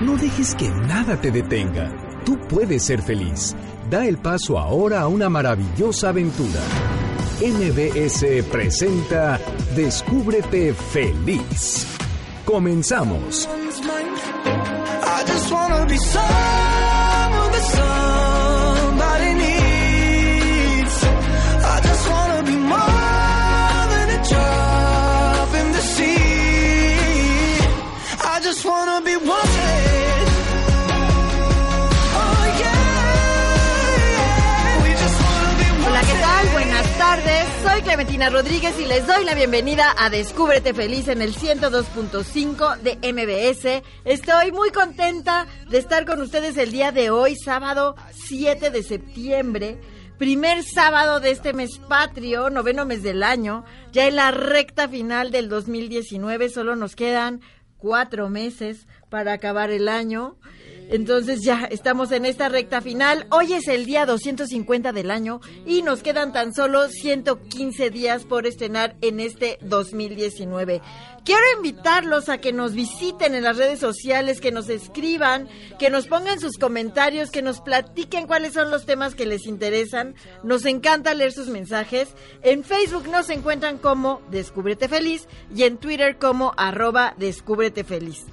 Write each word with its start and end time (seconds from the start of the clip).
No 0.00 0.14
dejes 0.18 0.54
que 0.54 0.68
nada 0.68 1.18
te 1.18 1.30
detenga. 1.30 1.90
Tú 2.26 2.38
puedes 2.48 2.82
ser 2.82 3.00
feliz. 3.00 3.56
Da 3.88 4.04
el 4.04 4.18
paso 4.18 4.58
ahora 4.58 5.00
a 5.00 5.08
una 5.08 5.30
maravillosa 5.30 6.10
aventura. 6.10 6.60
MBS 7.40 8.44
presenta 8.50 9.40
Descúbrete 9.74 10.74
feliz. 10.74 11.86
Comenzamos. 12.44 13.48
Soy 37.76 37.82
Clementina 37.82 38.30
Rodríguez 38.30 38.80
y 38.80 38.86
les 38.86 39.06
doy 39.06 39.22
la 39.26 39.34
bienvenida 39.34 39.94
a 39.98 40.08
Descúbrete 40.08 40.72
Feliz 40.72 41.08
en 41.08 41.20
el 41.20 41.34
102.5 41.34 42.78
de 42.78 42.96
MBS. 43.12 43.82
Estoy 44.06 44.50
muy 44.50 44.70
contenta 44.70 45.46
de 45.68 45.76
estar 45.76 46.06
con 46.06 46.22
ustedes 46.22 46.56
el 46.56 46.72
día 46.72 46.90
de 46.90 47.10
hoy, 47.10 47.36
sábado 47.36 47.94
7 48.12 48.70
de 48.70 48.82
septiembre. 48.82 49.78
Primer 50.16 50.62
sábado 50.62 51.20
de 51.20 51.32
este 51.32 51.52
mes 51.52 51.76
patrio, 51.76 52.48
noveno 52.48 52.86
mes 52.86 53.02
del 53.02 53.22
año, 53.22 53.66
ya 53.92 54.06
en 54.06 54.16
la 54.16 54.30
recta 54.30 54.88
final 54.88 55.30
del 55.30 55.50
2019, 55.50 56.48
solo 56.48 56.76
nos 56.76 56.96
quedan 56.96 57.42
cuatro 57.76 58.30
meses 58.30 58.86
para 59.10 59.34
acabar 59.34 59.70
el 59.70 59.90
año. 59.90 60.38
Entonces 60.88 61.40
ya 61.42 61.64
estamos 61.70 62.12
en 62.12 62.26
esta 62.26 62.48
recta 62.48 62.80
final. 62.80 63.26
Hoy 63.30 63.54
es 63.54 63.66
el 63.68 63.86
día 63.86 64.06
250 64.06 64.92
del 64.92 65.10
año 65.10 65.40
y 65.64 65.82
nos 65.82 66.02
quedan 66.02 66.32
tan 66.32 66.54
solo 66.54 66.88
115 66.88 67.90
días 67.90 68.24
por 68.24 68.46
estrenar 68.46 68.96
en 69.00 69.20
este 69.20 69.58
2019. 69.62 70.80
Quiero 71.24 71.42
invitarlos 71.56 72.28
a 72.28 72.38
que 72.38 72.52
nos 72.52 72.74
visiten 72.74 73.34
en 73.34 73.42
las 73.42 73.56
redes 73.56 73.80
sociales, 73.80 74.40
que 74.40 74.52
nos 74.52 74.68
escriban, 74.68 75.48
que 75.76 75.90
nos 75.90 76.06
pongan 76.06 76.38
sus 76.38 76.56
comentarios, 76.56 77.30
que 77.30 77.42
nos 77.42 77.60
platiquen 77.60 78.28
cuáles 78.28 78.52
son 78.52 78.70
los 78.70 78.86
temas 78.86 79.16
que 79.16 79.26
les 79.26 79.46
interesan. 79.46 80.14
Nos 80.44 80.64
encanta 80.66 81.14
leer 81.14 81.32
sus 81.32 81.48
mensajes. 81.48 82.10
En 82.42 82.62
Facebook 82.62 83.08
nos 83.08 83.28
encuentran 83.28 83.78
como 83.78 84.22
Descúbrete 84.30 84.88
Feliz 84.88 85.26
y 85.52 85.64
en 85.64 85.78
Twitter 85.78 86.16
como 86.16 86.52
arroba 86.56 87.14
Descúbrete 87.18 87.82
Feliz. 87.82 88.24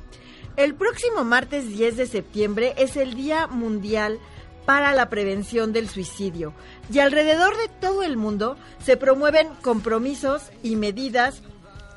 El 0.56 0.76
próximo 0.76 1.24
martes 1.24 1.68
10 1.68 1.98
de 1.98 2.06
septiembre 2.06 2.76
es 2.78 2.96
el 2.96 3.16
Día 3.16 3.48
Mundial 3.48 4.20
para 4.68 4.94
la 4.94 5.10
Prevención 5.10 5.74
del 5.74 5.90
Suicidio 5.90 6.54
y 6.92 7.00
alrededor 7.00 7.58
de 7.58 7.70
todo 7.82 8.04
el 8.04 8.18
mundo 8.18 8.56
se 8.78 8.96
promueven 8.96 9.48
compromisos 9.64 10.44
y 10.62 10.76
medidas 10.76 11.42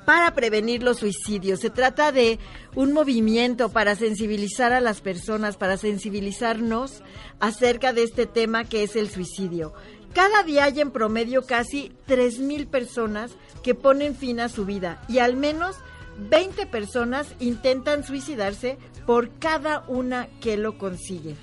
para 0.07 0.35
prevenir 0.35 0.83
los 0.83 1.01
suicidios. 1.01 1.61
Se 1.61 1.69
trata 1.69 2.13
de 2.13 2.39
un 2.75 2.95
movimiento 2.95 3.69
para 3.69 3.95
sensibilizar 3.95 4.73
a 4.73 4.81
las 4.81 5.03
personas, 5.03 5.59
para 5.59 5.77
sensibilizarnos 5.77 7.03
acerca 7.41 7.93
de 7.93 8.05
este 8.05 8.25
tema 8.25 8.65
que 8.65 8.85
es 8.85 8.97
el 8.97 9.11
suicidio. 9.11 9.75
Cada 10.15 10.45
día 10.45 10.65
hay 10.65 10.81
en 10.81 10.93
promedio 10.93 11.45
casi 11.45 11.93
3.000 12.09 12.69
personas 12.69 13.33
que 13.63 13.75
ponen 13.75 14.17
fin 14.17 14.41
a 14.41 14.49
su 14.49 14.65
vida 14.65 15.03
y 15.09 15.19
al 15.19 15.37
menos 15.37 15.77
20 16.19 16.67
personas 16.67 17.27
intentan 17.39 18.05
suicidarse 18.05 18.79
por 19.07 19.31
cada 19.39 19.85
una 19.89 20.29
que 20.41 20.57
lo 20.57 20.79
consigue. 20.79 21.37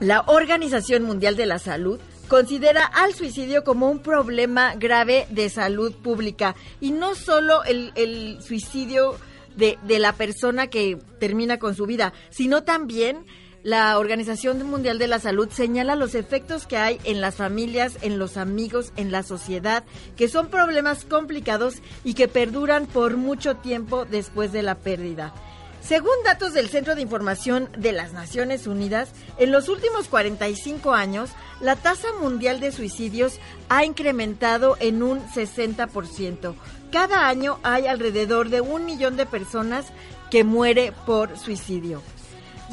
La 0.00 0.22
Organización 0.26 1.04
Mundial 1.04 1.36
de 1.36 1.46
la 1.46 1.58
Salud 1.58 2.00
considera 2.28 2.84
al 2.84 3.14
suicidio 3.14 3.64
como 3.64 3.90
un 3.90 4.00
problema 4.00 4.74
grave 4.74 5.26
de 5.30 5.48
salud 5.48 5.92
pública 5.92 6.54
y 6.80 6.90
no 6.90 7.14
solo 7.14 7.62
el, 7.64 8.38
suicidio 8.42 9.16
de, 9.56 9.78
de 9.82 9.98
la 9.98 10.14
persona 10.14 10.66
que 10.66 10.98
termina 11.20 11.58
con 11.58 11.74
su 11.74 11.86
vida, 11.86 12.12
sino 12.30 12.64
también 12.64 13.24
la 13.64 13.98
Organización 13.98 14.62
Mundial 14.68 14.98
de 14.98 15.08
la 15.08 15.18
Salud 15.18 15.48
señala 15.50 15.96
los 15.96 16.14
efectos 16.14 16.66
que 16.66 16.76
hay 16.76 17.00
en 17.04 17.22
las 17.22 17.36
familias, 17.36 17.96
en 18.02 18.18
los 18.18 18.36
amigos, 18.36 18.92
en 18.96 19.10
la 19.10 19.22
sociedad, 19.22 19.84
que 20.16 20.28
son 20.28 20.48
problemas 20.48 21.06
complicados 21.06 21.76
y 22.04 22.12
que 22.12 22.28
perduran 22.28 22.86
por 22.86 23.16
mucho 23.16 23.56
tiempo 23.56 24.04
después 24.04 24.52
de 24.52 24.62
la 24.62 24.74
pérdida. 24.74 25.32
Según 25.80 26.12
datos 26.26 26.52
del 26.52 26.68
Centro 26.68 26.94
de 26.94 27.00
Información 27.00 27.70
de 27.76 27.92
las 27.92 28.12
Naciones 28.12 28.66
Unidas, 28.66 29.12
en 29.38 29.50
los 29.50 29.70
últimos 29.70 30.08
45 30.08 30.92
años, 30.92 31.30
la 31.60 31.76
tasa 31.76 32.08
mundial 32.20 32.60
de 32.60 32.70
suicidios 32.70 33.38
ha 33.70 33.86
incrementado 33.86 34.76
en 34.78 35.02
un 35.02 35.26
60%. 35.28 36.54
Cada 36.92 37.28
año 37.28 37.60
hay 37.62 37.86
alrededor 37.86 38.50
de 38.50 38.60
un 38.60 38.84
millón 38.84 39.16
de 39.16 39.24
personas 39.24 39.86
que 40.30 40.44
muere 40.44 40.92
por 41.06 41.38
suicidio. 41.38 42.02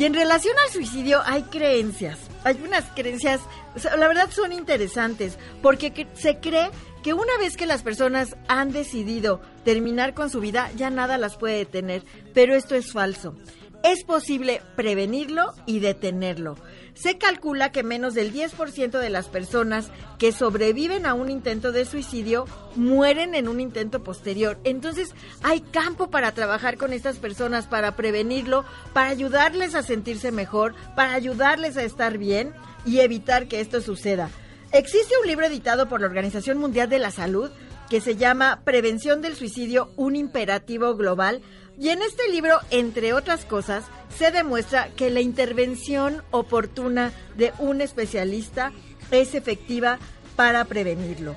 Y 0.02 0.06
en 0.06 0.16
relación 0.16 0.56
al 0.58 0.74
suicidio 0.74 1.22
hay 1.28 1.44
creencias, 1.44 2.18
hay 2.44 2.60
unas 2.66 2.86
creencias, 2.96 3.40
la 3.84 4.08
verdad 4.08 4.32
son 4.32 4.52
interesantes, 4.52 5.38
porque 5.62 6.08
se 6.16 6.40
cree 6.40 6.72
que 7.04 7.14
una 7.14 7.38
vez 7.38 7.56
que 7.56 7.68
las 7.68 7.84
personas 7.84 8.36
han 8.48 8.72
decidido 8.72 9.42
terminar 9.64 10.16
con 10.16 10.32
su 10.32 10.40
vida, 10.40 10.72
ya 10.76 10.90
nada 10.90 11.20
las 11.20 11.38
puede 11.38 11.60
detener, 11.60 12.04
pero 12.34 12.56
esto 12.56 12.74
es 12.74 12.92
falso. 12.92 13.36
Es 13.84 14.04
posible 14.04 14.62
prevenirlo 14.76 15.54
y 15.66 15.80
detenerlo. 15.80 16.56
Se 16.94 17.18
calcula 17.18 17.72
que 17.72 17.84
menos 17.84 18.14
del 18.14 18.32
10% 18.32 19.00
de 19.00 19.10
las 19.10 19.28
personas 19.28 19.90
que 20.20 20.32
sobreviven 20.32 21.06
a 21.06 21.16
un 21.16 21.32
intento 21.32 21.72
de 21.72 21.86
suicidio 21.86 22.46
mueren 22.76 23.34
en 23.34 23.48
un 23.48 23.60
intento 23.60 24.04
posterior. 24.04 24.60
Entonces 24.64 25.16
hay 25.42 25.62
campo 25.62 26.12
para 26.12 26.32
trabajar 26.34 26.78
con 26.78 26.94
estas 26.94 27.18
personas, 27.18 27.66
para 27.66 27.96
prevenirlo, 27.96 28.66
para 28.94 29.10
ayudarles 29.10 29.74
a 29.74 29.82
sentirse 29.82 30.32
mejor, 30.32 30.76
para 30.96 31.14
ayudarles 31.14 31.76
a 31.78 31.84
estar 31.84 32.20
bien 32.20 32.54
y 32.86 33.00
evitar 33.00 33.48
que 33.48 33.62
esto 33.62 33.82
suceda. 33.82 34.30
Existe 34.74 35.16
un 35.20 35.28
libro 35.28 35.48
editado 35.48 35.90
por 35.90 36.02
la 36.02 36.08
Organización 36.08 36.58
Mundial 36.60 36.88
de 36.88 37.00
la 37.00 37.12
Salud 37.12 37.50
que 37.90 38.00
se 38.00 38.16
llama 38.16 38.62
Prevención 38.64 39.22
del 39.22 39.36
Suicidio, 39.36 39.92
un 39.98 40.16
imperativo 40.16 40.96
global, 40.96 41.42
y 41.80 41.90
en 41.90 42.02
este 42.02 42.30
libro, 42.30 42.60
entre 42.70 43.14
otras 43.14 43.46
cosas, 43.46 43.86
se 44.18 44.32
demuestra 44.32 44.90
que 44.96 45.10
la 45.10 45.22
intervención 45.22 46.24
oportuna 46.32 47.12
de 47.36 47.54
un 47.60 47.82
especialista 47.82 48.72
es 49.10 49.36
efectiva 49.36 50.00
para 50.36 50.66
prevenirlo. 50.66 51.36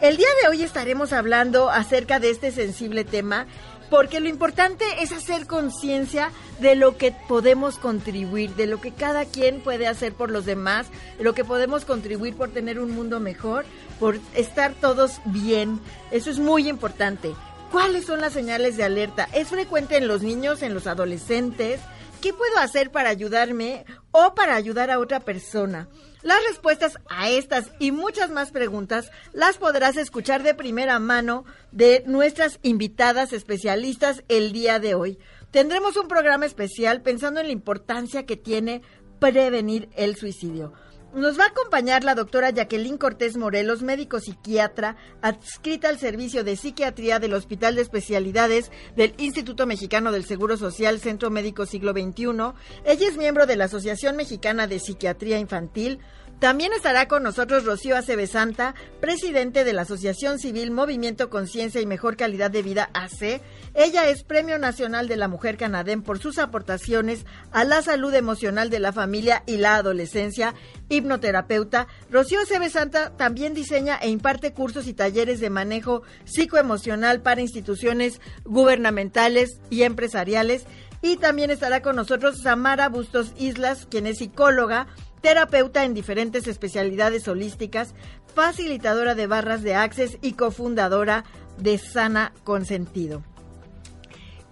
El 0.00 0.18
día 0.18 0.28
de 0.42 0.48
hoy 0.48 0.62
estaremos 0.62 1.12
hablando 1.12 1.70
acerca 1.70 2.20
de 2.20 2.30
este 2.30 2.52
sensible 2.52 3.04
tema 3.04 3.46
porque 3.88 4.20
lo 4.20 4.28
importante 4.28 4.84
es 5.00 5.12
hacer 5.12 5.46
conciencia 5.46 6.30
de 6.60 6.74
lo 6.74 6.96
que 6.96 7.14
podemos 7.28 7.78
contribuir, 7.78 8.54
de 8.54 8.66
lo 8.66 8.80
que 8.80 8.92
cada 8.92 9.24
quien 9.24 9.60
puede 9.60 9.86
hacer 9.86 10.12
por 10.12 10.30
los 10.30 10.44
demás, 10.44 10.88
de 11.18 11.24
lo 11.24 11.34
que 11.34 11.44
podemos 11.44 11.84
contribuir 11.84 12.36
por 12.36 12.50
tener 12.50 12.78
un 12.78 12.90
mundo 12.90 13.20
mejor, 13.20 13.64
por 14.00 14.18
estar 14.34 14.74
todos 14.74 15.20
bien. 15.26 15.80
Eso 16.10 16.30
es 16.30 16.38
muy 16.38 16.68
importante. 16.68 17.34
¿Cuáles 17.70 18.06
son 18.06 18.20
las 18.20 18.32
señales 18.32 18.76
de 18.76 18.84
alerta? 18.84 19.28
¿Es 19.32 19.48
frecuente 19.48 19.96
en 19.96 20.06
los 20.08 20.22
niños, 20.22 20.62
en 20.62 20.72
los 20.72 20.86
adolescentes? 20.86 21.80
¿Qué 22.20 22.32
puedo 22.32 22.58
hacer 22.58 22.90
para 22.90 23.10
ayudarme 23.10 23.84
o 24.12 24.34
para 24.34 24.54
ayudar 24.54 24.90
a 24.90 24.98
otra 24.98 25.20
persona? 25.20 25.88
Las 26.22 26.38
respuestas 26.48 26.98
a 27.08 27.28
estas 27.28 27.70
y 27.78 27.92
muchas 27.92 28.30
más 28.30 28.50
preguntas 28.50 29.10
las 29.32 29.58
podrás 29.58 29.96
escuchar 29.96 30.42
de 30.42 30.54
primera 30.54 30.98
mano 30.98 31.44
de 31.72 32.02
nuestras 32.06 32.58
invitadas 32.62 33.32
especialistas 33.32 34.24
el 34.28 34.52
día 34.52 34.78
de 34.78 34.94
hoy. 34.94 35.18
Tendremos 35.50 35.96
un 35.96 36.08
programa 36.08 36.46
especial 36.46 37.02
pensando 37.02 37.40
en 37.40 37.46
la 37.46 37.52
importancia 37.52 38.26
que 38.26 38.36
tiene 38.36 38.82
prevenir 39.18 39.88
el 39.96 40.16
suicidio. 40.16 40.72
Nos 41.14 41.38
va 41.38 41.44
a 41.44 41.48
acompañar 41.48 42.04
la 42.04 42.14
doctora 42.14 42.50
Jacqueline 42.50 42.98
Cortés 42.98 43.36
Morelos, 43.38 43.82
médico 43.82 44.20
psiquiatra, 44.20 44.96
adscrita 45.22 45.88
al 45.88 45.98
servicio 45.98 46.44
de 46.44 46.56
psiquiatría 46.56 47.18
del 47.18 47.32
Hospital 47.32 47.74
de 47.74 47.82
Especialidades 47.82 48.70
del 48.96 49.14
Instituto 49.16 49.66
Mexicano 49.66 50.12
del 50.12 50.26
Seguro 50.26 50.58
Social, 50.58 51.00
Centro 51.00 51.30
Médico 51.30 51.64
Siglo 51.64 51.92
XXI. 51.92 52.52
Ella 52.84 53.08
es 53.08 53.16
miembro 53.16 53.46
de 53.46 53.56
la 53.56 53.64
Asociación 53.64 54.16
Mexicana 54.16 54.66
de 54.66 54.78
Psiquiatría 54.78 55.38
Infantil, 55.38 56.00
también 56.38 56.74
estará 56.74 57.08
con 57.08 57.22
nosotros 57.22 57.64
Rocío 57.64 57.96
Acebe 57.96 58.26
Santa, 58.26 58.74
presidente 59.00 59.64
de 59.64 59.72
la 59.72 59.82
Asociación 59.82 60.38
Civil 60.38 60.70
Movimiento 60.70 61.30
Conciencia 61.30 61.80
y 61.80 61.86
Mejor 61.86 62.18
Calidad 62.18 62.50
de 62.50 62.62
Vida 62.62 62.90
AC. 62.92 63.40
Ella 63.74 64.08
es 64.10 64.22
Premio 64.22 64.58
Nacional 64.58 65.08
de 65.08 65.16
la 65.16 65.28
Mujer 65.28 65.56
Canadén 65.56 66.02
por 66.02 66.18
sus 66.18 66.38
aportaciones 66.38 67.24
a 67.52 67.64
la 67.64 67.80
salud 67.80 68.14
emocional 68.14 68.68
de 68.68 68.80
la 68.80 68.92
familia 68.92 69.44
y 69.46 69.56
la 69.56 69.76
adolescencia, 69.76 70.54
hipnoterapeuta. 70.90 71.86
Rocío 72.10 72.40
Acebe 72.40 72.68
Santa 72.68 73.16
también 73.16 73.54
diseña 73.54 73.96
e 73.96 74.10
imparte 74.10 74.52
cursos 74.52 74.88
y 74.88 74.92
talleres 74.92 75.40
de 75.40 75.48
manejo 75.48 76.02
psicoemocional 76.24 77.22
para 77.22 77.40
instituciones 77.40 78.20
gubernamentales 78.44 79.58
y 79.70 79.84
empresariales 79.84 80.66
Y 81.06 81.18
también 81.18 81.52
estará 81.52 81.82
con 81.82 81.94
nosotros 81.94 82.40
Samara 82.42 82.88
Bustos 82.88 83.32
Islas, 83.38 83.86
quien 83.88 84.08
es 84.08 84.18
psicóloga, 84.18 84.88
terapeuta 85.20 85.84
en 85.84 85.94
diferentes 85.94 86.48
especialidades 86.48 87.28
holísticas, 87.28 87.94
facilitadora 88.34 89.14
de 89.14 89.28
barras 89.28 89.62
de 89.62 89.76
Access 89.76 90.18
y 90.20 90.32
cofundadora 90.32 91.22
de 91.58 91.78
Sana 91.78 92.32
Consentido. 92.42 93.22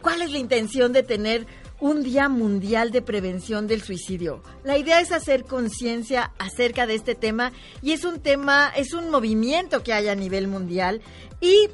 ¿Cuál 0.00 0.22
es 0.22 0.30
la 0.30 0.38
intención 0.38 0.92
de 0.92 1.02
tener 1.02 1.44
un 1.80 2.04
Día 2.04 2.28
Mundial 2.28 2.92
de 2.92 3.02
Prevención 3.02 3.66
del 3.66 3.82
Suicidio. 3.82 4.42
La 4.62 4.78
idea 4.78 5.00
es 5.00 5.12
hacer 5.12 5.44
conciencia 5.44 6.32
acerca 6.38 6.86
de 6.86 6.94
este 6.94 7.14
tema 7.14 7.52
y 7.82 7.92
es 7.92 8.04
un 8.04 8.20
tema, 8.20 8.72
es 8.76 8.94
un 8.94 9.10
movimiento 9.10 9.82
que 9.82 9.92
hay 9.92 10.08
a 10.08 10.14
nivel 10.14 10.46
mundial 10.46 11.02
y 11.40 11.68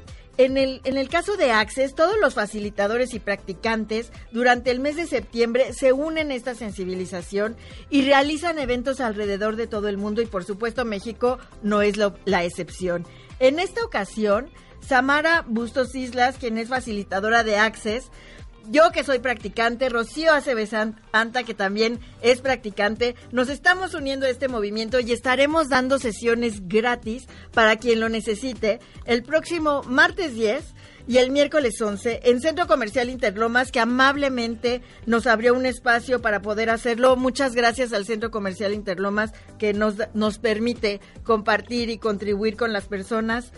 en 0.44 0.56
el, 0.56 0.80
en 0.84 0.96
el 0.96 1.10
caso 1.10 1.36
de 1.36 1.52
Access, 1.52 1.94
todos 1.94 2.16
los 2.18 2.32
facilitadores 2.32 3.12
y 3.12 3.20
practicantes 3.20 4.10
durante 4.32 4.70
el 4.70 4.80
mes 4.80 4.96
de 4.96 5.06
septiembre 5.06 5.74
se 5.74 5.92
unen 5.92 6.30
a 6.30 6.34
esta 6.34 6.54
sensibilización 6.54 7.56
y 7.90 8.02
realizan 8.06 8.58
eventos 8.58 9.00
alrededor 9.00 9.56
de 9.56 9.66
todo 9.66 9.88
el 9.88 9.98
mundo 9.98 10.22
y 10.22 10.26
por 10.26 10.44
supuesto 10.44 10.86
México 10.86 11.38
no 11.62 11.82
es 11.82 11.98
la 11.98 12.44
excepción. 12.44 13.06
En 13.38 13.58
esta 13.58 13.84
ocasión, 13.84 14.48
Samara 14.80 15.44
Bustos 15.46 15.94
Islas, 15.94 16.36
quien 16.38 16.56
es 16.56 16.68
facilitadora 16.68 17.44
de 17.44 17.58
Access, 17.58 18.10
yo 18.70 18.92
que 18.92 19.02
soy 19.02 19.18
practicante, 19.18 19.88
Rocío 19.88 20.32
Aceves 20.32 20.72
Anta, 20.72 21.42
que 21.42 21.54
también 21.54 21.98
es 22.22 22.40
practicante, 22.40 23.16
nos 23.32 23.48
estamos 23.48 23.94
uniendo 23.94 24.26
a 24.26 24.30
este 24.30 24.46
movimiento 24.46 25.00
y 25.00 25.10
estaremos 25.10 25.68
dando 25.68 25.98
sesiones 25.98 26.68
gratis 26.68 27.26
para 27.52 27.76
quien 27.76 27.98
lo 27.98 28.08
necesite 28.08 28.78
el 29.06 29.24
próximo 29.24 29.82
martes 29.82 30.34
10 30.34 30.74
y 31.08 31.18
el 31.18 31.32
miércoles 31.32 31.80
11 31.80 32.20
en 32.22 32.40
Centro 32.40 32.68
Comercial 32.68 33.10
Interlomas, 33.10 33.72
que 33.72 33.80
amablemente 33.80 34.82
nos 35.06 35.26
abrió 35.26 35.54
un 35.54 35.66
espacio 35.66 36.22
para 36.22 36.40
poder 36.40 36.70
hacerlo. 36.70 37.16
Muchas 37.16 37.56
gracias 37.56 37.92
al 37.92 38.06
Centro 38.06 38.30
Comercial 38.30 38.72
Interlomas 38.72 39.32
que 39.58 39.72
nos, 39.72 39.96
nos 40.14 40.38
permite 40.38 41.00
compartir 41.24 41.90
y 41.90 41.98
contribuir 41.98 42.56
con 42.56 42.72
las 42.72 42.86
personas 42.86 43.52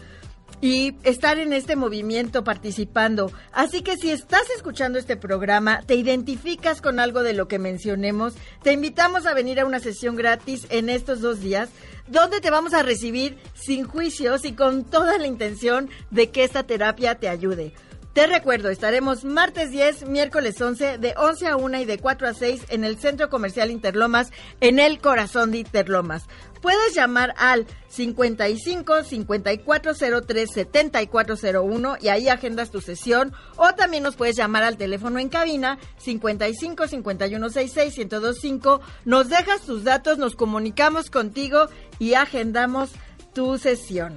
y 0.61 0.95
estar 1.03 1.39
en 1.39 1.53
este 1.53 1.77
movimiento 1.77 2.45
participando. 2.45 3.33
Así 3.53 3.83
que 3.83 3.97
si 3.97 4.11
estás 4.11 4.49
escuchando 4.57 4.99
este 4.99 5.17
programa, 5.17 5.83
te 5.87 5.95
identificas 5.95 6.81
con 6.81 7.01
algo 7.01 7.23
de 7.23 7.33
lo 7.33 7.49
que 7.49 7.59
mencionemos, 7.59 8.35
te 8.63 8.73
invitamos 8.73 9.27
a 9.27 9.35
venir 9.35 9.61
a 9.61 9.67
una 9.67 9.81
sesión 9.81 10.17
gratis 10.17 10.67
en 10.71 10.89
estos 10.89 11.21
dos 11.21 11.41
días, 11.41 11.71
donde 12.09 12.41
te 12.41 12.51
vamos 12.51 12.75
a 12.75 12.83
recibir 12.83 13.39
sin 13.55 13.85
juicios 13.85 14.45
y 14.45 14.53
con 14.53 14.85
toda 14.85 15.19
la 15.19 15.27
intención 15.27 15.89
de 16.11 16.31
que 16.31 16.45
esta 16.45 16.63
terapia 16.65 17.17
te 17.17 17.29
ayude. 17.29 17.73
Te 18.13 18.27
recuerdo, 18.27 18.69
estaremos 18.69 19.25
martes 19.25 19.71
10, 19.71 20.07
miércoles 20.07 20.61
11, 20.61 20.99
de 20.99 21.15
11 21.17 21.47
a 21.47 21.57
1 21.57 21.81
y 21.81 21.85
de 21.87 21.97
4 21.97 22.29
a 22.29 22.35
6 22.35 22.65
en 22.69 22.85
el 22.85 22.99
Centro 22.99 23.31
Comercial 23.31 23.71
Interlomas, 23.71 24.33
en 24.61 24.79
el 24.79 25.01
corazón 25.01 25.51
de 25.51 25.61
Interlomas. 25.61 26.27
Puedes 26.61 26.95
llamar 26.95 27.33
al 27.39 27.67
55 27.89 29.05
5403 29.05 30.51
7401 30.53 31.97
y 32.03 32.09
ahí 32.09 32.29
agendas 32.29 32.71
tu 32.71 32.83
sesión 32.83 33.33
o 33.57 33.73
también 33.73 34.03
nos 34.03 34.17
puedes 34.17 34.37
llamar 34.37 34.63
al 34.63 34.77
teléfono 34.77 35.19
en 35.19 35.31
cabina 35.31 35.79
55 35.97 36.89
5166 36.89 37.97
1025. 37.97 38.81
Nos 39.07 39.31
dejas 39.31 39.63
tus 39.63 39.85
datos, 39.85 40.19
nos 40.19 40.37
comunicamos 40.37 41.09
contigo 41.09 41.69
y 41.99 42.13
agendamos 42.13 42.91
tu 43.33 43.57
sesión. 43.57 44.13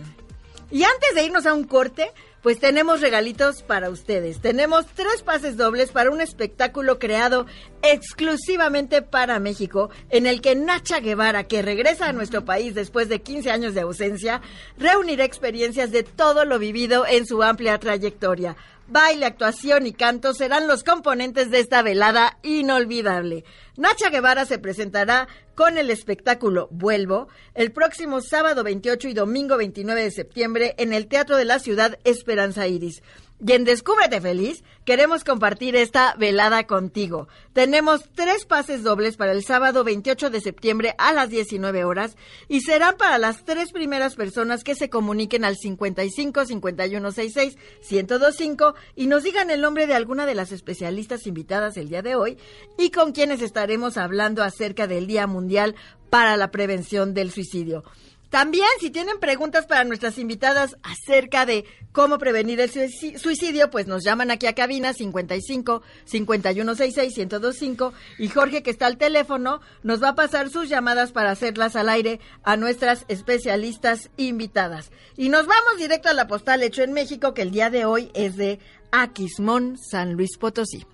Y 0.69 0.83
antes 0.83 1.15
de 1.15 1.23
irnos 1.23 1.45
a 1.45 1.53
un 1.53 1.63
corte, 1.63 2.11
pues 2.45 2.59
tenemos 2.59 3.01
regalitos 3.01 3.63
para 3.63 3.89
ustedes. 3.89 4.39
Tenemos 4.39 4.85
tres 4.93 5.23
pases 5.23 5.57
dobles 5.57 5.89
para 5.89 6.11
un 6.11 6.21
espectáculo 6.21 6.99
creado 6.99 7.47
exclusivamente 7.81 9.01
para 9.01 9.39
México, 9.39 9.89
en 10.11 10.27
el 10.27 10.41
que 10.41 10.53
Nacha 10.53 10.99
Guevara, 10.99 11.45
que 11.45 11.63
regresa 11.63 12.07
a 12.07 12.13
nuestro 12.13 12.45
país 12.45 12.75
después 12.75 13.09
de 13.09 13.23
15 13.23 13.49
años 13.49 13.73
de 13.73 13.81
ausencia, 13.81 14.41
reunirá 14.77 15.25
experiencias 15.25 15.91
de 15.91 16.03
todo 16.03 16.45
lo 16.45 16.59
vivido 16.59 17.07
en 17.07 17.25
su 17.25 17.41
amplia 17.41 17.79
trayectoria 17.79 18.55
baile, 18.87 19.25
actuación 19.25 19.87
y 19.87 19.93
canto 19.93 20.33
serán 20.33 20.67
los 20.67 20.83
componentes 20.83 21.49
de 21.49 21.59
esta 21.59 21.81
velada 21.81 22.37
inolvidable. 22.43 23.43
Nacha 23.77 24.09
Guevara 24.09 24.45
se 24.45 24.59
presentará 24.59 25.27
con 25.55 25.77
el 25.77 25.89
espectáculo 25.89 26.67
Vuelvo 26.71 27.27
el 27.53 27.71
próximo 27.71 28.21
sábado 28.21 28.63
28 28.63 29.09
y 29.09 29.13
domingo 29.13 29.57
29 29.57 30.03
de 30.03 30.11
septiembre 30.11 30.75
en 30.77 30.93
el 30.93 31.07
Teatro 31.07 31.37
de 31.37 31.45
la 31.45 31.59
Ciudad 31.59 31.97
Esperanza 32.03 32.67
Iris. 32.67 33.01
Y 33.37 33.51
en 33.51 33.65
Descúbrete 33.65 34.21
Feliz 34.21 34.63
queremos 34.85 35.25
compartir 35.25 35.75
esta 35.75 36.15
velada 36.15 36.65
contigo. 36.67 37.27
Tenemos 37.51 38.09
tres 38.15 38.45
pases 38.45 38.81
dobles 38.81 39.17
para 39.17 39.33
el 39.33 39.43
sábado 39.43 39.83
28 39.83 40.29
de 40.29 40.39
septiembre 40.39 40.95
a 40.97 41.11
las 41.11 41.29
19 41.29 41.83
horas 41.83 42.15
y 42.47 42.61
serán 42.61 42.95
para 42.95 43.17
las 43.17 43.43
tres 43.43 43.73
primeras 43.73 44.15
personas 44.15 44.63
que 44.63 44.73
se 44.73 44.89
comuniquen 44.89 45.43
al 45.43 45.57
55 45.57 46.45
51 46.45 47.11
66 47.11 47.57
1025 47.91 48.75
y 48.95 49.07
nos 49.07 49.23
digan 49.23 49.51
el 49.51 49.59
nombre 49.59 49.85
de 49.85 49.95
alguna 49.95 50.25
de 50.25 50.35
las 50.35 50.53
especialistas 50.53 51.27
invitadas 51.27 51.75
el 51.75 51.89
día 51.89 52.01
de 52.01 52.15
hoy 52.15 52.37
y 52.77 52.89
con 52.91 53.11
quienes 53.11 53.41
estaremos 53.41 53.97
hablando 53.97 54.43
acerca 54.43 54.87
del 54.87 55.07
Día 55.07 55.27
Mundial 55.27 55.75
para 56.09 56.37
la 56.37 56.51
Prevención 56.51 57.13
del 57.13 57.31
Suicidio. 57.31 57.83
También, 58.29 58.67
si 58.79 58.89
tienen 58.89 59.19
preguntas 59.19 59.65
para 59.65 59.83
nuestras 59.83 60.17
invitadas 60.17 60.77
acerca 60.83 61.45
de 61.45 61.65
cómo 61.91 62.17
prevenir 62.17 62.59
el 62.59 62.69
suicidio, 62.69 63.69
pues 63.69 63.87
nos 63.87 64.03
llaman 64.03 64.31
aquí 64.31 64.47
a 64.47 64.53
cabina 64.53 64.93
55 64.93 65.81
5166 66.05 67.17
1025 67.17 67.93
y 68.19 68.27
Jorge, 68.27 68.63
que 68.63 68.71
está 68.71 68.87
al 68.87 68.97
teléfono, 68.97 69.61
nos 69.83 70.03
va 70.03 70.09
a 70.09 70.15
pasar 70.15 70.49
sus 70.49 70.67
llamadas 70.67 71.11
para 71.11 71.31
hacerlas 71.31 71.75
al 71.75 71.89
aire 71.89 72.19
a 72.43 72.57
nuestras 72.57 73.05
especialistas 73.07 74.09
invitadas. 74.17 74.91
Y 75.15 75.29
nos 75.29 75.45
vamos 75.45 75.77
directo 75.77 76.09
a 76.09 76.13
la 76.13 76.27
postal 76.27 76.63
hecho 76.63 76.83
en 76.83 76.93
México, 76.93 77.33
que 77.33 77.43
el 77.43 77.51
día 77.51 77.69
de 77.69 77.85
hoy 77.85 78.11
es 78.13 78.35
de 78.35 78.59
Aquismón, 78.91 79.77
San 79.77 80.13
Luis 80.13 80.37
Potosí. 80.37 80.85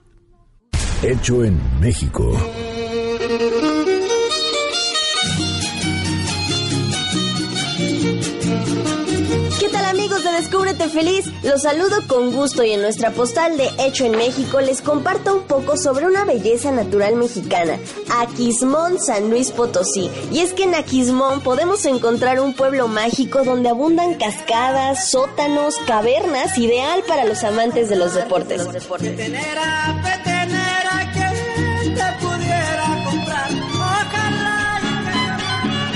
Hecho 1.04 1.44
en 1.44 1.60
México. 1.80 2.31
Descúbrete 10.51 10.89
Feliz, 10.89 11.31
los 11.44 11.62
saludo 11.62 12.06
con 12.09 12.33
gusto 12.33 12.62
y 12.62 12.71
en 12.71 12.81
nuestra 12.81 13.12
postal 13.12 13.56
de 13.56 13.69
Hecho 13.80 14.03
en 14.03 14.18
México 14.18 14.59
les 14.59 14.81
comparto 14.81 15.38
un 15.38 15.44
poco 15.44 15.77
sobre 15.77 16.06
una 16.06 16.25
belleza 16.25 16.74
natural 16.74 17.15
mexicana, 17.15 17.80
Aquismón, 18.19 18.99
San 18.99 19.30
Luis 19.30 19.52
Potosí. 19.52 20.11
Y 20.30 20.40
es 20.40 20.52
que 20.52 20.64
en 20.64 20.75
Aquismón 20.75 21.40
podemos 21.40 21.85
encontrar 21.85 22.42
un 22.42 22.54
pueblo 22.54 22.90
mágico 22.90 23.45
donde 23.45 23.69
abundan 23.69 24.16
cascadas, 24.16 25.09
sótanos, 25.09 25.75
cavernas, 25.87 26.57
ideal 26.57 27.02
para 27.07 27.23
los 27.23 27.45
amantes 27.45 27.87
de 27.87 27.95
los 27.95 28.14
deportes. 28.14 28.61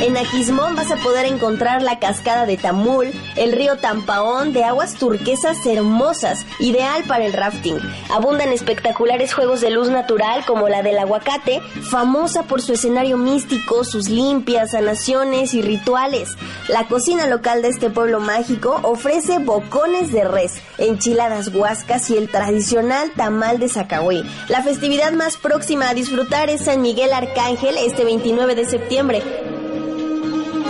En 0.02 0.18
Aquismón 0.18 0.76
vas 0.76 0.92
a 0.92 0.98
poder 0.98 1.26
encontrar 1.26 1.82
la 1.82 2.00
cascada 2.00 2.46
de 2.46 2.58
Tamul, 2.58 3.14
el 3.38 3.54
río 3.54 3.78
Tampaón 3.78 4.52
de 4.52 4.66
aguas 4.66 4.96
turquesas 4.96 5.66
hermosas, 5.66 6.46
ideal 6.60 7.06
para 7.08 7.26
el 7.26 7.32
rafting. 7.32 7.78
Abundan 8.14 8.52
espectaculares 8.52 9.34
juegos 9.34 9.62
de 9.62 9.70
luz 9.70 9.90
natural 9.90 10.44
como 10.46 10.68
la 10.68 10.84
del 10.84 10.98
aguacate, 10.98 11.62
famosa 11.90 12.44
por 12.44 12.62
su 12.62 12.74
escenario 12.74 13.18
místico, 13.18 13.86
sus 13.86 14.10
limpias, 14.10 14.72
sanaciones 14.72 15.54
y 15.54 15.62
rituales. 15.62 16.36
La 16.68 16.88
cocina 16.88 17.26
local 17.26 17.62
de 17.62 17.70
este 17.70 17.90
pueblo 17.90 18.20
mágico 18.20 18.82
ofrece 18.84 19.40
bocones 19.40 20.12
de 20.12 20.26
res, 20.26 20.56
enchiladas 20.78 21.48
huascas 21.56 22.10
y 22.10 22.18
el 22.18 22.30
tradicional 22.30 23.12
tamal 23.16 23.60
de 23.60 23.70
Zacahuí. 23.70 24.24
La 24.50 24.62
festividad 24.62 25.14
más 25.14 25.38
próxima 25.38 25.90
a 25.90 25.94
disfrutar 25.94 26.50
es 26.50 26.66
San 26.66 26.82
Miguel 26.82 27.14
Arcángel 27.14 27.78
este 27.78 28.04
29 28.04 28.56
de 28.56 28.66
septiembre. 28.66 29.55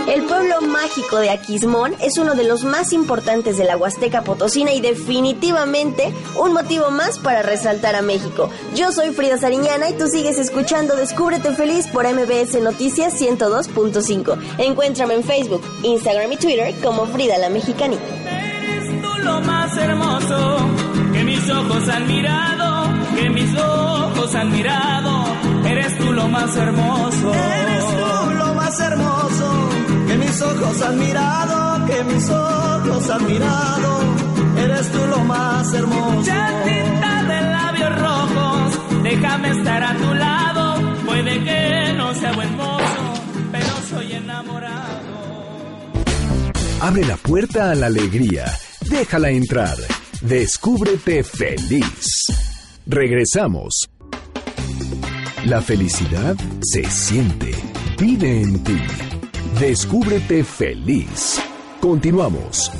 El 0.06 0.22
pueblo 0.22 0.60
mágico 0.60 1.16
de 1.18 1.30
Aquismón 1.30 1.92
es 2.00 2.16
uno 2.16 2.36
de 2.36 2.44
los 2.44 2.62
más 2.62 2.92
importantes 2.92 3.58
de 3.58 3.64
la 3.64 3.76
Huasteca 3.76 4.22
Potosina 4.22 4.72
y 4.72 4.80
definitivamente 4.80 6.14
un 6.36 6.52
motivo 6.52 6.92
más 6.92 7.18
para 7.18 7.42
resaltar 7.42 7.96
a 7.96 8.02
México. 8.02 8.48
Yo 8.76 8.92
soy 8.92 9.10
Frida 9.10 9.36
Sariñana 9.36 9.90
y 9.90 9.94
tú 9.94 10.06
sigues 10.06 10.38
escuchando 10.38 10.94
Descúbrete 10.94 11.52
Feliz 11.54 11.88
por 11.88 12.06
MBS 12.06 12.62
Noticias 12.62 13.20
102.5. 13.20 14.38
Encuéntrame 14.58 15.14
en 15.14 15.24
Facebook, 15.24 15.62
Instagram 15.82 16.30
y 16.32 16.36
Twitter 16.36 16.74
como 16.84 17.06
Frida 17.06 17.36
la 17.38 17.50
Mexicanita. 17.50 18.04
Eres 18.30 19.02
tú 19.02 19.24
lo 19.24 19.40
más 19.40 19.76
hermoso 19.76 20.58
que 21.12 21.24
mis 21.24 21.50
ojos 21.50 21.88
han 21.88 22.06
mirado, 22.06 22.84
que 23.16 23.28
mis 23.30 23.58
ojos 23.58 24.34
han 24.36 24.52
mirado. 24.52 25.24
Eres 25.68 25.98
tú 25.98 26.12
lo 26.12 26.28
más 26.28 26.56
hermoso. 26.56 27.34
Eres 27.34 27.84
tú 27.84 28.30
lo 28.34 28.54
más 28.54 28.80
hermoso 28.80 29.65
mis 30.36 30.42
ojos 30.42 30.82
han 30.82 30.98
mirado, 30.98 31.86
que 31.86 32.04
mis 32.04 32.28
ojos 32.28 33.10
han 33.10 33.26
mirado, 33.26 34.00
eres 34.58 34.92
tú 34.92 34.98
lo 35.08 35.18
más 35.20 35.72
hermoso. 35.72 36.22
Ya 36.24 36.62
tinta 36.62 37.22
de 37.22 37.40
labios 37.40 37.98
rojos, 37.98 39.02
déjame 39.02 39.50
estar 39.50 39.82
a 39.82 39.96
tu 39.96 40.14
lado. 40.14 41.04
Puede 41.06 41.42
que 41.42 41.92
no 41.96 42.14
sea 42.14 42.32
buen 42.32 42.54
mozo, 42.54 43.14
pero 43.50 43.66
soy 43.88 44.12
enamorado. 44.12 45.06
Abre 46.82 47.06
la 47.06 47.16
puerta 47.16 47.70
a 47.70 47.74
la 47.74 47.86
alegría. 47.86 48.44
Déjala 48.90 49.30
entrar. 49.30 49.78
Descúbrete 50.20 51.24
feliz. 51.24 52.26
Regresamos. 52.86 53.88
La 55.46 55.62
felicidad 55.62 56.36
se 56.60 56.84
siente. 56.90 57.54
Vive 57.98 58.42
en 58.42 58.62
ti. 58.62 58.82
Descúbrete 59.60 60.44
feliz. 60.44 61.40
Continuamos. 61.80 62.70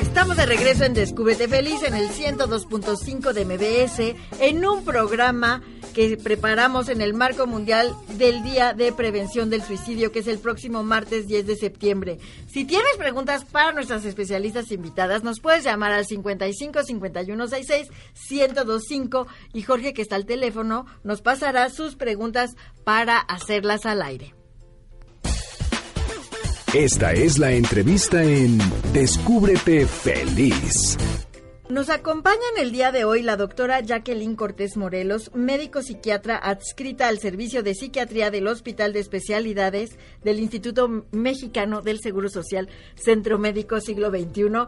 Estamos 0.00 0.36
de 0.38 0.46
regreso 0.46 0.84
en 0.84 0.94
Descúbrete 0.94 1.46
Feliz 1.46 1.82
en 1.82 1.94
el 1.94 2.08
102.5 2.08 3.32
de 3.34 3.44
MBS 3.44 4.16
en 4.40 4.64
un 4.64 4.82
programa 4.82 5.62
que 5.90 6.16
preparamos 6.16 6.88
en 6.88 7.00
el 7.00 7.14
marco 7.14 7.46
mundial 7.46 7.94
del 8.16 8.42
Día 8.42 8.72
de 8.72 8.92
Prevención 8.92 9.50
del 9.50 9.62
Suicidio, 9.62 10.12
que 10.12 10.20
es 10.20 10.26
el 10.26 10.38
próximo 10.38 10.82
martes 10.82 11.26
10 11.26 11.46
de 11.46 11.56
septiembre. 11.56 12.18
Si 12.48 12.64
tienes 12.64 12.96
preguntas 12.98 13.44
para 13.44 13.72
nuestras 13.72 14.04
especialistas 14.04 14.70
invitadas, 14.72 15.22
nos 15.22 15.40
puedes 15.40 15.64
llamar 15.64 15.92
al 15.92 16.06
55 16.06 16.82
51 16.82 17.48
66 17.48 17.88
1025 18.30 19.26
y 19.52 19.62
Jorge, 19.62 19.92
que 19.92 20.02
está 20.02 20.16
al 20.16 20.26
teléfono, 20.26 20.86
nos 21.04 21.22
pasará 21.22 21.70
sus 21.70 21.96
preguntas 21.96 22.56
para 22.84 23.18
hacerlas 23.18 23.86
al 23.86 24.02
aire. 24.02 24.34
Esta 26.74 27.12
es 27.12 27.38
la 27.38 27.50
entrevista 27.50 28.22
en 28.22 28.58
Descúbrete 28.92 29.86
feliz. 29.86 30.96
Nos 31.70 31.88
acompaña 31.88 32.40
en 32.56 32.64
el 32.64 32.72
día 32.72 32.90
de 32.90 33.04
hoy 33.04 33.22
la 33.22 33.36
doctora 33.36 33.78
Jacqueline 33.78 34.34
Cortés 34.34 34.76
Morelos, 34.76 35.30
médico 35.34 35.82
psiquiatra 35.82 36.36
adscrita 36.36 37.06
al 37.06 37.20
Servicio 37.20 37.62
de 37.62 37.76
Psiquiatría 37.76 38.32
del 38.32 38.48
Hospital 38.48 38.92
de 38.92 38.98
Especialidades 38.98 39.96
del 40.24 40.40
Instituto 40.40 41.06
Mexicano 41.12 41.80
del 41.80 42.00
Seguro 42.00 42.28
Social, 42.28 42.68
Centro 42.96 43.38
Médico 43.38 43.80
Siglo 43.80 44.10
XXI. 44.10 44.66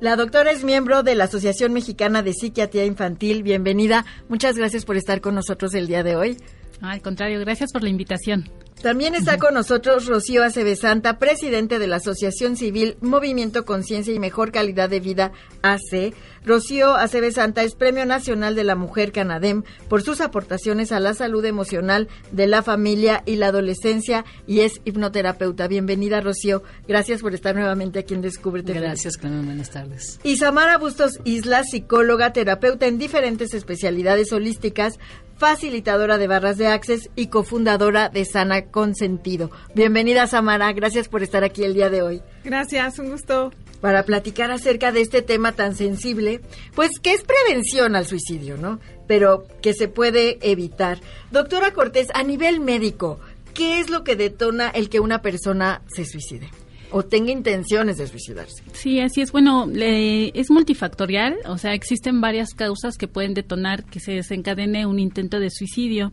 La 0.00 0.16
doctora 0.16 0.50
es 0.50 0.64
miembro 0.64 1.02
de 1.02 1.16
la 1.16 1.24
Asociación 1.24 1.74
Mexicana 1.74 2.22
de 2.22 2.32
Psiquiatría 2.32 2.86
Infantil. 2.86 3.42
Bienvenida. 3.42 4.06
Muchas 4.30 4.56
gracias 4.56 4.86
por 4.86 4.96
estar 4.96 5.20
con 5.20 5.34
nosotros 5.34 5.74
el 5.74 5.86
día 5.86 6.02
de 6.02 6.16
hoy. 6.16 6.38
Al 6.80 7.02
contrario, 7.02 7.40
gracias 7.40 7.72
por 7.72 7.82
la 7.82 7.90
invitación. 7.90 8.48
También 8.82 9.16
está 9.16 9.38
con 9.38 9.54
nosotros 9.54 10.06
Rocío 10.06 10.44
Acevesanta, 10.44 11.18
presidente 11.18 11.80
de 11.80 11.88
la 11.88 11.96
Asociación 11.96 12.56
Civil 12.56 12.96
Movimiento 13.00 13.64
Conciencia 13.64 14.14
y 14.14 14.20
Mejor 14.20 14.52
Calidad 14.52 14.88
de 14.88 15.00
Vida 15.00 15.32
AC. 15.62 16.14
Rocío 16.44 16.94
Acevesanta 16.94 17.64
es 17.64 17.74
Premio 17.74 18.06
Nacional 18.06 18.54
de 18.54 18.62
la 18.62 18.76
Mujer 18.76 19.10
Canadem 19.10 19.64
por 19.88 20.02
sus 20.02 20.20
aportaciones 20.20 20.92
a 20.92 21.00
la 21.00 21.14
salud 21.14 21.44
emocional 21.44 22.08
de 22.30 22.46
la 22.46 22.62
familia 22.62 23.24
y 23.26 23.34
la 23.34 23.48
adolescencia 23.48 24.24
y 24.46 24.60
es 24.60 24.80
hipnoterapeuta. 24.84 25.66
Bienvenida, 25.66 26.20
Rocío. 26.20 26.62
Gracias 26.86 27.20
por 27.20 27.34
estar 27.34 27.56
nuevamente 27.56 27.98
aquí 27.98 28.14
en 28.14 28.22
Descúbrete. 28.22 28.74
Gracias, 28.74 29.16
Carmen. 29.16 29.44
Buenas 29.44 29.70
tardes. 29.70 30.20
Y 30.22 30.36
Samara 30.36 30.78
Bustos 30.78 31.18
Islas, 31.24 31.66
psicóloga, 31.70 32.32
terapeuta 32.32 32.86
en 32.86 32.98
diferentes 32.98 33.54
especialidades 33.54 34.32
holísticas, 34.32 35.00
facilitadora 35.38 36.18
de 36.18 36.26
barras 36.26 36.58
de 36.58 36.66
access 36.66 37.08
y 37.14 37.28
cofundadora 37.28 38.08
de 38.08 38.24
Sana 38.24 38.66
Consentido. 38.66 39.50
Bienvenida, 39.74 40.26
Samara. 40.26 40.72
Gracias 40.72 41.08
por 41.08 41.22
estar 41.22 41.44
aquí 41.44 41.64
el 41.64 41.74
día 41.74 41.88
de 41.88 42.02
hoy. 42.02 42.22
Gracias, 42.44 42.98
un 42.98 43.10
gusto. 43.10 43.52
Para 43.80 44.02
platicar 44.02 44.50
acerca 44.50 44.90
de 44.90 45.00
este 45.00 45.22
tema 45.22 45.52
tan 45.52 45.76
sensible, 45.76 46.40
pues 46.74 46.98
que 47.00 47.12
es 47.12 47.22
prevención 47.22 47.94
al 47.94 48.06
suicidio, 48.06 48.56
¿no? 48.56 48.80
Pero 49.06 49.46
que 49.62 49.72
se 49.72 49.86
puede 49.86 50.38
evitar. 50.42 50.98
Doctora 51.30 51.72
Cortés, 51.72 52.08
a 52.14 52.24
nivel 52.24 52.58
médico, 52.58 53.20
¿qué 53.54 53.78
es 53.78 53.88
lo 53.88 54.02
que 54.02 54.16
detona 54.16 54.68
el 54.68 54.88
que 54.88 54.98
una 54.98 55.22
persona 55.22 55.82
se 55.86 56.04
suicide? 56.04 56.50
O 56.90 57.02
tenga 57.04 57.30
intenciones 57.32 57.98
de 57.98 58.06
suicidarse. 58.06 58.62
Sí, 58.72 59.00
así 59.00 59.20
es. 59.20 59.32
Bueno, 59.32 59.66
le- 59.66 60.28
es 60.38 60.50
multifactorial, 60.50 61.36
o 61.46 61.58
sea, 61.58 61.74
existen 61.74 62.20
varias 62.20 62.54
causas 62.54 62.96
que 62.96 63.08
pueden 63.08 63.34
detonar 63.34 63.84
que 63.84 64.00
se 64.00 64.12
desencadene 64.12 64.86
un 64.86 64.98
intento 64.98 65.40
de 65.40 65.50
suicidio. 65.50 66.12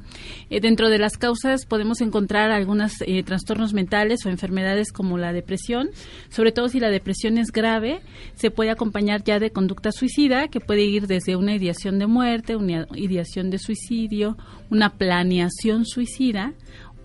Eh, 0.50 0.60
dentro 0.62 0.90
de 0.90 0.98
las 1.00 1.18
causas 1.18 1.66
podemos 1.66 2.02
encontrar 2.02 2.52
algunos 2.52 2.94
trastornos 3.26 3.74
mentales 3.74 4.26
o 4.26 4.30
enfermedades 4.30 4.92
como 4.92 5.18
la 5.18 5.34
depresión, 5.34 5.90
sobre 6.30 6.52
todo 6.52 6.68
si 6.70 6.80
la 6.80 6.90
depresión 6.90 7.38
es 7.38 7.52
grave, 7.52 8.02
se 8.36 8.52
puede 8.52 8.70
acompañar 8.70 9.24
ya 9.24 9.40
de 9.40 9.52
conducta 9.52 9.92
suicida, 9.92 10.48
que 10.48 10.60
puede 10.60 10.84
ir 10.84 11.08
desde 11.08 11.36
una 11.36 11.56
ideación 11.56 12.00
de 12.00 12.08
muerte, 12.08 12.56
una 12.56 12.88
ideación 12.96 13.50
de 13.50 13.60
suicidio, 13.60 14.38
una 14.70 14.94
planeación 14.98 15.86
suicida, 15.86 16.54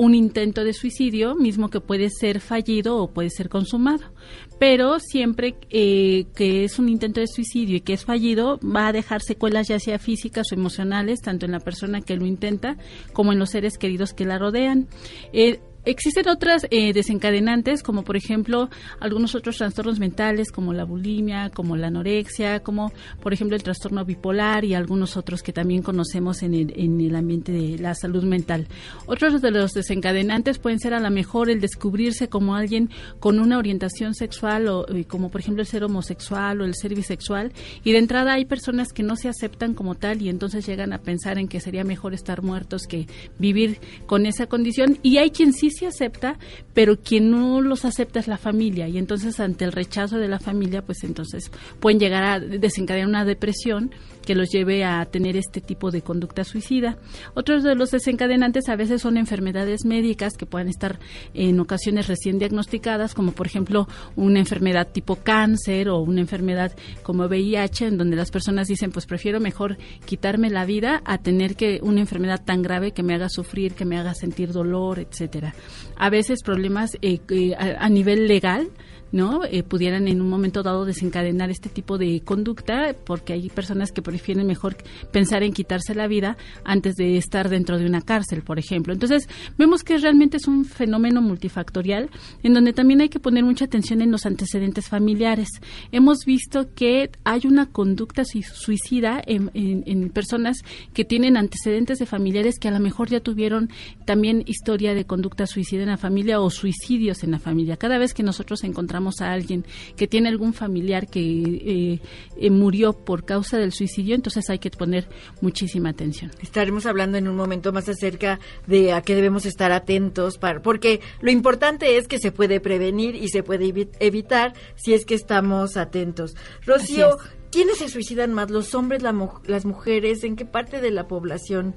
un 0.00 0.14
intento 0.14 0.64
de 0.64 0.72
suicidio, 0.72 1.34
mismo 1.34 1.68
que 1.68 1.82
puede 1.82 2.08
ser 2.08 2.40
fallido 2.40 2.96
o 2.96 3.12
puede 3.12 3.28
ser 3.28 3.50
consumado. 3.50 4.14
Pero 4.58 4.98
siempre 4.98 5.56
eh, 5.68 6.24
que 6.34 6.64
es 6.64 6.78
un 6.78 6.88
intento 6.88 7.20
de 7.20 7.26
suicidio 7.26 7.76
y 7.76 7.80
que 7.82 7.92
es 7.92 8.06
fallido, 8.06 8.58
va 8.64 8.86
a 8.86 8.92
dejar 8.92 9.20
secuelas 9.20 9.68
ya 9.68 9.78
sea 9.78 9.98
físicas 9.98 10.46
o 10.50 10.54
emocionales, 10.54 11.20
tanto 11.20 11.44
en 11.44 11.52
la 11.52 11.60
persona 11.60 12.00
que 12.00 12.16
lo 12.16 12.24
intenta 12.24 12.78
como 13.12 13.32
en 13.32 13.38
los 13.38 13.50
seres 13.50 13.76
queridos 13.76 14.14
que 14.14 14.24
la 14.24 14.38
rodean. 14.38 14.88
Eh, 15.34 15.60
Existen 15.86 16.28
otras 16.28 16.66
eh, 16.70 16.92
desencadenantes, 16.92 17.82
como 17.82 18.04
por 18.04 18.16
ejemplo 18.16 18.68
algunos 19.00 19.34
otros 19.34 19.56
trastornos 19.56 19.98
mentales, 19.98 20.52
como 20.52 20.74
la 20.74 20.84
bulimia, 20.84 21.48
como 21.48 21.74
la 21.74 21.86
anorexia, 21.86 22.60
como 22.60 22.92
por 23.22 23.32
ejemplo 23.32 23.56
el 23.56 23.62
trastorno 23.62 24.04
bipolar 24.04 24.64
y 24.66 24.74
algunos 24.74 25.16
otros 25.16 25.42
que 25.42 25.54
también 25.54 25.82
conocemos 25.82 26.42
en 26.42 26.52
el, 26.52 26.72
en 26.76 27.00
el 27.00 27.16
ambiente 27.16 27.50
de 27.50 27.78
la 27.78 27.94
salud 27.94 28.24
mental. 28.24 28.66
Otros 29.06 29.40
de 29.40 29.50
los 29.50 29.72
desencadenantes 29.72 30.58
pueden 30.58 30.80
ser 30.80 30.92
a 30.92 31.00
lo 31.00 31.10
mejor 31.10 31.48
el 31.48 31.60
descubrirse 31.60 32.28
como 32.28 32.56
alguien 32.56 32.90
con 33.18 33.40
una 33.40 33.56
orientación 33.56 34.14
sexual, 34.14 34.68
o 34.68 34.86
eh, 34.94 35.04
como 35.04 35.30
por 35.30 35.40
ejemplo 35.40 35.62
el 35.62 35.66
ser 35.66 35.84
homosexual 35.84 36.60
o 36.60 36.64
el 36.64 36.74
ser 36.74 36.94
bisexual, 36.94 37.52
y 37.84 37.92
de 37.92 37.98
entrada 37.98 38.34
hay 38.34 38.44
personas 38.44 38.92
que 38.92 39.02
no 39.02 39.16
se 39.16 39.30
aceptan 39.30 39.72
como 39.72 39.94
tal 39.94 40.20
y 40.20 40.28
entonces 40.28 40.66
llegan 40.66 40.92
a 40.92 40.98
pensar 40.98 41.38
en 41.38 41.48
que 41.48 41.60
sería 41.60 41.84
mejor 41.84 42.12
estar 42.12 42.42
muertos 42.42 42.82
que 42.82 43.06
vivir 43.38 43.78
con 44.06 44.26
esa 44.26 44.46
condición, 44.46 44.98
y 45.02 45.16
hay 45.16 45.30
quien 45.30 45.54
sí 45.54 45.69
se 45.70 45.86
acepta, 45.86 46.38
pero 46.74 46.98
quien 47.00 47.30
no 47.30 47.60
los 47.60 47.84
acepta 47.84 48.20
es 48.20 48.28
la 48.28 48.38
familia. 48.38 48.88
Y 48.88 48.98
entonces 48.98 49.40
ante 49.40 49.64
el 49.64 49.72
rechazo 49.72 50.18
de 50.18 50.28
la 50.28 50.38
familia, 50.38 50.82
pues 50.82 51.04
entonces 51.04 51.50
pueden 51.80 51.98
llegar 51.98 52.24
a 52.24 52.40
desencadenar 52.40 53.08
una 53.08 53.24
depresión 53.24 53.90
que 54.24 54.34
los 54.34 54.50
lleve 54.50 54.84
a 54.84 55.04
tener 55.06 55.36
este 55.36 55.60
tipo 55.60 55.90
de 55.90 56.02
conducta 56.02 56.44
suicida. 56.44 56.96
Otros 57.34 57.62
de 57.62 57.74
los 57.74 57.90
desencadenantes 57.90 58.68
a 58.68 58.76
veces 58.76 59.02
son 59.02 59.16
enfermedades 59.16 59.84
médicas 59.84 60.36
que 60.36 60.46
pueden 60.46 60.68
estar 60.68 60.98
en 61.34 61.58
ocasiones 61.60 62.08
recién 62.08 62.38
diagnosticadas, 62.38 63.14
como 63.14 63.32
por 63.32 63.46
ejemplo 63.46 63.86
una 64.16 64.38
enfermedad 64.38 64.88
tipo 64.92 65.16
cáncer 65.16 65.88
o 65.88 65.98
una 66.00 66.20
enfermedad 66.20 66.72
como 67.02 67.26
VIH, 67.26 67.86
en 67.86 67.98
donde 67.98 68.16
las 68.16 68.30
personas 68.30 68.68
dicen, 68.68 68.90
pues 68.90 69.06
prefiero 69.06 69.40
mejor 69.40 69.78
quitarme 70.04 70.50
la 70.50 70.64
vida 70.64 71.02
a 71.04 71.18
tener 71.18 71.56
que 71.56 71.80
una 71.82 72.00
enfermedad 72.00 72.42
tan 72.44 72.62
grave 72.62 72.92
que 72.92 73.02
me 73.02 73.14
haga 73.14 73.28
sufrir, 73.28 73.74
que 73.74 73.84
me 73.84 73.98
haga 73.98 74.14
sentir 74.14 74.52
dolor, 74.52 74.98
etcétera. 74.98 75.54
A 75.96 76.10
veces 76.10 76.42
problemas 76.42 76.96
eh, 77.02 77.20
eh, 77.30 77.54
a, 77.54 77.84
a 77.84 77.88
nivel 77.88 78.26
legal, 78.26 78.70
¿no? 79.12 79.44
Eh, 79.44 79.62
pudieran 79.62 80.08
en 80.08 80.20
un 80.20 80.28
momento 80.28 80.62
dado 80.62 80.84
desencadenar 80.84 81.50
este 81.50 81.68
tipo 81.68 81.98
de 81.98 82.20
conducta, 82.20 82.94
porque 83.04 83.32
hay 83.32 83.48
personas 83.48 83.92
que 83.92 84.02
prefieren 84.02 84.46
mejor 84.46 84.76
pensar 85.12 85.42
en 85.42 85.52
quitarse 85.52 85.94
la 85.94 86.06
vida 86.06 86.36
antes 86.64 86.94
de 86.96 87.16
estar 87.16 87.48
dentro 87.48 87.78
de 87.78 87.86
una 87.86 88.02
cárcel, 88.02 88.42
por 88.42 88.58
ejemplo. 88.58 88.92
Entonces, 88.92 89.28
vemos 89.58 89.82
que 89.82 89.98
realmente 89.98 90.36
es 90.36 90.46
un 90.46 90.64
fenómeno 90.64 91.20
multifactorial 91.22 92.08
en 92.42 92.54
donde 92.54 92.72
también 92.72 93.00
hay 93.00 93.08
que 93.08 93.20
poner 93.20 93.44
mucha 93.44 93.64
atención 93.64 94.00
en 94.02 94.10
los 94.10 94.26
antecedentes 94.26 94.88
familiares. 94.88 95.48
Hemos 95.92 96.24
visto 96.24 96.68
que 96.74 97.10
hay 97.24 97.42
una 97.44 97.66
conducta 97.66 98.24
sui- 98.24 98.42
suicida 98.42 99.20
en- 99.26 99.50
en 99.54 100.10
personas 100.10 100.58
que 100.94 101.04
tienen 101.04 101.36
antecedentes 101.36 101.98
de 101.98 102.06
familiares 102.06 102.58
que 102.58 102.68
a 102.68 102.70
lo 102.70 102.80
mejor 102.80 103.08
ya 103.08 103.20
tuvieron 103.20 103.70
también 104.04 104.42
historia 104.46 104.94
de 104.94 105.04
conducta 105.04 105.46
suicida 105.46 105.82
en 105.82 105.88
la 105.88 105.96
familia 105.96 106.40
o 106.40 106.50
suicidios 106.50 107.22
en 107.24 107.32
la 107.32 107.38
familia. 107.38 107.76
Cada 107.76 107.98
vez 107.98 108.14
que 108.14 108.22
nosotros 108.22 108.62
encontramos 108.64 108.99
a 109.20 109.32
alguien 109.32 109.64
que 109.96 110.06
tiene 110.06 110.28
algún 110.28 110.52
familiar 110.52 111.06
que 111.08 111.20
eh, 111.20 112.00
eh, 112.36 112.50
murió 112.50 112.92
por 112.92 113.24
causa 113.24 113.56
del 113.58 113.72
suicidio, 113.72 114.14
entonces 114.14 114.48
hay 114.50 114.58
que 114.58 114.70
poner 114.70 115.08
muchísima 115.40 115.88
atención. 115.90 116.30
Estaremos 116.42 116.86
hablando 116.86 117.16
en 117.18 117.28
un 117.28 117.36
momento 117.36 117.72
más 117.72 117.88
acerca 117.88 118.38
de 118.66 118.92
a 118.92 119.02
qué 119.02 119.14
debemos 119.14 119.46
estar 119.46 119.72
atentos, 119.72 120.38
para, 120.38 120.60
porque 120.62 121.00
lo 121.20 121.30
importante 121.30 121.96
es 121.96 122.06
que 122.08 122.18
se 122.18 122.32
puede 122.32 122.60
prevenir 122.60 123.14
y 123.14 123.28
se 123.28 123.42
puede 123.42 123.66
evi- 123.66 123.88
evitar 124.00 124.52
si 124.76 124.94
es 124.94 125.04
que 125.06 125.14
estamos 125.14 125.76
atentos. 125.76 126.34
Rocío, 126.66 127.16
¿Quiénes 127.52 127.78
se 127.78 127.88
suicidan 127.88 128.32
más? 128.32 128.48
¿Los 128.48 128.76
hombres, 128.76 129.02
la 129.02 129.12
las 129.46 129.64
mujeres? 129.64 130.22
¿En 130.22 130.36
qué 130.36 130.44
parte 130.44 130.80
de 130.80 130.92
la 130.92 131.08
población 131.08 131.74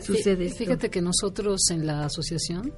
sucede 0.00 0.44
Fí- 0.44 0.46
esto? 0.48 0.58
Fíjate 0.58 0.90
que 0.90 1.02
nosotros 1.02 1.60
en 1.70 1.86
la 1.88 2.04
asociación 2.04 2.72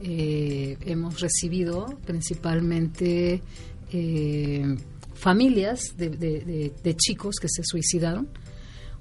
eh, 0.00 0.76
hemos 0.86 1.20
recibido 1.20 1.86
principalmente 2.04 3.42
eh, 3.92 4.76
familias 5.14 5.96
de, 5.96 6.96
chicos 6.96 7.36
que 7.40 7.48
se 7.48 7.62
suicidaron 7.64 8.28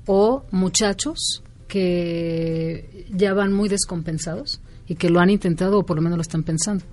o 0.05 0.43
muchachos 0.51 1.43
que 1.67 3.07
ya 3.09 3.33
van 3.33 3.53
muy 3.53 3.69
descompensados 3.69 4.61
y 4.87 4.95
que 4.95 5.09
lo 5.09 5.19
han 5.19 5.29
intentado 5.29 5.79
o 5.79 5.85
por 5.85 5.95
lo 5.95 6.01
menos 6.01 6.17
lo 6.17 6.21
están 6.21 6.43
pensando. 6.43 6.83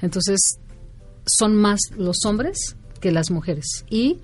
Entonces, 0.00 0.58
son 1.26 1.56
más 1.56 1.80
los 1.96 2.24
hombres 2.24 2.76
que 3.00 3.10
las 3.10 3.30
mujeres. 3.30 3.84
Y 3.90 4.20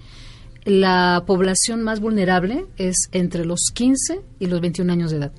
la 0.64 1.24
población 1.26 1.82
más 1.82 2.00
vulnerable 2.00 2.66
es 2.76 3.08
entre 3.12 3.44
los 3.44 3.70
15 3.74 4.22
y 4.38 4.46
los 4.46 4.60
21 4.60 4.92
años 4.92 5.10
de 5.10 5.18
edad. 5.18 5.32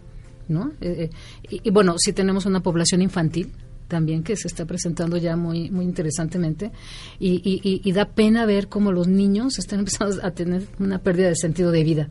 ¿no? 0.47 0.71
Eh, 0.81 1.09
eh, 1.09 1.09
y, 1.49 1.69
y 1.69 1.71
bueno, 1.71 1.95
sí 1.97 2.13
tenemos 2.13 2.45
una 2.45 2.61
población 2.61 3.01
infantil 3.01 3.51
también 3.87 4.23
que 4.23 4.35
se 4.35 4.47
está 4.47 4.65
presentando 4.65 5.17
ya 5.17 5.35
muy 5.35 5.69
muy 5.69 5.85
interesantemente 5.85 6.71
y, 7.19 7.81
y- 7.83 7.91
da 7.93 8.05
pena 8.05 8.45
ver 8.45 8.67
cómo 8.67 8.91
los 8.91 9.07
niños 9.07 9.57
están 9.59 9.79
empezando 9.85 10.17
a 10.23 10.31
tener 10.31 10.67
una 10.79 10.99
pérdida 10.99 11.29
de 11.29 11.35
sentido 11.35 11.71
de 11.71 11.83
vida. 11.83 12.09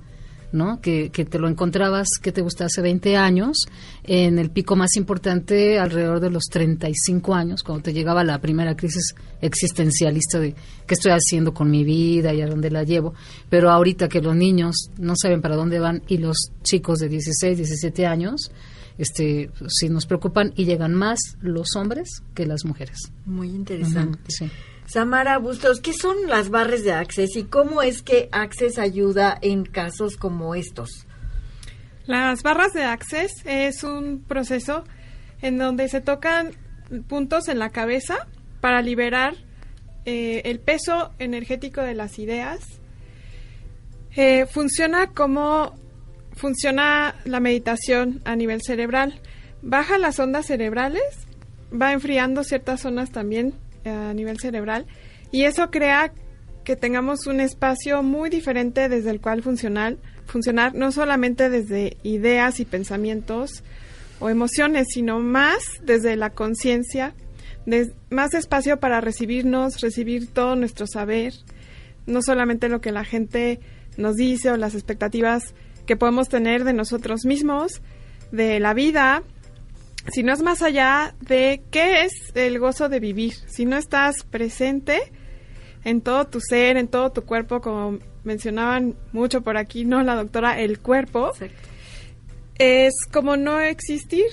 ¿no? 0.52 0.80
Que, 0.80 1.10
que 1.10 1.24
te 1.24 1.40
lo 1.40 1.48
encontrabas, 1.48 2.10
que 2.22 2.30
te 2.30 2.40
gusta 2.40 2.66
hace 2.66 2.80
20 2.80 3.16
años, 3.16 3.66
en 4.04 4.38
el 4.38 4.50
pico 4.50 4.76
más 4.76 4.94
importante 4.94 5.80
alrededor 5.80 6.20
de 6.20 6.30
los 6.30 6.44
35 6.44 7.34
años, 7.34 7.64
cuando 7.64 7.82
te 7.82 7.92
llegaba 7.92 8.22
la 8.22 8.40
primera 8.40 8.76
crisis 8.76 9.16
existencialista 9.40 10.38
de 10.38 10.54
qué 10.86 10.94
estoy 10.94 11.10
haciendo 11.10 11.52
con 11.54 11.70
mi 11.72 11.82
vida 11.82 12.32
y 12.34 12.40
a 12.40 12.46
dónde 12.46 12.70
la 12.70 12.84
llevo. 12.84 13.14
Pero 13.48 13.68
ahorita 13.70 14.08
que 14.08 14.20
los 14.20 14.36
niños 14.36 14.90
no 14.96 15.14
saben 15.20 15.40
para 15.40 15.56
dónde 15.56 15.80
van 15.80 16.02
y 16.06 16.18
los 16.18 16.36
chicos 16.62 17.00
de 17.00 17.08
16, 17.08 17.56
17 17.56 18.06
años, 18.06 18.52
este, 18.98 19.50
sí 19.68 19.88
nos 19.88 20.06
preocupan 20.06 20.52
y 20.56 20.64
llegan 20.64 20.94
más 20.94 21.18
los 21.40 21.76
hombres 21.76 22.22
que 22.34 22.46
las 22.46 22.64
mujeres. 22.64 22.98
Muy 23.26 23.48
interesante. 23.48 24.18
Sí. 24.28 24.50
Samara 24.86 25.38
Bustos, 25.38 25.80
¿qué 25.80 25.92
son 25.92 26.16
las 26.28 26.50
barras 26.50 26.84
de 26.84 26.92
Access 26.92 27.36
y 27.36 27.44
cómo 27.44 27.82
es 27.82 28.02
que 28.02 28.28
Access 28.32 28.78
ayuda 28.78 29.38
en 29.40 29.64
casos 29.64 30.16
como 30.16 30.54
estos? 30.54 31.06
Las 32.06 32.42
barras 32.42 32.74
de 32.74 32.84
Access 32.84 33.32
es 33.46 33.82
un 33.82 34.22
proceso 34.26 34.84
en 35.40 35.58
donde 35.58 35.88
se 35.88 36.00
tocan 36.00 36.52
puntos 37.08 37.48
en 37.48 37.58
la 37.58 37.70
cabeza 37.70 38.26
para 38.60 38.82
liberar 38.82 39.34
eh, 40.04 40.42
el 40.44 40.60
peso 40.60 41.12
energético 41.18 41.80
de 41.80 41.94
las 41.94 42.18
ideas. 42.18 42.60
Eh, 44.16 44.46
funciona 44.46 45.08
como 45.08 45.74
funciona 46.34 47.14
la 47.24 47.40
meditación 47.40 48.20
a 48.24 48.36
nivel 48.36 48.62
cerebral. 48.62 49.20
Baja 49.62 49.98
las 49.98 50.18
ondas 50.18 50.46
cerebrales, 50.46 51.02
va 51.72 51.92
enfriando 51.92 52.44
ciertas 52.44 52.80
zonas 52.80 53.10
también 53.10 53.54
eh, 53.84 53.90
a 53.90 54.14
nivel 54.14 54.38
cerebral 54.38 54.86
y 55.30 55.44
eso 55.44 55.70
crea 55.70 56.12
que 56.64 56.76
tengamos 56.76 57.26
un 57.26 57.40
espacio 57.40 58.02
muy 58.02 58.30
diferente 58.30 58.88
desde 58.88 59.10
el 59.10 59.20
cual 59.20 59.42
funcionar, 59.42 59.96
funcionar 60.26 60.74
no 60.74 60.92
solamente 60.92 61.50
desde 61.50 61.98
ideas 62.02 62.60
y 62.60 62.64
pensamientos 62.64 63.62
o 64.20 64.30
emociones, 64.30 64.86
sino 64.92 65.20
más 65.20 65.58
desde 65.82 66.16
la 66.16 66.30
conciencia, 66.30 67.14
más 68.10 68.34
espacio 68.34 68.78
para 68.78 69.00
recibirnos, 69.00 69.80
recibir 69.80 70.32
todo 70.32 70.56
nuestro 70.56 70.86
saber, 70.86 71.34
no 72.06 72.22
solamente 72.22 72.68
lo 72.68 72.80
que 72.80 72.92
la 72.92 73.04
gente 73.04 73.60
nos 73.96 74.16
dice 74.16 74.50
o 74.50 74.56
las 74.56 74.74
expectativas 74.74 75.54
que 75.86 75.96
podemos 75.96 76.28
tener 76.28 76.64
de 76.64 76.72
nosotros 76.72 77.24
mismos, 77.24 77.82
de 78.32 78.60
la 78.60 78.74
vida, 78.74 79.22
sino 80.12 80.32
es 80.32 80.42
más 80.42 80.62
allá 80.62 81.14
de 81.20 81.62
qué 81.70 82.02
es 82.02 82.12
el 82.34 82.58
gozo 82.58 82.88
de 82.88 83.00
vivir. 83.00 83.34
Si 83.46 83.64
no 83.64 83.76
estás 83.76 84.24
presente 84.24 85.12
en 85.84 86.00
todo 86.00 86.26
tu 86.26 86.40
ser, 86.40 86.76
en 86.76 86.88
todo 86.88 87.12
tu 87.12 87.22
cuerpo, 87.22 87.60
como 87.60 87.98
mencionaban 88.24 88.96
mucho 89.12 89.42
por 89.42 89.56
aquí, 89.56 89.84
¿no? 89.84 90.02
La 90.02 90.14
doctora, 90.14 90.60
el 90.60 90.78
cuerpo, 90.80 91.32
es 92.58 92.92
como 93.12 93.36
no 93.36 93.60
existir. 93.60 94.26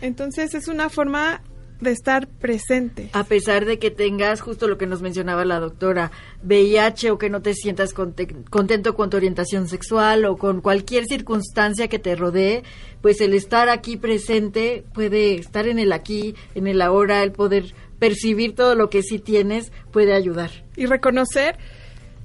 Entonces 0.00 0.54
es 0.54 0.68
una 0.68 0.90
forma 0.90 1.40
de 1.80 1.90
estar 1.90 2.26
presente. 2.26 3.10
A 3.12 3.24
pesar 3.24 3.64
de 3.66 3.78
que 3.78 3.90
tengas 3.90 4.40
justo 4.40 4.66
lo 4.66 4.78
que 4.78 4.86
nos 4.86 5.02
mencionaba 5.02 5.44
la 5.44 5.60
doctora, 5.60 6.10
VIH 6.42 7.10
o 7.10 7.18
que 7.18 7.28
no 7.28 7.42
te 7.42 7.52
sientas 7.54 7.92
conte- 7.94 8.34
contento 8.48 8.94
con 8.94 9.10
tu 9.10 9.16
orientación 9.18 9.68
sexual 9.68 10.24
o 10.24 10.36
con 10.38 10.60
cualquier 10.62 11.04
circunstancia 11.04 11.88
que 11.88 11.98
te 11.98 12.16
rodee, 12.16 12.62
pues 13.02 13.20
el 13.20 13.34
estar 13.34 13.68
aquí 13.68 13.96
presente 13.96 14.84
puede 14.94 15.34
estar 15.34 15.68
en 15.68 15.78
el 15.78 15.92
aquí, 15.92 16.34
en 16.54 16.66
el 16.66 16.80
ahora, 16.80 17.22
el 17.22 17.32
poder 17.32 17.74
percibir 17.98 18.54
todo 18.54 18.74
lo 18.74 18.88
que 18.90 19.02
sí 19.02 19.18
tienes 19.18 19.70
puede 19.92 20.14
ayudar. 20.14 20.50
y 20.76 20.86
reconocer 20.86 21.56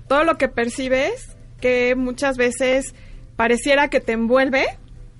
todo 0.07 0.23
lo 0.25 0.37
que 0.37 0.47
percibes 0.49 1.35
que 1.61 1.95
muchas 1.95 2.35
veces 2.37 2.93
pareciera 3.37 3.87
que 3.89 3.99
te 4.01 4.11
envuelve 4.13 4.65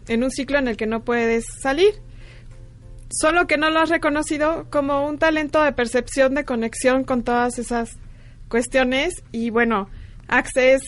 en 0.08 0.24
un 0.24 0.32
ciclo 0.32 0.58
en 0.58 0.68
el 0.68 0.76
que 0.76 0.86
no 0.88 1.04
puedes 1.04 1.46
salir. 1.62 1.94
Solo 3.12 3.46
que 3.48 3.58
no 3.58 3.70
lo 3.70 3.80
has 3.80 3.90
reconocido 3.90 4.68
como 4.70 5.06
un 5.08 5.18
talento 5.18 5.62
de 5.62 5.74
percepción, 5.74 6.34
de 6.34 6.46
conexión 6.46 7.04
con 7.04 7.24
todas 7.24 7.60
esas 7.60 7.98
cuestiones. 8.48 9.24
Y 9.32 9.50
bueno, 9.50 9.90
Access, 10.28 10.82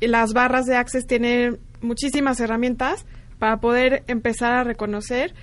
las 0.00 0.32
barras 0.32 0.66
de 0.66 0.76
Access 0.76 1.06
tienen 1.06 1.58
muchísimas 1.80 2.38
herramientas 2.40 3.04
para 3.38 3.58
poder 3.60 4.04
empezar 4.06 4.52
a 4.54 4.64
reconocer 4.64 5.34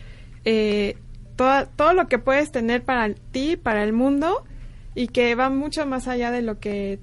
eh, 0.46 0.98
toda- 1.36 1.68
todo 1.68 1.94
lo 1.94 2.08
que 2.08 2.20
puedes 2.20 2.52
tener 2.52 2.84
para 2.84 3.14
ti, 3.32 3.56
para 3.58 3.84
el 3.84 3.94
mundo, 3.94 4.44
y 4.96 5.08
que 5.08 5.36
va 5.36 5.50
mucho 5.50 5.86
más 5.86 6.08
allá 6.08 6.32
de 6.32 6.42
lo 6.42 6.60
que 6.60 7.00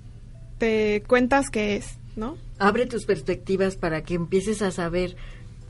te 0.59 1.03
cuentas 1.07 1.49
que 1.51 1.77
es, 1.77 1.99
¿no? 2.17 2.37
Abre 2.59 2.87
tus 2.87 3.07
perspectivas 3.07 3.77
para 3.77 4.03
que 4.03 4.15
empieces 4.15 4.61
a 4.63 4.71
saber 4.71 5.17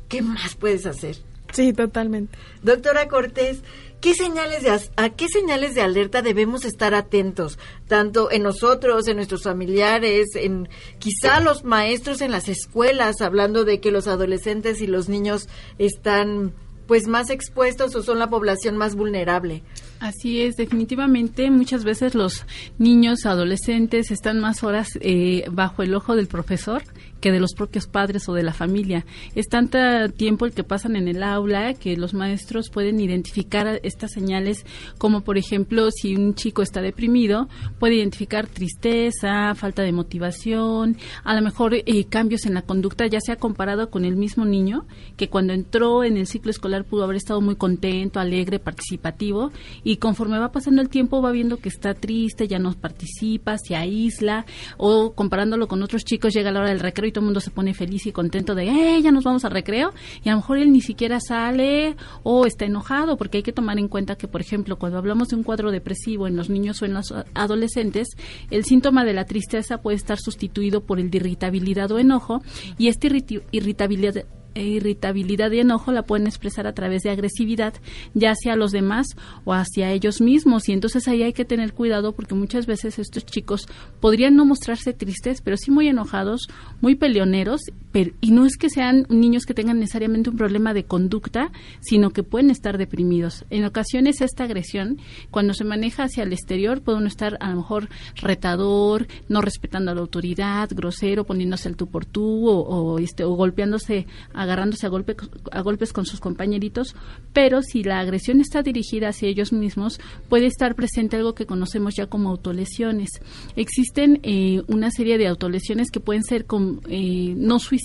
qué 0.08 0.20
más 0.20 0.56
puedes 0.56 0.84
hacer. 0.86 1.16
Sí, 1.52 1.72
totalmente. 1.72 2.36
Doctora 2.62 3.08
Cortés, 3.08 3.62
¿qué 4.00 4.14
señales 4.14 4.62
de 4.62 4.70
¿a 4.96 5.10
qué 5.10 5.28
señales 5.28 5.74
de 5.74 5.82
alerta 5.82 6.22
debemos 6.22 6.64
estar 6.64 6.94
atentos? 6.94 7.58
Tanto 7.88 8.30
en 8.30 8.42
nosotros, 8.42 9.08
en 9.08 9.16
nuestros 9.16 9.42
familiares, 9.42 10.28
en 10.34 10.68
quizá 10.98 11.40
los 11.40 11.64
maestros 11.64 12.20
en 12.20 12.30
las 12.30 12.48
escuelas, 12.48 13.20
hablando 13.20 13.64
de 13.64 13.80
que 13.80 13.90
los 13.90 14.06
adolescentes 14.06 14.80
y 14.80 14.86
los 14.86 15.08
niños 15.08 15.48
están 15.78 16.52
pues 16.86 17.06
más 17.06 17.30
expuestos 17.30 17.94
o 17.94 18.02
son 18.02 18.18
la 18.18 18.30
población 18.30 18.76
más 18.76 18.96
vulnerable. 18.96 19.62
Así 20.00 20.40
es, 20.40 20.56
definitivamente 20.56 21.50
muchas 21.50 21.84
veces 21.84 22.14
los 22.14 22.46
niños, 22.78 23.26
adolescentes 23.26 24.10
están 24.10 24.40
más 24.40 24.64
horas 24.64 24.98
eh, 25.02 25.44
bajo 25.52 25.82
el 25.82 25.94
ojo 25.94 26.16
del 26.16 26.26
profesor 26.26 26.82
que 27.20 27.32
de 27.32 27.40
los 27.40 27.52
propios 27.54 27.86
padres 27.86 28.28
o 28.28 28.34
de 28.34 28.42
la 28.42 28.52
familia. 28.52 29.04
Es 29.34 29.48
tanto 29.48 29.78
tiempo 30.16 30.46
el 30.46 30.52
que 30.52 30.64
pasan 30.64 30.96
en 30.96 31.06
el 31.06 31.22
aula 31.22 31.74
que 31.74 31.96
los 31.96 32.14
maestros 32.14 32.70
pueden 32.70 32.98
identificar 33.00 33.78
estas 33.82 34.12
señales 34.12 34.64
como 34.98 35.20
por 35.20 35.38
ejemplo 35.38 35.90
si 35.90 36.16
un 36.16 36.34
chico 36.34 36.62
está 36.62 36.80
deprimido 36.80 37.48
puede 37.78 37.96
identificar 37.96 38.46
tristeza, 38.46 39.54
falta 39.54 39.82
de 39.82 39.92
motivación, 39.92 40.96
a 41.24 41.34
lo 41.34 41.42
mejor 41.42 41.74
eh, 41.74 42.04
cambios 42.08 42.46
en 42.46 42.54
la 42.54 42.62
conducta 42.62 43.06
ya 43.06 43.20
sea 43.20 43.36
comparado 43.36 43.90
con 43.90 44.04
el 44.04 44.16
mismo 44.16 44.44
niño 44.44 44.86
que 45.16 45.28
cuando 45.28 45.52
entró 45.52 46.04
en 46.04 46.16
el 46.16 46.26
ciclo 46.26 46.50
escolar 46.50 46.84
pudo 46.84 47.04
haber 47.04 47.16
estado 47.16 47.40
muy 47.40 47.56
contento, 47.56 48.18
alegre, 48.18 48.58
participativo 48.58 49.52
y 49.84 49.89
conforme 49.96 50.38
va 50.38 50.52
pasando 50.52 50.82
el 50.82 50.88
tiempo 50.88 51.22
va 51.22 51.30
viendo 51.30 51.58
que 51.58 51.68
está 51.68 51.94
triste, 51.94 52.48
ya 52.48 52.58
no 52.58 52.72
participa, 52.72 53.58
se 53.58 53.76
aísla 53.76 54.46
o 54.76 55.12
comparándolo 55.14 55.68
con 55.68 55.82
otros 55.82 56.04
chicos 56.04 56.32
llega 56.32 56.50
la 56.50 56.60
hora 56.60 56.68
del 56.68 56.80
recreo 56.80 57.08
y 57.08 57.12
todo 57.12 57.20
el 57.20 57.26
mundo 57.26 57.40
se 57.40 57.50
pone 57.50 57.74
feliz 57.74 58.06
y 58.06 58.12
contento 58.12 58.54
de, 58.54 58.68
¡eh, 58.68 59.02
ya 59.02 59.12
nos 59.12 59.24
vamos 59.24 59.44
al 59.44 59.52
recreo! 59.52 59.92
Y 60.22 60.28
a 60.28 60.32
lo 60.32 60.38
mejor 60.38 60.58
él 60.58 60.72
ni 60.72 60.80
siquiera 60.80 61.20
sale 61.20 61.96
o 62.22 62.46
está 62.46 62.64
enojado 62.64 63.16
porque 63.16 63.38
hay 63.38 63.42
que 63.42 63.52
tomar 63.52 63.78
en 63.78 63.88
cuenta 63.88 64.16
que, 64.16 64.28
por 64.28 64.40
ejemplo, 64.40 64.76
cuando 64.76 64.98
hablamos 64.98 65.28
de 65.28 65.36
un 65.36 65.42
cuadro 65.42 65.70
depresivo 65.70 66.26
en 66.26 66.36
los 66.36 66.50
niños 66.50 66.80
o 66.82 66.86
en 66.86 66.94
los 66.94 67.12
adolescentes, 67.34 68.08
el 68.50 68.64
síntoma 68.64 69.04
de 69.04 69.12
la 69.12 69.24
tristeza 69.24 69.78
puede 69.78 69.96
estar 69.96 70.18
sustituido 70.18 70.82
por 70.82 71.00
el 71.00 71.10
de 71.10 71.18
irritabilidad 71.18 71.90
o 71.90 71.98
enojo 71.98 72.42
y 72.78 72.88
esta 72.88 73.08
irritabilidad 73.52 74.24
e 74.54 74.64
irritabilidad 74.64 75.50
y 75.52 75.60
enojo 75.60 75.92
la 75.92 76.02
pueden 76.02 76.26
expresar 76.26 76.66
a 76.66 76.74
través 76.74 77.02
de 77.02 77.10
agresividad, 77.10 77.74
ya 78.14 78.32
hacia 78.32 78.56
los 78.56 78.72
demás 78.72 79.06
o 79.44 79.52
hacia 79.52 79.92
ellos 79.92 80.20
mismos. 80.20 80.68
Y 80.68 80.72
entonces 80.72 81.08
ahí 81.08 81.22
hay 81.22 81.32
que 81.32 81.44
tener 81.44 81.72
cuidado 81.72 82.12
porque 82.12 82.34
muchas 82.34 82.66
veces 82.66 82.98
estos 82.98 83.24
chicos 83.24 83.66
podrían 84.00 84.36
no 84.36 84.44
mostrarse 84.44 84.92
tristes, 84.92 85.40
pero 85.42 85.56
sí 85.56 85.70
muy 85.70 85.88
enojados, 85.88 86.48
muy 86.80 86.94
peleoneros, 86.94 87.60
pero, 87.92 88.12
y 88.20 88.30
no 88.30 88.46
es 88.46 88.56
que 88.56 88.70
sean 88.70 89.06
niños 89.08 89.44
que 89.44 89.54
tengan 89.54 89.78
necesariamente 89.78 90.30
un 90.30 90.36
problema 90.36 90.74
de 90.74 90.84
conducta, 90.84 91.50
sino 91.80 92.10
que 92.10 92.22
pueden 92.22 92.50
estar 92.50 92.78
deprimidos. 92.78 93.44
En 93.50 93.64
ocasiones 93.64 94.20
esta 94.20 94.44
agresión, 94.44 94.98
cuando 95.30 95.54
se 95.54 95.64
maneja 95.64 96.04
hacia 96.04 96.22
el 96.22 96.32
exterior, 96.32 96.82
puede 96.82 96.98
uno 96.98 97.08
estar 97.08 97.36
a 97.40 97.50
lo 97.50 97.56
mejor 97.56 97.88
retador, 98.16 99.06
no 99.28 99.40
respetando 99.40 99.90
a 99.90 99.94
la 99.94 100.00
autoridad, 100.00 100.68
grosero, 100.72 101.24
poniéndose 101.24 101.68
el 101.68 101.76
tú 101.76 101.88
por 101.88 102.04
tú 102.04 102.48
o, 102.48 102.60
o, 102.60 102.98
este, 102.98 103.24
o 103.24 103.30
golpeándose, 103.30 104.06
agarrándose 104.32 104.86
a, 104.86 104.88
golpe, 104.88 105.16
a 105.50 105.60
golpes 105.62 105.92
con 105.92 106.06
sus 106.06 106.20
compañeritos, 106.20 106.94
pero 107.32 107.62
si 107.62 107.82
la 107.82 107.98
agresión 107.98 108.40
está 108.40 108.62
dirigida 108.62 109.08
hacia 109.08 109.28
ellos 109.28 109.52
mismos, 109.52 110.00
puede 110.28 110.46
estar 110.46 110.74
presente 110.74 111.16
algo 111.16 111.34
que 111.34 111.46
conocemos 111.46 111.94
ya 111.96 112.06
como 112.06 112.30
autolesiones. 112.30 113.10
Existen 113.56 114.20
eh, 114.22 114.62
una 114.68 114.90
serie 114.90 115.18
de 115.18 115.26
autolesiones 115.26 115.90
que 115.90 116.00
pueden 116.00 116.22
ser 116.22 116.46
con, 116.46 116.80
eh, 116.88 117.34
no 117.36 117.58
suicidas, 117.58 117.79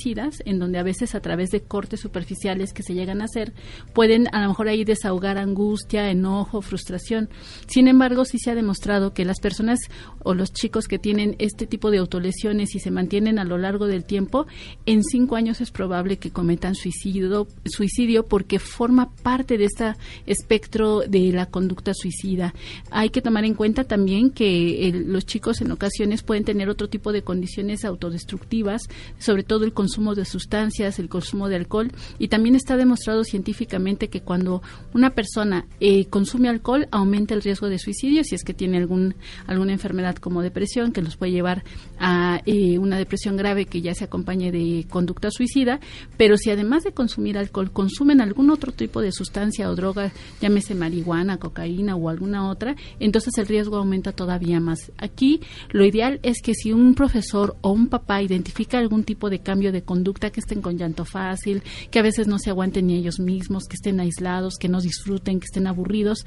en 0.46 0.60
donde 0.60 0.78
a 0.78 0.84
veces 0.84 1.16
a 1.16 1.20
través 1.20 1.50
de 1.52 1.62
cortes 1.62 2.00
superficiales 2.00 2.74
que 2.74 2.84
se 2.84 2.94
llegan 2.94 3.22
a 3.22 3.26
hacer, 3.26 3.54
pueden 3.94 4.28
a 4.34 4.42
lo 4.42 4.50
mejor 4.50 4.68
ahí 4.68 4.84
desahogar 4.84 5.38
angustia, 5.38 6.10
enojo, 6.12 6.62
frustración. 6.62 7.30
Sin 7.68 7.88
embargo, 7.88 8.26
sí 8.26 8.38
se 8.38 8.52
ha 8.52 8.56
demostrado 8.56 9.14
que 9.14 9.26
las 9.26 9.40
personas 9.40 9.80
o 10.24 10.34
los 10.34 10.52
chicos 10.52 10.88
que 10.88 11.00
tienen 11.00 11.36
este 11.40 11.66
tipo 11.66 11.92
de 11.92 11.98
autolesiones 12.00 12.76
y 12.76 12.80
se 12.80 12.92
mantienen 12.92 13.40
a 13.40 13.44
lo 13.44 13.58
largo 13.58 13.88
del 13.88 14.04
tiempo, 14.04 14.48
en 14.86 15.04
cinco 15.04 15.36
años 15.36 15.62
es 15.62 15.72
probable 15.72 16.18
que 16.18 16.32
cometan 16.32 16.76
suicidio, 16.76 17.48
suicidio 17.66 18.26
porque 18.26 18.60
forma 18.60 19.12
parte 19.24 19.58
de 19.58 19.66
este 19.66 19.94
espectro 20.26 21.02
de 21.02 21.32
la 21.32 21.48
conducta 21.48 21.94
suicida. 21.94 22.54
Hay 22.92 23.10
que 23.10 23.22
tomar 23.22 23.46
en 23.46 23.54
cuenta 23.54 23.84
también 23.84 24.30
que 24.32 24.92
los 25.06 25.26
chicos 25.26 25.62
en 25.62 25.72
ocasiones 25.72 26.24
pueden 26.24 26.44
tener 26.44 26.70
otro 26.70 26.90
tipo 26.90 27.12
de 27.12 27.24
condiciones 27.24 27.86
autodestructivas, 27.86 28.84
sobre 29.20 29.44
todo 29.44 29.66
el 29.66 29.74
consumo 29.86 30.16
de 30.16 30.26
sustancias, 30.26 30.98
el 30.98 31.10
consumo 31.10 31.48
de 31.48 31.58
alcohol, 31.58 31.92
y 32.18 32.28
también 32.28 32.56
está 32.56 32.76
demostrado 32.76 33.24
científicamente 33.24 34.10
que 34.10 34.22
cuando 34.22 34.64
una 34.96 35.12
persona 35.12 35.68
eh, 35.80 36.06
consume 36.06 36.50
alcohol 36.50 36.88
aumenta 36.90 37.36
el 37.36 37.44
riesgo 37.44 37.70
de 37.70 37.78
suicidio 37.78 38.24
si 38.24 38.34
es 38.34 38.44
que 38.44 38.56
tiene 38.56 38.78
algún 38.78 39.14
alguna 39.46 39.74
enfermedad 39.74 40.16
como 40.16 40.42
depresión 40.42 40.92
que 40.92 41.04
los 41.04 41.18
puede 41.18 41.34
llevar 41.34 41.64
a 42.00 42.42
eh, 42.48 42.80
una 42.80 42.98
depresión 42.98 43.38
grave 43.38 43.66
que 43.66 43.82
ya 43.82 43.94
se 43.94 44.06
acompañe 44.06 44.52
de 44.52 44.88
conducta 44.90 45.30
suicida, 45.30 45.80
pero 46.18 46.36
si 46.36 46.50
además 46.50 46.84
de 46.84 46.94
consumir 46.94 47.38
alcohol 47.38 47.72
consumen 47.72 48.22
algún 48.22 48.50
otro 48.50 48.72
tipo 48.72 49.02
de 49.02 49.12
sustancia 49.12 49.70
o 49.70 49.76
droga, 49.76 50.12
llámese 50.42 50.74
marihuana, 50.74 51.38
cocaína 51.38 51.96
o 51.96 52.10
alguna 52.10 52.50
otra, 52.50 52.76
entonces 53.00 53.38
el 53.38 53.46
riesgo 53.46 53.78
aumenta 53.78 54.14
todavía 54.14 54.60
más. 54.60 54.92
Aquí 54.98 55.42
lo 55.70 55.86
ideal 55.86 56.20
es 56.24 56.42
que 56.42 56.56
si 56.56 56.74
un 56.74 56.96
profesor 56.96 57.56
o 57.62 57.70
un 57.72 57.88
papá 57.88 58.24
identifica 58.24 58.80
algún 58.80 59.04
tipo 59.04 59.30
de 59.30 59.40
cambio 59.40 59.72
de 59.72 59.75
conducta, 59.84 60.30
que 60.30 60.40
estén 60.40 60.62
con 60.62 60.78
llanto 60.78 61.06
fácil, 61.06 61.64
que 61.92 62.00
a 62.00 62.04
veces 62.04 62.28
no 62.28 62.40
se 62.40 62.50
aguanten 62.50 62.88
ni 62.88 62.96
ellos 62.96 63.20
mismos, 63.20 63.66
que 63.66 63.76
estén 63.76 64.00
aislados, 64.00 64.56
que 64.60 64.70
no 64.70 64.82
disfruten, 64.82 65.40
que 65.40 65.46
estén 65.46 65.68
aburridos, 65.68 66.26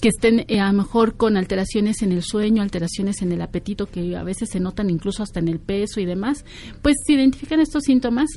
que 0.00 0.08
estén 0.08 0.44
eh, 0.48 0.60
a 0.60 0.70
lo 0.70 0.78
mejor 0.78 1.16
con 1.16 1.36
alteraciones 1.36 2.02
en 2.02 2.12
el 2.12 2.22
sueño, 2.22 2.62
alteraciones 2.62 3.22
en 3.22 3.32
el 3.32 3.42
apetito, 3.42 3.86
que 3.86 4.16
a 4.16 4.22
veces 4.22 4.50
se 4.50 4.60
notan 4.60 4.90
incluso 4.90 5.22
hasta 5.22 5.40
en 5.40 5.48
el 5.48 5.60
peso 5.60 6.00
y 6.00 6.04
demás, 6.04 6.44
pues 6.82 6.96
si 7.06 7.14
identifican 7.14 7.60
estos 7.60 7.84
síntomas, 7.84 8.28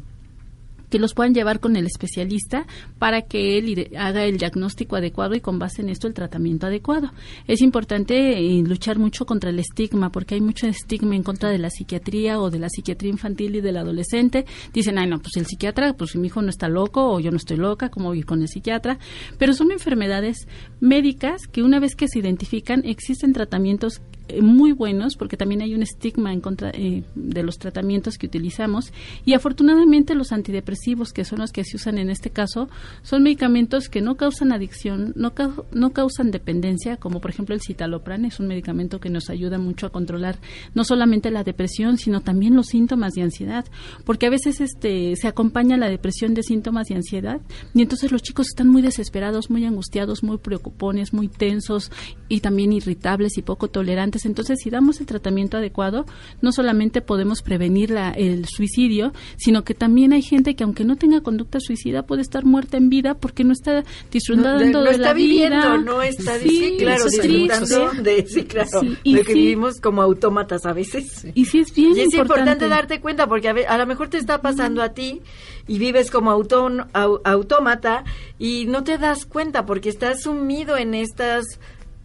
que 0.94 1.00
los 1.00 1.16
puedan 1.16 1.34
llevar 1.34 1.60
con 1.60 1.76
el 1.76 1.88
especialista 1.88 2.68
para 3.00 3.24
que 3.24 3.58
él 3.58 3.90
haga 3.98 4.26
el 4.26 4.38
diagnóstico 4.38 4.96
adecuado 4.96 5.34
y 5.34 5.42
con 5.42 5.58
base 5.58 5.82
en 5.82 5.90
esto 5.90 6.06
el 6.06 6.14
tratamiento 6.14 6.68
adecuado. 6.68 7.12
Es 7.48 7.62
importante 7.62 8.38
eh, 8.38 8.62
luchar 8.62 9.00
mucho 9.00 9.26
contra 9.26 9.50
el 9.50 9.58
estigma 9.58 10.12
porque 10.12 10.36
hay 10.36 10.42
mucho 10.42 10.68
estigma 10.68 11.16
en 11.16 11.24
contra 11.24 11.50
de 11.50 11.58
la 11.58 11.72
psiquiatría 11.72 12.40
o 12.40 12.52
de 12.52 12.60
la 12.60 12.70
psiquiatría 12.70 13.10
infantil 13.10 13.56
y 13.56 13.62
del 13.62 13.78
adolescente. 13.78 14.46
Dicen, 14.72 15.00
ay 15.00 15.08
no, 15.08 15.18
pues 15.18 15.36
el 15.38 15.48
psiquiatra, 15.48 15.94
pues 15.94 16.16
mi 16.16 16.28
hijo 16.28 16.44
no 16.44 16.52
está 16.52 16.70
loco 16.70 17.12
o 17.12 17.20
yo 17.20 17.32
no 17.32 17.38
estoy 17.38 17.58
loca, 17.58 17.90
¿cómo 17.90 18.10
voy 18.10 18.22
con 18.22 18.44
el 18.44 18.48
psiquiatra? 18.48 19.00
Pero 19.40 19.54
son 19.54 19.72
enfermedades 19.72 20.48
médicas 20.80 21.48
que 21.48 21.64
una 21.64 21.80
vez 21.80 21.96
que 21.96 22.08
se 22.08 22.20
identifican 22.20 22.84
existen 22.86 23.34
tratamientos 23.34 24.00
eh, 24.30 24.42
muy 24.42 24.72
buenos 24.72 25.16
porque 25.18 25.36
también 25.36 25.62
hay 25.62 25.76
un 25.76 25.84
estigma 25.84 26.32
en 26.32 26.40
contra 26.40 26.70
eh, 26.74 27.04
de 27.14 27.44
los 27.44 27.58
tratamientos 27.58 28.18
que 28.18 28.28
utilizamos. 28.28 28.94
Y 29.26 29.34
afortunadamente 29.34 30.16
los 30.16 30.32
antidepresivos 30.32 31.12
que 31.12 31.26
son 31.26 31.40
los 31.40 31.52
que 31.52 31.66
se 31.66 31.76
usan 31.76 31.98
en 31.98 32.10
este 32.10 32.30
caso 32.30 32.70
son 33.02 33.24
medicamentos 33.24 33.90
que 33.90 34.02
no 34.02 34.16
causan 34.16 34.54
adicción 34.54 35.14
no, 35.16 35.34
ca 35.34 35.52
no 35.72 35.92
causan 35.92 36.32
dependencia 36.32 36.98
como 36.98 37.20
por 37.20 37.32
ejemplo 37.32 37.54
el 37.54 37.62
citalopram. 37.62 38.26
Es 38.26 38.40
un 38.40 38.48
medicamento 38.48 39.00
que 39.00 39.10
nos 39.10 39.30
ayuda 39.30 39.58
mucho 39.58 39.88
a 39.88 39.92
controlar 39.92 40.38
no 40.74 40.84
solamente 40.86 41.30
la 41.30 41.44
depresión 41.44 41.98
sino 41.98 42.22
también 42.22 42.56
los 42.56 42.68
síntomas 42.68 43.14
de 43.14 43.24
ansiedad. 43.24 43.66
Porque 44.06 44.28
a 44.28 44.30
veces 44.30 44.62
este 44.62 45.16
se 45.18 45.28
acompaña 45.28 45.76
la 45.76 45.90
depresión 45.90 46.34
de 46.34 46.44
síntomas 46.44 46.88
de 46.88 46.96
ansiedad 46.96 47.42
y 47.74 47.82
entonces 47.82 48.12
los 48.12 48.22
chicos 48.22 48.48
están 48.48 48.70
muy 48.70 48.82
desesperados 48.82 49.50
muy 49.50 49.66
angustiados 49.66 50.24
muy 50.24 50.38
preocupones 50.38 51.14
muy 51.14 51.28
tensos 51.28 51.92
y 52.30 52.40
también 52.40 52.72
irritables 52.72 53.38
y 53.38 53.42
poco 53.42 53.70
tolerantes 53.70 54.13
entonces, 54.26 54.60
si 54.64 54.70
damos 54.70 55.00
el 55.00 55.06
tratamiento 55.06 55.58
adecuado, 55.58 56.06
no 56.42 56.52
solamente 56.52 57.02
podemos 57.02 57.42
prevenir 57.42 57.90
la, 57.90 58.12
el 58.12 58.46
suicidio, 58.48 59.14
sino 59.38 59.64
que 59.64 59.74
también 59.74 60.14
hay 60.14 60.22
gente 60.22 60.56
que 60.56 60.64
aunque 60.64 60.84
no 60.86 60.96
tenga 60.96 61.22
conducta 61.22 61.60
suicida 61.60 62.04
puede 62.04 62.22
estar 62.22 62.46
muerta 62.46 62.78
en 62.78 62.90
vida 62.90 63.14
porque 63.16 63.44
no 63.44 63.54
está 63.54 63.84
disfrutando 64.12 64.66
no, 64.66 64.72
no 64.72 64.84
de 64.84 64.92
está 64.92 65.08
la 65.08 65.14
viviendo, 65.14 65.58
vida. 65.58 65.78
no 65.78 66.02
está 66.02 66.40
Sí, 66.40 66.50
sí, 66.50 66.76
claro, 66.80 67.06
es 67.06 67.12
disfrutando 67.12 67.92
de 68.04 68.26
sí, 68.28 68.44
claro, 68.44 68.80
Sí, 68.82 68.98
y 69.04 69.16
de 69.16 69.22
que 69.24 69.34
sí. 69.34 69.40
vivimos 69.40 69.80
como 69.82 70.02
autómatas 70.02 70.66
a 70.66 70.74
veces. 70.74 71.28
Y 71.34 71.46
sí 71.46 71.60
es 71.60 71.74
bien 71.74 71.90
Y 71.96 72.00
es 72.02 72.06
importante. 72.14 72.22
importante 72.42 72.68
darte 72.70 73.02
cuenta 73.02 73.28
porque 73.28 73.50
a, 73.50 73.54
ve- 73.54 73.68
a 73.68 73.78
lo 73.78 73.86
mejor 73.86 74.10
te 74.10 74.18
está 74.18 74.42
pasando 74.42 74.82
a 74.82 74.90
ti 74.94 75.22
y 75.68 75.80
vives 75.80 76.12
como 76.12 76.32
autón- 76.32 76.88
au- 76.94 77.22
autómata 77.24 78.04
y 78.40 78.66
no 78.66 78.84
te 78.84 78.98
das 78.98 79.26
cuenta 79.26 79.66
porque 79.66 79.90
estás 79.90 80.22
sumido 80.24 80.78
en 80.78 80.94
estas 80.94 81.46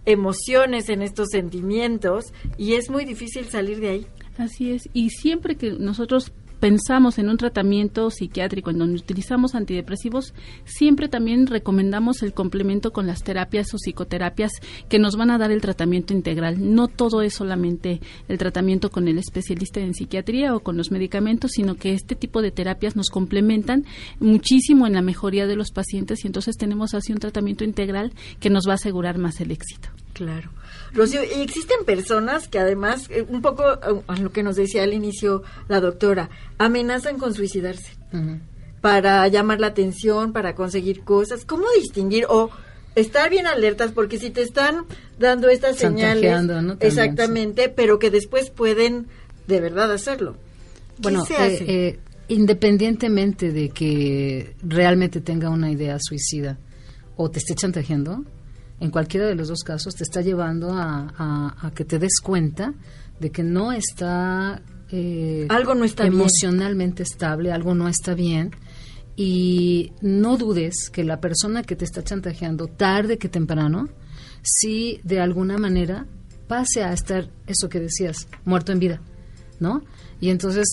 emociones, 0.08 0.88
en 0.88 1.02
estos 1.02 1.28
sentimientos 1.30 2.32
y 2.56 2.74
es 2.74 2.88
muy 2.88 3.04
difícil 3.04 3.44
salir 3.44 3.78
de 3.78 3.88
ahí. 3.90 4.06
Así 4.38 4.72
es. 4.72 4.88
Y 4.94 5.10
siempre 5.10 5.56
que 5.56 5.72
nosotros 5.72 6.32
pensamos 6.60 7.18
en 7.18 7.28
un 7.28 7.36
tratamiento 7.36 8.10
psiquiátrico 8.10 8.70
en 8.70 8.78
donde 8.78 8.98
utilizamos 8.98 9.54
antidepresivos, 9.54 10.34
siempre 10.64 11.08
también 11.08 11.46
recomendamos 11.46 12.22
el 12.22 12.32
complemento 12.32 12.92
con 12.92 13.06
las 13.06 13.22
terapias 13.22 13.72
o 13.74 13.78
psicoterapias 13.78 14.52
que 14.88 14.98
nos 14.98 15.16
van 15.16 15.30
a 15.30 15.38
dar 15.38 15.50
el 15.50 15.60
tratamiento 15.60 16.12
integral. 16.12 16.74
No 16.74 16.88
todo 16.88 17.22
es 17.22 17.34
solamente 17.34 18.00
el 18.28 18.38
tratamiento 18.38 18.90
con 18.90 19.08
el 19.08 19.18
especialista 19.18 19.80
en 19.80 19.94
psiquiatría 19.94 20.54
o 20.54 20.60
con 20.60 20.76
los 20.76 20.90
medicamentos, 20.90 21.52
sino 21.52 21.76
que 21.76 21.92
este 21.92 22.14
tipo 22.14 22.42
de 22.42 22.50
terapias 22.50 22.96
nos 22.96 23.10
complementan 23.10 23.84
muchísimo 24.20 24.86
en 24.86 24.94
la 24.94 25.02
mejoría 25.02 25.46
de 25.46 25.56
los 25.56 25.70
pacientes 25.70 26.24
y 26.24 26.26
entonces 26.26 26.56
tenemos 26.56 26.94
así 26.94 27.12
un 27.12 27.18
tratamiento 27.18 27.64
integral 27.64 28.12
que 28.40 28.50
nos 28.50 28.66
va 28.66 28.72
a 28.72 28.74
asegurar 28.76 29.18
más 29.18 29.40
el 29.40 29.50
éxito. 29.50 29.88
Claro. 30.12 30.50
Rocío, 30.92 31.22
y 31.22 31.42
existen 31.42 31.84
personas 31.84 32.48
que 32.48 32.58
además, 32.58 33.06
eh, 33.10 33.24
un 33.28 33.42
poco 33.42 33.74
eh, 33.74 34.02
a 34.06 34.16
lo 34.16 34.32
que 34.32 34.42
nos 34.42 34.56
decía 34.56 34.82
al 34.82 34.92
inicio 34.92 35.42
la 35.68 35.80
doctora, 35.80 36.30
amenazan 36.58 37.18
con 37.18 37.34
suicidarse 37.34 37.96
para 38.80 39.26
llamar 39.28 39.60
la 39.60 39.68
atención, 39.68 40.32
para 40.32 40.54
conseguir 40.54 41.02
cosas. 41.02 41.44
¿Cómo 41.44 41.64
distinguir 41.76 42.26
o 42.28 42.50
estar 42.94 43.30
bien 43.30 43.46
alertas? 43.46 43.92
Porque 43.92 44.18
si 44.18 44.30
te 44.30 44.42
están 44.42 44.84
dando 45.18 45.48
estas 45.48 45.76
señales, 45.76 46.42
¿no? 46.42 46.46
También, 46.46 46.78
exactamente, 46.80 47.68
pero 47.68 47.98
que 47.98 48.10
después 48.10 48.50
pueden 48.50 49.06
de 49.46 49.60
verdad 49.60 49.90
hacerlo. 49.92 50.36
¿Qué 50.96 51.02
Bueno, 51.02 51.26
eh, 51.30 51.64
eh, 51.66 51.98
independientemente 52.28 53.52
de 53.52 53.70
que 53.70 54.54
realmente 54.62 55.20
tenga 55.20 55.50
una 55.50 55.70
idea 55.70 55.98
suicida 56.00 56.58
o 57.16 57.30
te 57.30 57.38
esté 57.38 57.54
chantajeando, 57.54 58.24
en 58.80 58.90
cualquiera 58.90 59.26
de 59.26 59.34
los 59.34 59.48
dos 59.48 59.62
casos 59.64 59.94
te 59.94 60.04
está 60.04 60.20
llevando 60.20 60.72
a, 60.72 61.12
a- 61.16 61.66
a 61.66 61.70
que 61.72 61.84
te 61.84 61.98
des 61.98 62.20
cuenta 62.22 62.74
de 63.20 63.30
que 63.30 63.42
no 63.42 63.72
está 63.72 64.62
eh, 64.90 65.46
Algo 65.50 65.74
no 65.74 65.84
está 65.84 66.04
bien. 66.04 66.14
emocionalmente 66.14 67.02
estable, 67.02 67.52
algo 67.52 67.74
no 67.74 67.88
está 67.88 68.14
bien. 68.14 68.52
Y 69.16 69.92
no 70.00 70.36
dudes 70.36 70.90
que 70.90 71.02
la 71.04 71.20
persona 71.20 71.62
que 71.64 71.74
te 71.76 71.84
está 71.84 72.04
chantajeando, 72.04 72.68
tarde 72.68 73.18
que 73.18 73.28
temprano, 73.28 73.88
si 74.42 75.00
de 75.02 75.20
alguna 75.20 75.58
manera 75.58 76.06
pase 76.46 76.84
a 76.84 76.92
estar, 76.92 77.28
eso 77.46 77.68
que 77.68 77.80
decías, 77.80 78.28
muerto 78.44 78.70
en 78.72 78.78
vida, 78.78 79.00
¿no? 79.58 79.82
Y 80.20 80.30
entonces, 80.30 80.66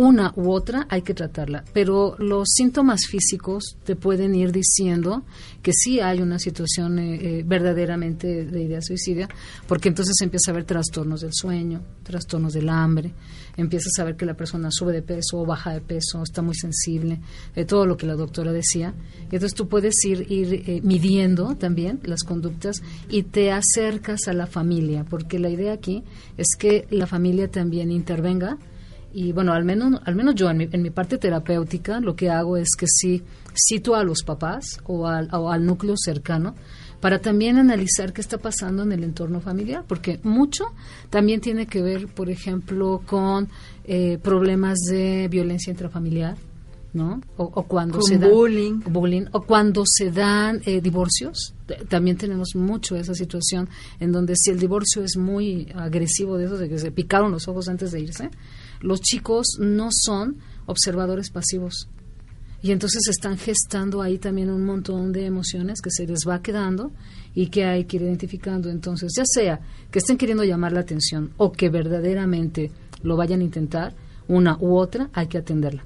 una 0.00 0.32
u 0.34 0.50
otra 0.50 0.86
hay 0.88 1.02
que 1.02 1.12
tratarla. 1.12 1.62
Pero 1.74 2.16
los 2.18 2.48
síntomas 2.48 3.02
físicos 3.06 3.76
te 3.84 3.96
pueden 3.96 4.34
ir 4.34 4.50
diciendo 4.50 5.24
que 5.62 5.74
sí 5.74 6.00
hay 6.00 6.22
una 6.22 6.38
situación 6.38 6.98
eh, 6.98 7.18
eh, 7.20 7.42
verdaderamente 7.46 8.46
de 8.46 8.62
idea 8.62 8.80
suicida, 8.80 9.28
porque 9.68 9.90
entonces 9.90 10.16
empieza 10.22 10.50
a 10.50 10.52
haber 10.52 10.64
trastornos 10.64 11.20
del 11.20 11.34
sueño, 11.34 11.82
trastornos 12.02 12.54
del 12.54 12.70
hambre, 12.70 13.12
empiezas 13.58 13.98
a 13.98 14.04
ver 14.04 14.16
que 14.16 14.24
la 14.24 14.32
persona 14.32 14.70
sube 14.70 14.94
de 14.94 15.02
peso 15.02 15.38
o 15.38 15.44
baja 15.44 15.74
de 15.74 15.82
peso, 15.82 16.22
está 16.22 16.40
muy 16.40 16.54
sensible, 16.54 17.20
eh, 17.54 17.66
todo 17.66 17.84
lo 17.84 17.98
que 17.98 18.06
la 18.06 18.14
doctora 18.14 18.52
decía. 18.52 18.94
Y 19.30 19.34
entonces 19.34 19.54
tú 19.54 19.68
puedes 19.68 20.02
ir, 20.06 20.32
ir 20.32 20.64
eh, 20.66 20.80
midiendo 20.82 21.56
también 21.56 22.00
las 22.04 22.22
conductas 22.22 22.82
y 23.10 23.24
te 23.24 23.52
acercas 23.52 24.28
a 24.28 24.32
la 24.32 24.46
familia, 24.46 25.04
porque 25.04 25.38
la 25.38 25.50
idea 25.50 25.74
aquí 25.74 26.04
es 26.38 26.56
que 26.58 26.86
la 26.90 27.06
familia 27.06 27.50
también 27.50 27.92
intervenga 27.92 28.56
Y 29.12 29.32
bueno, 29.32 29.52
al 29.52 29.64
menos, 29.64 30.00
al 30.04 30.14
menos 30.14 30.34
yo 30.34 30.48
en 30.50 30.56
mi, 30.56 30.68
en 30.70 30.82
mi 30.82 30.90
parte 30.90 31.18
terapéutica 31.18 32.00
lo 32.00 32.14
que 32.14 32.30
hago 32.30 32.56
es 32.56 32.76
que 32.76 32.86
sí 32.86 33.22
cito 33.54 33.94
a 33.96 34.04
los 34.04 34.22
papás 34.22 34.80
o 34.84 35.06
al, 35.06 35.28
o 35.32 35.50
al 35.50 35.66
núcleo 35.66 35.94
cercano 35.96 36.54
para 37.00 37.18
también 37.18 37.56
analizar 37.56 38.12
qué 38.12 38.20
está 38.20 38.38
pasando 38.38 38.82
en 38.82 38.92
el 38.92 39.02
entorno 39.02 39.40
familiar, 39.40 39.84
porque 39.88 40.20
mucho 40.22 40.66
también 41.08 41.40
tiene 41.40 41.66
que 41.66 41.82
ver, 41.82 42.08
por 42.08 42.28
ejemplo, 42.28 43.02
con 43.06 43.48
eh, 43.84 44.18
problemas 44.22 44.78
de 44.80 45.28
violencia 45.28 45.70
intrafamiliar, 45.70 46.36
¿no? 46.92 47.20
O, 47.36 47.44
o 47.44 47.62
cuando 47.64 47.98
Con 47.98 48.02
se 48.08 48.18
dan 48.18 48.30
bullying. 48.30 48.80
bullying, 48.80 49.26
o 49.32 49.42
cuando 49.42 49.84
se 49.86 50.10
dan 50.10 50.60
eh, 50.64 50.80
divorcios. 50.80 51.54
También 51.88 52.16
tenemos 52.16 52.54
mucho 52.54 52.96
esa 52.96 53.14
situación 53.14 53.68
en 54.00 54.12
donde 54.12 54.34
si 54.36 54.50
el 54.50 54.58
divorcio 54.58 55.04
es 55.04 55.16
muy 55.16 55.68
agresivo 55.74 56.36
de 56.36 56.46
eso, 56.46 56.58
de 56.58 56.68
que 56.68 56.78
se 56.78 56.90
picaron 56.90 57.30
los 57.30 57.46
ojos 57.48 57.68
antes 57.68 57.92
de 57.92 58.00
irse, 58.00 58.30
los 58.80 59.00
chicos 59.00 59.56
no 59.60 59.90
son 59.92 60.38
observadores 60.66 61.30
pasivos. 61.30 61.88
Y 62.62 62.72
entonces 62.72 63.08
están 63.08 63.38
gestando 63.38 64.02
ahí 64.02 64.18
también 64.18 64.50
un 64.50 64.64
montón 64.64 65.12
de 65.12 65.24
emociones 65.24 65.80
que 65.80 65.90
se 65.90 66.06
les 66.06 66.28
va 66.28 66.42
quedando 66.42 66.92
y 67.34 67.46
que 67.46 67.64
hay 67.64 67.84
que 67.84 67.96
ir 67.96 68.02
identificando. 68.02 68.68
Entonces, 68.68 69.12
ya 69.16 69.24
sea 69.24 69.60
que 69.90 69.98
estén 70.00 70.18
queriendo 70.18 70.44
llamar 70.44 70.72
la 70.72 70.80
atención 70.80 71.30
o 71.38 71.52
que 71.52 71.70
verdaderamente 71.70 72.70
lo 73.02 73.16
vayan 73.16 73.40
a 73.40 73.44
intentar, 73.44 73.94
una 74.28 74.58
u 74.60 74.76
otra, 74.76 75.08
hay 75.14 75.26
que 75.28 75.38
atenderla. 75.38 75.84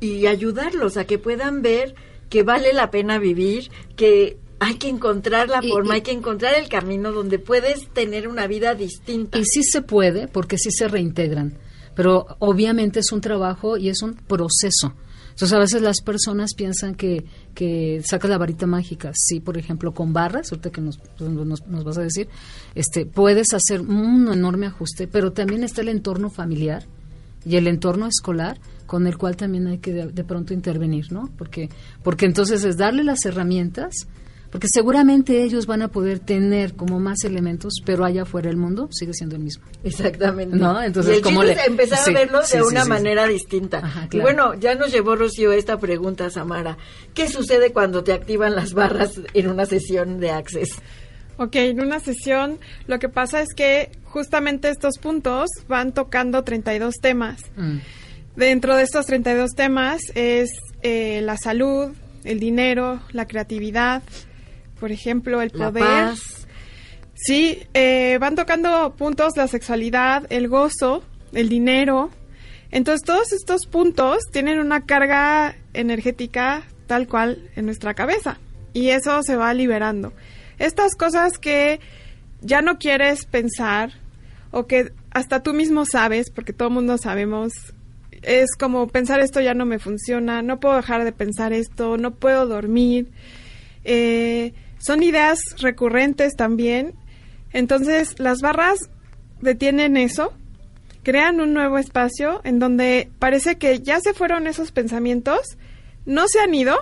Y 0.00 0.26
ayudarlos 0.26 0.96
a 0.96 1.04
que 1.04 1.18
puedan 1.18 1.62
ver 1.62 1.94
que 2.28 2.42
vale 2.42 2.72
la 2.72 2.90
pena 2.90 3.18
vivir, 3.18 3.70
que 3.96 4.38
hay 4.60 4.74
que 4.74 4.88
encontrar 4.88 5.48
la 5.48 5.60
Y- 5.62 5.68
forma, 5.70 5.94
y- 5.94 5.96
hay 5.96 6.02
que 6.02 6.12
encontrar 6.12 6.54
el 6.54 6.68
camino 6.68 7.12
donde 7.12 7.38
puedes 7.38 7.88
tener 7.88 8.28
una 8.28 8.46
vida 8.46 8.74
distinta. 8.74 9.38
Y 9.38 9.44
sí 9.44 9.62
se 9.62 9.82
puede, 9.82 10.28
porque 10.28 10.58
sí 10.58 10.70
se 10.70 10.86
reintegran, 10.88 11.58
pero 11.94 12.26
obviamente 12.38 13.00
es 13.00 13.10
un 13.12 13.20
trabajo 13.20 13.76
y 13.76 13.88
es 13.88 14.02
un 14.02 14.14
proceso. 14.14 14.94
Entonces 15.30 15.52
a 15.56 15.58
veces 15.60 15.80
las 15.82 16.02
personas 16.02 16.52
piensan 16.54 16.94
que, 16.94 17.24
que 17.54 18.02
sacas 18.04 18.30
la 18.30 18.36
varita 18.36 18.66
mágica. 18.66 19.12
Sí, 19.14 19.40
por 19.40 19.56
ejemplo, 19.56 19.92
con 19.94 20.12
barras, 20.12 20.52
ahorita 20.52 20.70
que 20.70 20.82
nos, 20.82 20.98
nos, 21.18 21.66
nos 21.66 21.84
vas 21.84 21.96
a 21.96 22.02
decir, 22.02 22.28
este, 22.74 23.06
puedes 23.06 23.54
hacer 23.54 23.80
un 23.80 24.30
enorme 24.30 24.66
ajuste, 24.66 25.06
pero 25.08 25.32
también 25.32 25.64
está 25.64 25.80
el 25.80 25.88
entorno 25.88 26.28
familiar 26.28 26.84
y 27.46 27.56
el 27.56 27.66
entorno 27.68 28.06
escolar 28.06 28.60
con 28.90 29.06
el 29.06 29.16
cual 29.16 29.36
también 29.36 29.68
hay 29.68 29.78
que 29.78 29.92
de, 29.92 30.06
de 30.08 30.24
pronto 30.24 30.52
intervenir, 30.52 31.12
¿no? 31.12 31.30
Porque, 31.38 31.68
porque 32.02 32.26
entonces 32.26 32.64
es 32.64 32.76
darle 32.76 33.04
las 33.04 33.24
herramientas, 33.24 33.94
porque 34.50 34.66
seguramente 34.66 35.44
ellos 35.44 35.66
van 35.66 35.82
a 35.82 35.86
poder 35.92 36.18
tener 36.18 36.74
como 36.74 36.98
más 36.98 37.22
elementos, 37.22 37.74
pero 37.86 38.04
allá 38.04 38.22
afuera 38.22 38.50
el 38.50 38.56
mundo 38.56 38.88
sigue 38.90 39.14
siendo 39.14 39.36
el 39.36 39.42
mismo. 39.42 39.62
Exactamente. 39.84 40.56
No, 40.56 40.82
entonces, 40.82 41.12
y 41.12 41.16
el 41.18 41.22
¿cómo 41.22 41.42
chiste 41.42 41.54
le- 41.54 41.62
es 41.62 41.68
empezar 41.68 41.98
sí, 42.00 42.10
a 42.10 42.14
verlo 42.14 42.42
sí, 42.42 42.56
de 42.56 42.62
sí, 42.64 42.68
una 42.68 42.80
sí, 42.80 42.84
sí. 42.86 42.88
manera 42.90 43.26
distinta. 43.28 43.78
Ajá, 43.78 44.06
Y 44.06 44.08
claro. 44.08 44.24
bueno, 44.24 44.54
ya 44.54 44.74
nos 44.74 44.90
llevó 44.90 45.14
Rocío 45.14 45.52
esta 45.52 45.78
pregunta, 45.78 46.28
Samara. 46.30 46.76
¿Qué 47.14 47.28
sucede 47.28 47.72
cuando 47.72 48.02
te 48.02 48.12
activan 48.12 48.56
las 48.56 48.72
barras 48.74 49.20
en 49.34 49.48
una 49.48 49.66
sesión 49.66 50.18
de 50.18 50.32
Access? 50.32 50.70
Ok, 51.36 51.54
en 51.54 51.80
una 51.80 52.00
sesión 52.00 52.58
lo 52.88 52.98
que 52.98 53.08
pasa 53.08 53.40
es 53.42 53.54
que 53.54 53.92
justamente 54.02 54.68
estos 54.68 54.98
puntos 54.98 55.48
van 55.68 55.92
tocando 55.92 56.42
32 56.42 56.96
temas. 57.00 57.40
Mm. 57.56 57.76
Dentro 58.36 58.76
de 58.76 58.82
estos 58.84 59.06
32 59.06 59.50
temas 59.54 60.00
es 60.14 60.50
eh, 60.82 61.20
la 61.22 61.36
salud, 61.36 61.90
el 62.24 62.40
dinero, 62.40 63.00
la 63.12 63.26
creatividad, 63.26 64.02
por 64.78 64.92
ejemplo, 64.92 65.42
el 65.42 65.50
La 65.54 65.66
poder. 65.68 65.84
paz. 65.84 66.46
Sí, 67.14 67.62
eh, 67.74 68.16
van 68.18 68.34
tocando 68.34 68.94
puntos 68.96 69.36
la 69.36 69.46
sexualidad, 69.46 70.26
el 70.30 70.48
gozo, 70.48 71.02
el 71.32 71.48
dinero. 71.48 72.10
Entonces 72.70 73.04
todos 73.04 73.32
estos 73.32 73.66
puntos 73.66 74.22
tienen 74.32 74.58
una 74.58 74.86
carga 74.86 75.56
energética 75.74 76.62
tal 76.86 77.08
cual 77.08 77.50
en 77.56 77.66
nuestra 77.66 77.94
cabeza 77.94 78.38
y 78.72 78.88
eso 78.90 79.22
se 79.22 79.36
va 79.36 79.52
liberando. 79.52 80.12
Estas 80.58 80.94
cosas 80.94 81.38
que 81.38 81.80
ya 82.40 82.62
no 82.62 82.78
quieres 82.78 83.26
pensar 83.26 83.92
o 84.50 84.66
que 84.66 84.92
hasta 85.10 85.42
tú 85.42 85.52
mismo 85.52 85.84
sabes, 85.84 86.30
porque 86.30 86.52
todo 86.52 86.68
el 86.68 86.74
mundo 86.74 86.96
sabemos, 86.96 87.52
es 88.22 88.54
como 88.56 88.86
pensar 88.88 89.20
esto 89.20 89.40
ya 89.40 89.54
no 89.54 89.66
me 89.66 89.78
funciona, 89.78 90.42
no 90.42 90.60
puedo 90.60 90.76
dejar 90.76 91.04
de 91.04 91.12
pensar 91.12 91.52
esto, 91.52 91.96
no 91.96 92.12
puedo 92.12 92.46
dormir. 92.46 93.08
Eh, 93.84 94.52
son 94.78 95.02
ideas 95.02 95.40
recurrentes 95.58 96.36
también. 96.36 96.94
Entonces, 97.52 98.18
las 98.18 98.40
barras 98.40 98.90
detienen 99.40 99.96
eso, 99.96 100.32
crean 101.02 101.40
un 101.40 101.54
nuevo 101.54 101.78
espacio 101.78 102.40
en 102.44 102.58
donde 102.58 103.10
parece 103.18 103.56
que 103.56 103.80
ya 103.80 104.00
se 104.00 104.14
fueron 104.14 104.46
esos 104.46 104.70
pensamientos, 104.70 105.40
no 106.04 106.28
se 106.28 106.40
han 106.40 106.54
ido, 106.54 106.76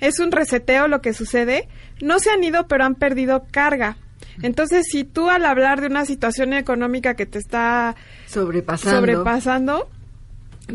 es 0.00 0.18
un 0.18 0.32
reseteo 0.32 0.88
lo 0.88 1.00
que 1.00 1.12
sucede, 1.14 1.68
no 2.02 2.18
se 2.18 2.30
han 2.30 2.42
ido 2.42 2.66
pero 2.66 2.84
han 2.84 2.94
perdido 2.96 3.44
carga. 3.50 3.96
Entonces, 4.42 4.86
si 4.90 5.04
tú 5.04 5.28
al 5.28 5.44
hablar 5.44 5.80
de 5.80 5.88
una 5.88 6.04
situación 6.04 6.52
económica 6.52 7.14
que 7.14 7.26
te 7.26 7.38
está 7.38 7.94
Sobrepasando. 8.26 8.98
sobrepasando, 9.00 9.90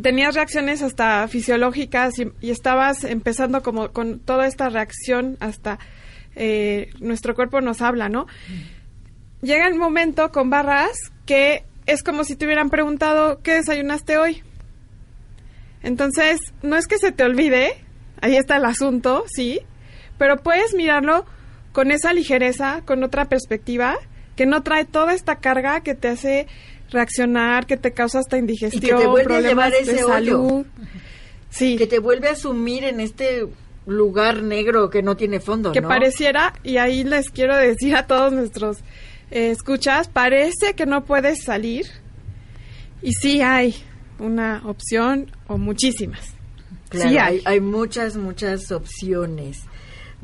tenías 0.02 0.36
reacciones 0.36 0.82
hasta 0.82 1.28
fisiológicas 1.28 2.14
y, 2.20 2.50
estabas 2.50 3.04
empezando 3.04 3.62
como 3.62 3.92
con 3.92 4.20
toda 4.20 4.48
esta 4.48 4.70
reacción 4.70 5.38
hasta 5.40 5.80
eh, 6.36 6.90
nuestro 7.00 7.36
cuerpo 7.36 7.62
nos 7.62 7.82
habla, 7.82 8.10
¿no? 8.10 8.28
Llega 9.42 9.68
el 9.68 9.76
momento 9.76 10.32
con 10.32 10.50
barras 10.50 11.12
que 11.26 11.64
es 11.86 12.04
como 12.04 12.24
si 12.24 12.36
te 12.36 12.46
hubieran 12.46 12.70
preguntado 12.70 13.42
¿qué 13.42 13.54
desayunaste 13.54 14.18
hoy? 14.18 14.44
Entonces, 15.84 16.40
no 16.64 16.78
es 16.78 16.88
que 16.88 16.98
se 16.98 17.12
te 17.12 17.24
olvide, 17.24 17.78
ahí 18.20 18.36
está 18.36 18.58
el 18.58 18.66
asunto, 18.66 19.24
sí, 19.28 19.62
pero 20.18 20.38
puedes 20.38 20.74
mirarlo 20.74 21.26
con 21.74 21.92
esa 21.92 22.12
ligereza, 22.12 22.82
con 22.86 23.04
otra 23.04 23.26
perspectiva, 23.26 23.96
que 24.36 24.46
no 24.46 24.64
trae 24.64 24.86
toda 24.86 25.14
esta 25.14 25.36
carga 25.36 25.82
que 25.82 25.94
te 25.94 26.08
hace 26.08 26.48
reaccionar, 26.96 27.66
que 27.68 27.78
te 27.78 27.92
causa 27.92 28.20
hasta 28.20 28.38
indigestión, 28.38 28.98
vuelve 29.12 29.22
a 29.22 29.38
problemas 29.38 29.50
llevar 29.50 29.72
de 29.72 29.80
ese 29.80 30.04
hoyo. 30.04 30.14
salud. 30.14 30.66
Sí, 31.52 31.78
Que 31.78 31.88
te 31.88 32.00
vuelve 32.00 32.28
a 32.30 32.36
sumir 32.36 32.84
en 32.84 33.00
este 33.00 33.48
lugar 33.86 34.42
negro 34.42 34.90
que 34.90 35.02
no 35.04 35.16
tiene 35.16 35.40
fondo, 35.40 35.72
que 35.72 35.82
¿no? 35.82 35.88
pareciera, 35.88 36.54
y 36.64 36.78
ahí 36.78 37.04
les 37.04 37.30
quiero 37.30 37.56
decir 37.56 37.96
a 37.96 38.08
todos 38.08 38.34
nuestros 38.34 38.80
eh, 39.32 39.52
escuchas, 39.52 40.08
parece 40.10 40.74
que 40.76 40.86
no 40.86 41.06
puedes 41.06 41.44
salir, 41.44 41.86
y 43.02 43.14
sí 43.14 43.42
hay 43.42 43.76
una 44.20 44.62
opción 44.66 45.32
o 45.48 45.58
muchísimas. 45.58 46.34
Claro, 46.90 47.10
sí 47.10 47.18
hay, 47.18 47.36
hay. 47.38 47.42
hay 47.46 47.62
muchas, 47.62 48.18
muchas 48.18 48.72
opciones. 48.72 49.62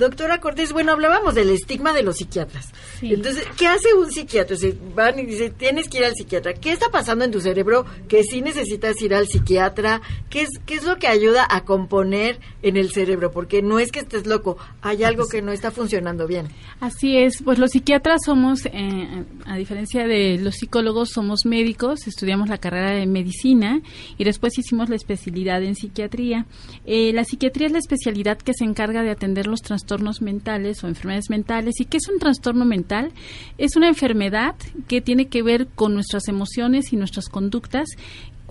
Doctora 0.01 0.39
Cortés, 0.39 0.73
bueno, 0.73 0.93
hablábamos 0.93 1.35
del 1.35 1.51
estigma 1.51 1.93
de 1.93 2.01
los 2.01 2.17
psiquiatras. 2.17 2.71
Sí. 2.99 3.13
Entonces, 3.13 3.45
¿qué 3.55 3.67
hace 3.67 3.93
un 3.93 4.11
psiquiatra? 4.11 4.57
Se 4.57 4.75
van 4.95 5.19
y 5.19 5.27
dicen, 5.27 5.53
tienes 5.53 5.87
que 5.87 5.99
ir 5.99 6.05
al 6.05 6.15
psiquiatra. 6.15 6.55
¿Qué 6.55 6.71
está 6.71 6.89
pasando 6.89 7.23
en 7.23 7.29
tu 7.29 7.39
cerebro 7.39 7.85
que 8.07 8.23
sí 8.23 8.41
necesitas 8.41 8.99
ir 9.03 9.13
al 9.13 9.27
psiquiatra? 9.27 10.01
¿Qué 10.31 10.41
es, 10.41 10.49
qué 10.65 10.73
es 10.73 10.85
lo 10.85 10.97
que 10.97 11.05
ayuda 11.05 11.45
a 11.47 11.65
componer 11.65 12.39
en 12.63 12.77
el 12.77 12.89
cerebro? 12.91 13.29
Porque 13.29 13.61
no 13.61 13.77
es 13.77 13.91
que 13.91 13.99
estés 13.99 14.25
loco, 14.25 14.57
hay 14.81 15.03
algo 15.03 15.27
que 15.27 15.43
no 15.43 15.51
está 15.51 15.69
funcionando 15.69 16.25
bien. 16.25 16.47
Así 16.79 17.17
es, 17.17 17.43
pues 17.43 17.59
los 17.59 17.69
psiquiatras 17.69 18.21
somos, 18.25 18.65
eh, 18.65 19.23
a 19.45 19.55
diferencia 19.55 20.07
de 20.07 20.39
los 20.39 20.55
psicólogos, 20.55 21.11
somos 21.11 21.45
médicos, 21.45 22.07
estudiamos 22.07 22.49
la 22.49 22.57
carrera 22.57 22.89
de 22.89 23.05
medicina 23.05 23.81
y 24.17 24.23
después 24.23 24.57
hicimos 24.57 24.89
la 24.89 24.95
especialidad 24.95 25.61
en 25.61 25.75
psiquiatría. 25.75 26.47
Eh, 26.87 27.13
la 27.13 27.23
psiquiatría 27.23 27.67
es 27.67 27.73
la 27.73 27.79
especialidad 27.79 28.39
que 28.39 28.55
se 28.55 28.63
encarga 28.63 29.03
de 29.03 29.11
atender 29.11 29.45
los 29.45 29.61
trastornos 29.61 29.90
mentales 30.21 30.83
o 30.83 30.87
enfermedades 30.87 31.29
mentales. 31.29 31.79
¿Y 31.79 31.85
qué 31.85 31.97
es 31.97 32.07
un 32.07 32.19
trastorno 32.19 32.63
mental? 32.63 33.11
Es 33.57 33.75
una 33.75 33.89
enfermedad 33.89 34.55
que 34.87 35.01
tiene 35.01 35.27
que 35.27 35.43
ver 35.43 35.67
con 35.67 35.93
nuestras 35.93 36.27
emociones 36.27 36.93
y 36.93 36.95
nuestras 36.95 37.27
conductas 37.27 37.89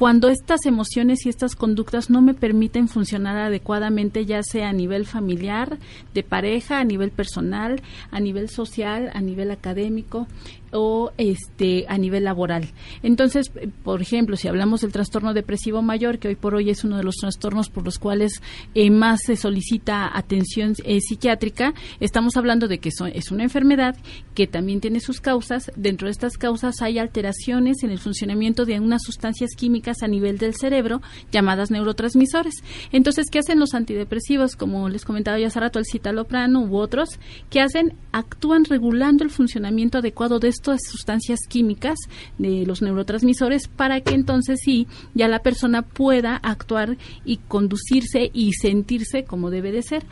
cuando 0.00 0.30
estas 0.30 0.64
emociones 0.64 1.26
y 1.26 1.28
estas 1.28 1.54
conductas 1.54 2.08
no 2.08 2.22
me 2.22 2.32
permiten 2.32 2.88
funcionar 2.88 3.36
adecuadamente, 3.36 4.24
ya 4.24 4.42
sea 4.42 4.70
a 4.70 4.72
nivel 4.72 5.04
familiar, 5.04 5.78
de 6.14 6.22
pareja, 6.22 6.78
a 6.78 6.84
nivel 6.84 7.10
personal, 7.10 7.82
a 8.10 8.18
nivel 8.18 8.48
social, 8.48 9.10
a 9.12 9.20
nivel 9.20 9.50
académico 9.50 10.26
o 10.72 11.12
este 11.18 11.84
a 11.88 11.98
nivel 11.98 12.24
laboral. 12.24 12.68
Entonces, 13.02 13.50
eh, 13.56 13.68
por 13.82 14.00
ejemplo, 14.00 14.36
si 14.36 14.48
hablamos 14.48 14.82
del 14.82 14.92
trastorno 14.92 15.34
depresivo 15.34 15.82
mayor, 15.82 16.18
que 16.18 16.28
hoy 16.28 16.36
por 16.36 16.54
hoy 16.54 16.70
es 16.70 16.84
uno 16.84 16.96
de 16.96 17.02
los 17.02 17.16
trastornos 17.16 17.68
por 17.68 17.84
los 17.84 17.98
cuales 17.98 18.40
eh, 18.74 18.90
más 18.90 19.20
se 19.26 19.34
solicita 19.36 20.16
atención 20.16 20.74
eh, 20.84 21.00
psiquiátrica, 21.00 21.74
estamos 21.98 22.36
hablando 22.36 22.68
de 22.68 22.78
que 22.78 22.90
so- 22.92 23.06
es 23.06 23.30
una 23.32 23.42
enfermedad 23.42 23.96
que 24.34 24.46
también 24.46 24.80
tiene 24.80 25.00
sus 25.00 25.20
causas. 25.20 25.72
Dentro 25.76 26.06
de 26.06 26.12
estas 26.12 26.38
causas 26.38 26.82
hay 26.82 26.98
alteraciones 26.98 27.82
en 27.82 27.90
el 27.90 27.98
funcionamiento 27.98 28.64
de 28.64 28.78
unas 28.78 29.02
sustancias 29.02 29.50
químicas 29.56 30.02
a 30.02 30.08
nivel 30.08 30.38
del 30.38 30.54
cerebro 30.54 31.02
llamadas 31.32 31.70
neurotransmisores. 31.70 32.54
Entonces, 32.92 33.26
¿qué 33.30 33.40
hacen 33.40 33.58
los 33.58 33.74
antidepresivos? 33.74 34.54
Como 34.54 34.88
les 34.88 35.04
comentaba 35.04 35.38
ya 35.38 35.48
hace 35.48 35.58
rato, 35.60 35.78
el 35.80 35.84
citalopram 35.84 36.54
u 36.56 36.76
otros, 36.76 37.18
que 37.50 37.60
hacen? 37.60 37.94
Actúan 38.12 38.64
regulando 38.64 39.24
el 39.24 39.30
funcionamiento 39.30 39.98
adecuado 39.98 40.38
de 40.38 40.48
estos 40.48 40.59
estas 40.60 40.82
sustancias 40.82 41.40
químicas 41.48 41.98
de 42.38 42.66
los 42.66 42.82
neurotransmisores 42.82 43.66
para 43.66 44.02
que 44.02 44.14
entonces 44.14 44.60
sí 44.62 44.86
ya 45.14 45.26
la 45.26 45.42
persona 45.42 45.82
pueda 45.82 46.36
actuar 46.36 46.98
y 47.24 47.38
conducirse 47.38 48.30
y 48.32 48.52
sentirse 48.52 49.24
como 49.24 49.50
debe 49.50 49.72
de 49.72 49.82
ser. 49.82 50.04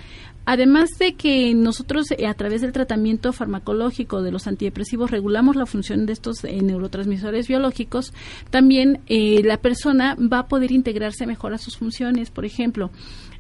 Además 0.47 0.89
de 0.99 1.15
que 1.15 1.53
nosotros 1.53 2.11
eh, 2.11 2.27
a 2.27 2.33
través 2.33 2.63
del 2.63 2.73
tratamiento 2.73 3.35
farmacológico 3.35 4.23
de 4.23 4.33
los 4.33 4.47
antidepresivos 4.47 5.11
regulamos 5.11 5.57
la 5.57 5.67
función 5.67 6.07
de 6.07 6.15
estos 6.15 6.43
eh, 6.43 6.63
neurotransmisores 6.63 7.47
biológicos, 7.49 8.15
también 8.49 9.03
eh, 9.09 9.43
la 9.45 9.59
persona 9.59 10.17
va 10.17 10.39
a 10.39 10.49
poder 10.49 10.73
integrarse 10.73 11.27
mejor 11.27 11.53
a 11.53 11.59
sus 11.59 11.77
funciones. 11.77 12.31
Por 12.31 12.47
ejemplo, 12.47 12.91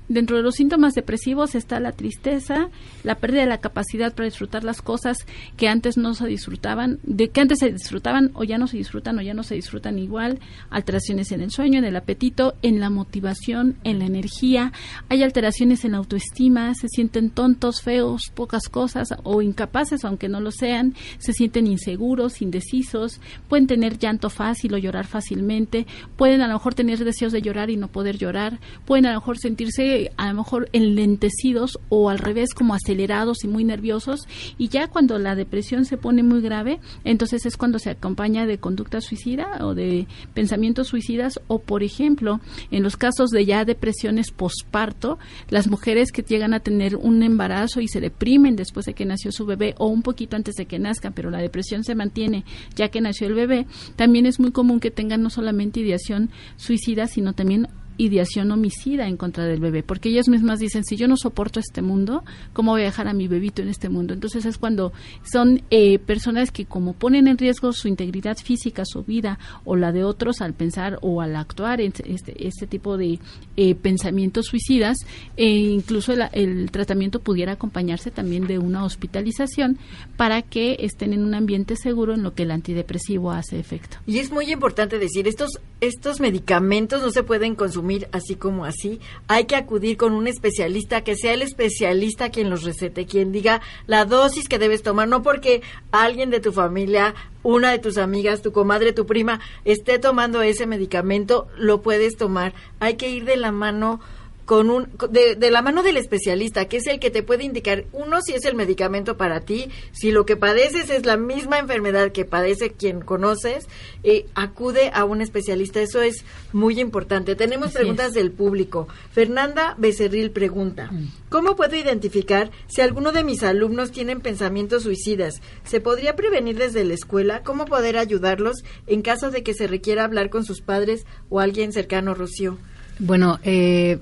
Dentro 0.08 0.38
de 0.38 0.42
los 0.42 0.54
síntomas 0.54 0.94
depresivos 0.94 1.54
está 1.54 1.80
la 1.80 1.92
tristeza, 1.92 2.70
la 3.04 3.16
pérdida 3.16 3.42
de 3.42 3.48
la 3.48 3.58
capacidad 3.58 4.14
para 4.14 4.24
disfrutar 4.24 4.64
las 4.64 4.80
cosas 4.80 5.18
que 5.58 5.68
antes 5.68 5.98
no 5.98 6.14
se 6.14 6.26
disfrutaban, 6.26 6.98
de 7.02 7.28
que 7.28 7.42
antes 7.42 7.58
se 7.58 7.70
disfrutaban 7.70 8.30
o 8.32 8.42
ya 8.44 8.56
no 8.56 8.66
se 8.66 8.78
disfrutan 8.78 9.18
o 9.18 9.22
ya 9.22 9.34
no 9.34 9.42
se 9.42 9.54
disfrutan 9.54 9.98
igual, 9.98 10.40
alteraciones 10.70 11.30
en 11.32 11.42
el 11.42 11.50
sueño, 11.50 11.78
en 11.78 11.84
el 11.84 11.96
apetito, 11.96 12.54
en 12.62 12.80
la 12.80 12.88
motivación, 12.88 13.76
en 13.84 13.98
la 13.98 14.06
energía, 14.06 14.72
hay 15.10 15.22
alteraciones 15.22 15.84
en 15.84 15.92
la 15.92 15.98
autoestima, 15.98 16.74
se 16.74 16.88
sienten 16.88 17.28
tontos, 17.28 17.82
feos, 17.82 18.32
pocas 18.34 18.68
cosas 18.70 19.08
o 19.24 19.42
incapaces 19.42 20.04
aunque 20.04 20.28
no 20.28 20.40
lo 20.40 20.52
sean, 20.52 20.94
se 21.18 21.34
sienten 21.34 21.66
inseguros, 21.66 22.40
indecisos, 22.40 23.20
pueden 23.48 23.66
tener 23.66 23.98
llanto 23.98 24.30
fácil 24.30 24.72
o 24.72 24.78
llorar 24.78 25.06
fácilmente, 25.06 25.86
pueden 26.16 26.40
a 26.40 26.48
lo 26.48 26.54
mejor 26.54 26.74
tener 26.74 27.04
deseos 27.04 27.32
de 27.32 27.42
llorar 27.42 27.68
y 27.68 27.76
no 27.76 27.88
poder 27.88 28.16
llorar, 28.16 28.58
pueden 28.86 29.04
a 29.04 29.12
lo 29.12 29.20
mejor 29.20 29.36
sentirse 29.38 29.97
a 30.16 30.28
lo 30.28 30.34
mejor 30.34 30.68
enlentecidos 30.72 31.78
o 31.88 32.10
al 32.10 32.18
revés 32.18 32.54
como 32.54 32.74
acelerados 32.74 33.44
y 33.44 33.48
muy 33.48 33.64
nerviosos 33.64 34.26
y 34.56 34.68
ya 34.68 34.88
cuando 34.88 35.18
la 35.18 35.34
depresión 35.34 35.84
se 35.84 35.96
pone 35.96 36.22
muy 36.22 36.40
grave 36.40 36.80
entonces 37.04 37.46
es 37.46 37.56
cuando 37.56 37.78
se 37.78 37.90
acompaña 37.90 38.46
de 38.46 38.58
conducta 38.58 39.00
suicida 39.00 39.58
o 39.60 39.74
de 39.74 40.06
pensamientos 40.34 40.88
suicidas 40.88 41.40
o 41.48 41.58
por 41.58 41.82
ejemplo 41.82 42.40
en 42.70 42.82
los 42.82 42.96
casos 42.96 43.30
de 43.30 43.44
ya 43.44 43.64
depresiones 43.64 44.30
posparto 44.30 45.18
las 45.50 45.68
mujeres 45.68 46.12
que 46.12 46.22
llegan 46.22 46.54
a 46.54 46.60
tener 46.60 46.96
un 46.96 47.22
embarazo 47.22 47.80
y 47.80 47.88
se 47.88 48.00
deprimen 48.00 48.56
después 48.56 48.86
de 48.86 48.94
que 48.94 49.04
nació 49.04 49.32
su 49.32 49.46
bebé 49.46 49.74
o 49.78 49.86
un 49.86 50.02
poquito 50.02 50.36
antes 50.36 50.54
de 50.54 50.66
que 50.66 50.78
nazcan 50.78 51.12
pero 51.12 51.30
la 51.30 51.38
depresión 51.38 51.84
se 51.84 51.94
mantiene 51.94 52.44
ya 52.76 52.88
que 52.88 53.00
nació 53.00 53.26
el 53.26 53.34
bebé 53.34 53.66
también 53.96 54.26
es 54.26 54.40
muy 54.40 54.52
común 54.52 54.80
que 54.80 54.90
tengan 54.90 55.22
no 55.22 55.30
solamente 55.30 55.80
ideación 55.80 56.30
suicida 56.56 57.06
sino 57.06 57.32
también 57.32 57.68
ideación 57.98 58.50
homicida 58.50 59.06
en 59.06 59.16
contra 59.16 59.44
del 59.44 59.60
bebé, 59.60 59.82
porque 59.82 60.08
ellas 60.08 60.28
mismas 60.28 60.60
dicen, 60.60 60.84
si 60.84 60.96
yo 60.96 61.08
no 61.08 61.16
soporto 61.16 61.60
este 61.60 61.82
mundo, 61.82 62.24
¿cómo 62.52 62.72
voy 62.72 62.82
a 62.82 62.84
dejar 62.86 63.08
a 63.08 63.12
mi 63.12 63.28
bebito 63.28 63.60
en 63.60 63.68
este 63.68 63.88
mundo? 63.88 64.14
Entonces 64.14 64.46
es 64.46 64.56
cuando 64.56 64.92
son 65.22 65.62
eh, 65.70 65.98
personas 65.98 66.50
que 66.50 66.64
como 66.64 66.94
ponen 66.94 67.28
en 67.28 67.36
riesgo 67.36 67.72
su 67.72 67.88
integridad 67.88 68.36
física, 68.38 68.84
su 68.86 69.02
vida 69.02 69.38
o 69.64 69.76
la 69.76 69.92
de 69.92 70.04
otros 70.04 70.40
al 70.40 70.54
pensar 70.54 70.98
o 71.02 71.20
al 71.20 71.36
actuar 71.36 71.80
en 71.80 71.92
este, 72.04 72.46
este 72.46 72.66
tipo 72.66 72.96
de 72.96 73.18
eh, 73.56 73.74
pensamientos 73.74 74.46
suicidas, 74.46 74.96
e 75.36 75.48
incluso 75.48 76.12
el, 76.12 76.22
el 76.32 76.70
tratamiento 76.70 77.20
pudiera 77.20 77.52
acompañarse 77.52 78.10
también 78.10 78.46
de 78.46 78.58
una 78.58 78.84
hospitalización 78.84 79.78
para 80.16 80.42
que 80.42 80.76
estén 80.80 81.12
en 81.12 81.24
un 81.24 81.34
ambiente 81.34 81.76
seguro 81.76 82.14
en 82.14 82.22
lo 82.22 82.34
que 82.34 82.44
el 82.44 82.52
antidepresivo 82.52 83.32
hace 83.32 83.58
efecto. 83.58 83.98
Y 84.06 84.18
es 84.18 84.30
muy 84.30 84.52
importante 84.52 84.98
decir, 84.98 85.26
estos, 85.26 85.60
estos 85.80 86.20
medicamentos 86.20 87.02
no 87.02 87.10
se 87.10 87.22
pueden 87.22 87.54
consumir 87.54 87.87
así 88.12 88.34
como 88.34 88.64
así. 88.64 89.00
Hay 89.26 89.44
que 89.44 89.56
acudir 89.56 89.96
con 89.96 90.12
un 90.12 90.26
especialista, 90.26 91.02
que 91.02 91.16
sea 91.16 91.32
el 91.32 91.42
especialista 91.42 92.30
quien 92.30 92.50
los 92.50 92.62
recete, 92.62 93.06
quien 93.06 93.32
diga 93.32 93.60
la 93.86 94.04
dosis 94.04 94.48
que 94.48 94.58
debes 94.58 94.82
tomar, 94.82 95.08
no 95.08 95.22
porque 95.22 95.62
alguien 95.90 96.30
de 96.30 96.40
tu 96.40 96.52
familia, 96.52 97.14
una 97.42 97.70
de 97.70 97.78
tus 97.78 97.98
amigas, 97.98 98.42
tu 98.42 98.52
comadre, 98.52 98.92
tu 98.92 99.06
prima, 99.06 99.40
esté 99.64 99.98
tomando 99.98 100.42
ese 100.42 100.66
medicamento, 100.66 101.48
lo 101.56 101.82
puedes 101.82 102.16
tomar. 102.16 102.52
Hay 102.80 102.94
que 102.94 103.10
ir 103.10 103.24
de 103.24 103.36
la 103.36 103.52
mano 103.52 104.00
con 104.48 104.70
un 104.70 104.88
de, 105.10 105.36
de, 105.36 105.50
la 105.50 105.60
mano 105.60 105.82
del 105.82 105.98
especialista, 105.98 106.64
que 106.68 106.78
es 106.78 106.86
el 106.86 107.00
que 107.00 107.10
te 107.10 107.22
puede 107.22 107.44
indicar 107.44 107.84
uno 107.92 108.22
si 108.22 108.32
es 108.32 108.46
el 108.46 108.54
medicamento 108.54 109.18
para 109.18 109.40
ti, 109.40 109.68
si 109.92 110.10
lo 110.10 110.24
que 110.24 110.38
padeces 110.38 110.88
es 110.88 111.04
la 111.04 111.18
misma 111.18 111.58
enfermedad 111.58 112.12
que 112.12 112.24
padece 112.24 112.72
quien 112.72 113.02
conoces, 113.02 113.66
eh, 114.04 114.24
acude 114.34 114.90
a 114.94 115.04
un 115.04 115.20
especialista. 115.20 115.82
Eso 115.82 116.00
es 116.00 116.24
muy 116.54 116.80
importante. 116.80 117.36
Tenemos 117.36 117.68
Así 117.68 117.76
preguntas 117.76 118.08
es. 118.08 118.14
del 118.14 118.30
público. 118.30 118.88
Fernanda 119.12 119.74
Becerril 119.76 120.30
pregunta: 120.30 120.90
¿Cómo 121.28 121.54
puedo 121.54 121.76
identificar 121.76 122.50
si 122.68 122.80
alguno 122.80 123.12
de 123.12 123.24
mis 123.24 123.42
alumnos 123.42 123.92
tienen 123.92 124.22
pensamientos 124.22 124.84
suicidas? 124.84 125.42
¿Se 125.64 125.82
podría 125.82 126.16
prevenir 126.16 126.56
desde 126.56 126.86
la 126.86 126.94
escuela? 126.94 127.42
¿Cómo 127.42 127.66
poder 127.66 127.98
ayudarlos 127.98 128.64
en 128.86 129.02
caso 129.02 129.30
de 129.30 129.42
que 129.42 129.52
se 129.52 129.66
requiera 129.66 130.04
hablar 130.04 130.30
con 130.30 130.46
sus 130.46 130.62
padres 130.62 131.04
o 131.28 131.38
alguien 131.38 131.74
cercano, 131.74 132.14
Rocío? 132.14 132.56
Bueno, 132.98 133.38
eh, 133.44 133.98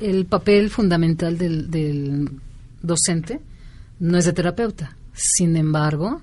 el 0.00 0.26
papel 0.26 0.70
fundamental 0.70 1.38
del, 1.38 2.30
docente 2.82 3.40
no 3.98 4.18
es 4.18 4.24
de 4.26 4.32
terapeuta. 4.32 4.96
Sin 5.14 5.56
embargo, 5.56 6.20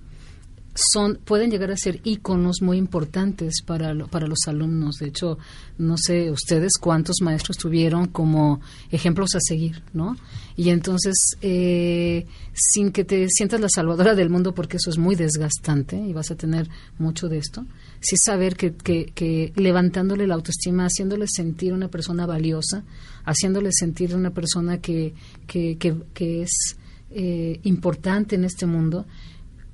son 0.76 1.20
pueden 1.24 1.52
llegar 1.52 1.70
a 1.72 1.78
ser 1.78 2.00
íconos 2.04 2.62
muy 2.62 2.78
importantes 2.78 3.62
para, 3.64 3.94
lo- 3.94 4.08
para 4.08 4.28
los 4.28 4.40
alumnos. 4.48 4.96
De 4.98 5.08
hecho, 5.08 5.38
no 5.78 5.98
sé 5.98 6.32
ustedes 6.32 6.78
cuántos 6.78 7.18
maestros 7.22 7.58
tuvieron 7.58 8.08
como 8.08 8.60
ejemplos 8.92 9.36
a 9.36 9.40
seguir, 9.40 9.84
¿no? 9.94 10.16
Y 10.56 10.70
entonces, 10.70 11.38
eh, 11.42 12.26
sin 12.54 12.92
que 12.92 13.04
te 13.04 13.28
sientas 13.30 13.60
la 13.60 13.70
salvadora 13.70 14.16
del 14.16 14.30
mundo, 14.30 14.54
porque 14.56 14.78
eso 14.78 14.90
es 14.90 14.98
muy 14.98 15.16
desgastante 15.16 15.96
y 15.98 16.14
vas 16.14 16.32
a 16.32 16.36
tener 16.36 16.68
mucho 16.98 17.28
de 17.30 17.38
esto, 17.40 17.66
sí 18.00 18.18
saber 18.18 18.56
que, 18.56 18.74
que, 18.74 19.12
que 19.14 19.52
levantándole 19.56 20.26
la 20.28 20.36
autoestima, 20.36 20.86
haciéndole 20.86 21.26
sentir 21.28 21.74
una 21.74 21.88
persona 21.88 22.26
valiosa, 22.26 22.84
haciéndole 23.26 23.70
sentir 23.72 24.16
una 24.16 24.32
persona 24.32 24.80
que, 24.80 25.14
que, 25.48 25.78
que, 25.78 26.42
es 26.42 26.78
eh, 27.12 27.60
importante 27.64 28.36
en 28.36 28.44
este 28.46 28.66
mundo, 28.66 29.06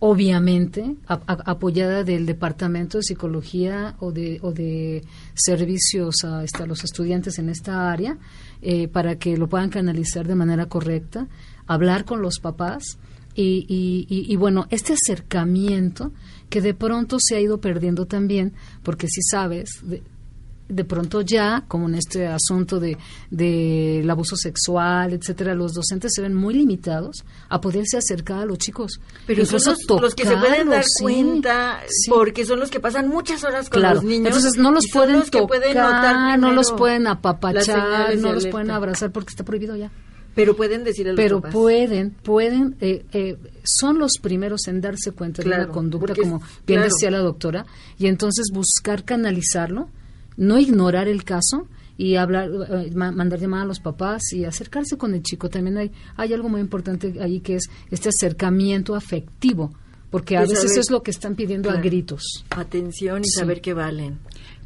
obviamente 0.01 0.95
apoyada 1.07 2.03
del 2.05 2.25
departamento 2.25 2.97
de 2.99 3.03
psicología 3.03 3.95
o 3.99 4.11
de, 4.13 4.39
o 4.41 4.53
de 4.53 5.03
servicios 5.33 6.23
a, 6.23 6.43
este, 6.43 6.65
los 6.65 6.83
estudiantes 6.85 7.37
en 7.37 7.49
esta 7.49 7.91
área 7.91 8.17
eh, 8.61 8.87
para 8.87 9.17
que 9.17 9.35
lo 9.37 9.47
puedan 9.49 9.69
canalizar 9.69 10.25
de 10.27 10.35
manera 10.35 10.67
correcta, 10.67 11.27
hablar 11.67 12.05
con 12.05 12.21
los 12.21 12.39
papás 12.39 12.97
y, 13.35 13.65
y- 13.67 14.05
y- 14.09 14.31
y, 14.31 14.35
bueno, 14.37 14.67
este 14.69 14.93
acercamiento 14.93 16.11
que 16.49 16.61
de 16.61 16.73
pronto 16.73 17.19
se 17.19 17.35
ha 17.35 17.39
ido 17.41 17.59
perdiendo 17.61 18.05
también, 18.05 18.53
porque 18.83 19.07
si 19.07 19.21
sabes, 19.21 19.69
de, 19.83 20.01
de 20.69 20.85
pronto 20.85 21.21
ya, 21.21 21.63
como 21.67 21.89
en 21.89 21.95
este 21.95 22.27
asunto 22.27 22.79
de 22.79 22.95
del 23.31 24.09
abuso 24.09 24.35
sexual, 24.35 25.13
etcétera, 25.13 25.55
los 25.55 25.73
docentes 25.73 26.13
se 26.13 26.21
ven 26.21 26.33
muy 26.35 26.53
limitados 26.53 27.25
a 27.49 27.59
poderse 27.59 27.97
acercar 27.97 28.39
a 28.39 28.45
los 28.45 28.57
chicos. 28.59 28.99
Pero 29.27 29.45
son 29.45 29.57
Incluso 29.59 29.93
los, 29.95 30.01
los 30.01 30.15
que 30.15 30.25
se 30.25 30.37
pueden 30.37 30.69
dar 30.69 30.83
tocarlos, 30.85 30.85
sí, 30.95 31.03
cuenta 31.03 31.79
sí. 31.87 32.09
porque 32.11 32.45
son 32.45 32.59
los 32.59 32.69
que 32.69 32.79
pasan 32.79 33.07
muchas 33.09 33.43
horas 33.43 33.69
con 33.69 33.79
Claro. 33.81 33.95
los 33.95 34.03
niños. 34.03 34.27
Entonces 34.27 34.57
no 34.57 34.71
los 34.71 34.83
son 34.85 35.01
pueden 35.01 35.19
los 35.19 35.31
tocar, 35.31 35.47
pueden 35.47 35.77
notar 35.77 36.39
no 36.39 36.51
los 36.53 36.71
pueden 36.71 37.07
apapachar, 37.07 38.15
no 38.17 38.29
de 38.29 38.33
los 38.35 38.47
pueden 38.47 38.71
abrazar 38.71 39.11
porque 39.11 39.31
está 39.31 39.43
prohibido 39.43 39.75
ya. 39.75 39.91
Pero 40.35 40.55
pueden 40.55 40.83
decir 40.83 41.07
a 41.07 41.11
los 41.13 41.17
Pero 41.17 41.37
papás. 41.41 41.53
pueden, 41.53 42.11
pueden, 42.11 42.75
eh, 42.79 43.03
eh, 43.11 43.37
son 43.63 43.97
los 43.97 44.13
primeros 44.21 44.67
en 44.67 44.79
darse 44.79 45.11
cuenta 45.11 45.41
de 45.41 45.49
una 45.49 45.67
conducta, 45.67 46.13
como 46.15 46.37
bien 46.67 46.79
claro. 46.79 46.83
decía 46.83 47.09
la 47.11 47.17
doctora, 47.17 47.65
y 47.97 48.05
entonces 48.07 48.45
buscar 48.53 49.03
canalizarlo, 49.03 49.89
no 50.39 50.57
ignorar 50.57 51.07
el 51.07 51.23
caso 51.23 51.67
y 51.97 52.15
hablar, 52.15 52.49
eh, 52.69 52.91
ma- 52.95 53.11
mandar 53.11 53.39
llamada 53.39 53.63
a 53.63 53.67
los 53.67 53.79
papás 53.81 54.31
y 54.33 54.45
acercarse 54.45 54.97
con 54.97 55.13
el 55.13 55.21
chico. 55.21 55.49
También 55.49 55.77
hay, 55.77 55.91
hay 56.15 56.33
algo 56.33 56.49
muy 56.49 56.61
importante 56.61 57.13
ahí 57.21 57.41
que 57.41 57.57
es 57.57 57.69
este 57.91 58.09
acercamiento 58.09 58.95
afectivo, 58.95 59.71
porque 60.09 60.37
a 60.37 60.41
veces 60.41 60.59
saber- 60.69 60.79
es 60.79 60.89
lo 60.91 61.03
que 61.03 61.11
están 61.11 61.35
pidiendo 61.35 61.69
a 61.69 61.75
gritos. 61.75 62.45
Atención 62.51 63.21
y 63.21 63.25
Sí. 63.25 63.39
saber 63.39 63.59
que 63.61 63.73
valen. 63.73 64.17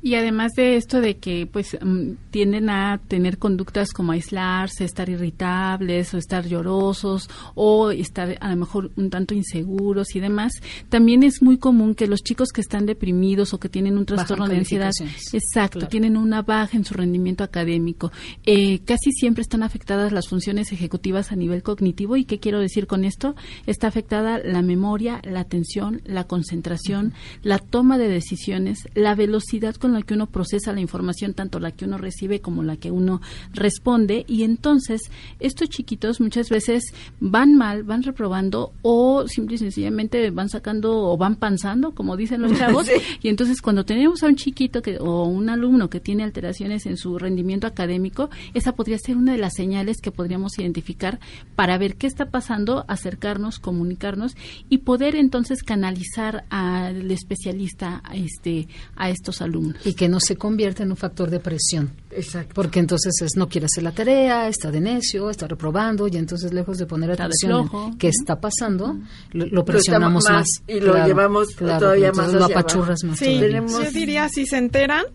Y 0.06 0.16
además 0.16 0.52
de 0.58 0.76
esto 0.76 1.00
de 1.00 1.16
que 1.16 1.48
pues 1.48 1.78
mm, 1.82 2.12
tienden 2.30 2.70
a 2.70 3.00
tener 3.08 3.38
conductas 3.38 3.94
como 3.94 4.12
aislarse, 4.12 4.84
estar 4.84 5.08
irritables 5.08 6.14
o 6.14 6.18
estar 6.18 6.46
llorosos 6.46 7.30
o 7.56 7.90
estar 7.90 8.38
a 8.42 8.50
lo 8.50 8.58
mejor 8.58 8.92
un 8.98 9.10
tanto 9.10 9.34
inseguros 9.34 10.14
y 10.16 10.20
demás, 10.20 10.52
también 10.90 11.24
es 11.24 11.42
muy 11.42 11.58
común 11.58 11.96
que 11.96 12.08
los 12.08 12.22
chicos 12.22 12.50
que 12.50 12.60
están 12.60 12.86
deprimidos 12.86 13.54
o 13.54 13.60
que 13.62 13.70
tienen 13.70 13.98
un 13.98 14.06
trastorno 14.06 14.50
de 14.50 14.58
ansiedad, 14.58 14.92
exacto, 15.32 15.80
Claro. 15.80 15.90
tienen 15.90 16.18
una 16.18 16.42
baja 16.42 16.76
en 16.76 16.84
su 16.84 16.94
rendimiento 16.96 17.46
académico. 17.46 18.12
Eh, 18.46 18.80
casi 18.80 19.14
siempre 19.14 19.42
están 19.42 19.64
afectadas 19.64 20.12
las 20.12 20.28
funciones 20.28 20.74
ejecutivas 20.74 21.32
a 21.32 21.38
nivel 21.38 21.64
cognitivo 21.64 22.18
y 22.18 22.26
qué 22.26 22.40
quiero 22.40 22.60
decir 22.60 22.88
con 22.88 23.06
esto? 23.06 23.36
Está 23.68 23.88
afectada 23.88 24.40
la 24.40 24.62
memoria, 24.62 25.22
la 25.24 25.40
atención, 25.40 26.02
la 26.04 26.26
concentración, 26.26 27.14
la 27.42 27.58
toma 27.58 27.98
de 27.98 28.10
decisiones, 28.10 28.80
la 28.96 29.16
velocidad 29.16 29.76
con 29.76 29.93
en 29.94 30.02
la 30.02 30.06
que 30.06 30.14
uno 30.14 30.28
procesa 30.28 30.74
la 30.74 30.82
información, 30.82 31.34
tanto 31.34 31.60
la 31.60 31.72
que 31.72 31.86
uno 31.86 31.98
recibe 31.98 32.42
como 32.42 32.64
la 32.64 32.78
que 32.78 32.92
uno 32.92 33.22
responde, 33.54 34.26
y 34.28 34.44
entonces 34.44 35.02
estos 35.40 35.70
chiquitos 35.70 36.20
muchas 36.20 36.50
veces 36.50 36.84
van 37.20 37.56
mal, 37.56 37.84
van 37.84 38.04
reprobando 38.04 38.74
o 38.82 39.28
simple 39.28 39.56
y 39.56 39.60
sencillamente 39.60 40.30
van 40.32 40.50
sacando 40.50 41.12
o 41.12 41.18
van 41.18 41.36
panzando, 41.36 41.94
como 41.94 42.18
dicen 42.18 42.42
los 42.42 42.54
chavos, 42.58 42.88
y 43.22 43.30
entonces 43.30 43.62
cuando 43.62 43.86
tenemos 43.86 44.24
a 44.24 44.28
un 44.28 44.36
chiquito 44.36 44.82
que, 44.82 44.98
o 45.00 45.26
un 45.26 45.50
alumno 45.50 45.90
que 45.90 46.00
tiene 46.00 46.24
alteraciones 46.24 46.86
en 46.86 46.98
su 46.98 47.18
rendimiento 47.18 47.68
académico, 47.68 48.30
esa 48.54 48.74
podría 48.74 48.98
ser 48.98 49.18
una 49.18 49.34
de 49.34 49.38
las 49.38 49.54
señales 49.54 50.02
que 50.02 50.12
podríamos 50.12 50.58
identificar 50.60 51.20
para 51.56 51.78
ver 51.78 51.96
qué 51.96 52.08
está 52.08 52.30
pasando, 52.30 52.86
acercarnos, 52.88 53.60
comunicarnos 53.60 54.36
y 54.70 54.80
poder 54.80 55.16
entonces 55.16 55.64
canalizar 55.64 56.46
al 56.50 57.10
especialista 57.12 58.02
este, 58.14 58.68
a 58.96 59.10
estos 59.10 59.42
alumnos. 59.42 59.83
Y 59.86 59.96
que 59.96 60.08
no 60.08 60.20
se 60.20 60.38
convierta 60.38 60.84
en 60.84 60.92
un 60.92 60.98
factor 60.98 61.30
de 61.30 61.40
presión. 61.40 61.92
Exacto. 62.12 62.54
Porque 62.54 62.80
entonces 62.80 63.14
es 63.22 63.36
no 63.36 63.50
quiere 63.50 63.66
hacer 63.66 63.84
la 63.84 63.92
tarea, 63.92 64.48
está 64.48 64.72
de 64.72 64.80
necio, 64.80 65.30
está 65.30 65.48
reprobando 65.48 66.08
y 66.08 66.18
entonces 66.18 66.54
lejos 66.54 66.78
de 66.78 66.86
poner 66.86 67.12
atención 67.12 67.70
en 67.74 67.98
qué 67.98 68.08
está 68.08 68.40
pasando, 68.40 68.98
lo, 69.32 69.66
presionamos 69.66 70.26
más, 70.26 70.34
más 70.34 70.48
y 70.68 70.80
lo 70.80 71.06
llevamos 71.06 71.56
todavía 71.56 72.12
más 72.12 72.32
lo 72.34 72.46
apachurras 72.46 73.04
más 73.04 73.20
Sí, 73.20 73.40
yo 73.40 73.92
diría, 73.92 74.30
si 74.30 74.46
se 74.46 74.58
enteran, 74.58 75.06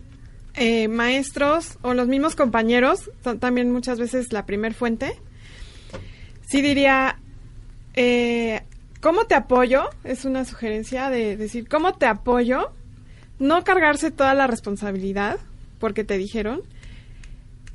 eh, 0.55 0.87
maestros 0.87 1.77
o 1.81 1.93
los 1.93 2.07
mismos 2.07 2.35
compañeros, 2.35 3.09
son 3.23 3.39
también 3.39 3.71
muchas 3.71 3.97
veces 3.97 4.33
la 4.33 4.45
primer 4.45 4.73
fuente, 4.73 5.13
sí 6.47 6.61
diría, 6.61 7.19
eh, 7.93 8.63
¿cómo 9.01 9.25
te 9.25 9.35
apoyo? 9.35 9.83
Es 10.03 10.25
una 10.25 10.45
sugerencia 10.45 11.09
de 11.09 11.37
decir, 11.37 11.67
¿cómo 11.69 11.93
te 11.93 12.07
apoyo? 12.07 12.71
No 13.39 13.63
cargarse 13.63 14.11
toda 14.11 14.33
la 14.33 14.47
responsabilidad, 14.47 15.39
porque 15.79 16.03
te 16.03 16.17
dijeron, 16.17 16.61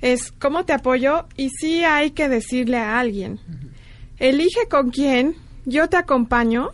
es 0.01 0.33
¿cómo 0.33 0.65
te 0.65 0.73
apoyo? 0.75 1.27
Y 1.37 1.49
sí 1.51 1.85
hay 1.85 2.11
que 2.11 2.29
decirle 2.29 2.77
a 2.77 2.99
alguien, 2.99 3.41
elige 4.19 4.69
con 4.69 4.91
quién, 4.91 5.35
yo 5.65 5.89
te 5.89 5.97
acompaño, 5.97 6.69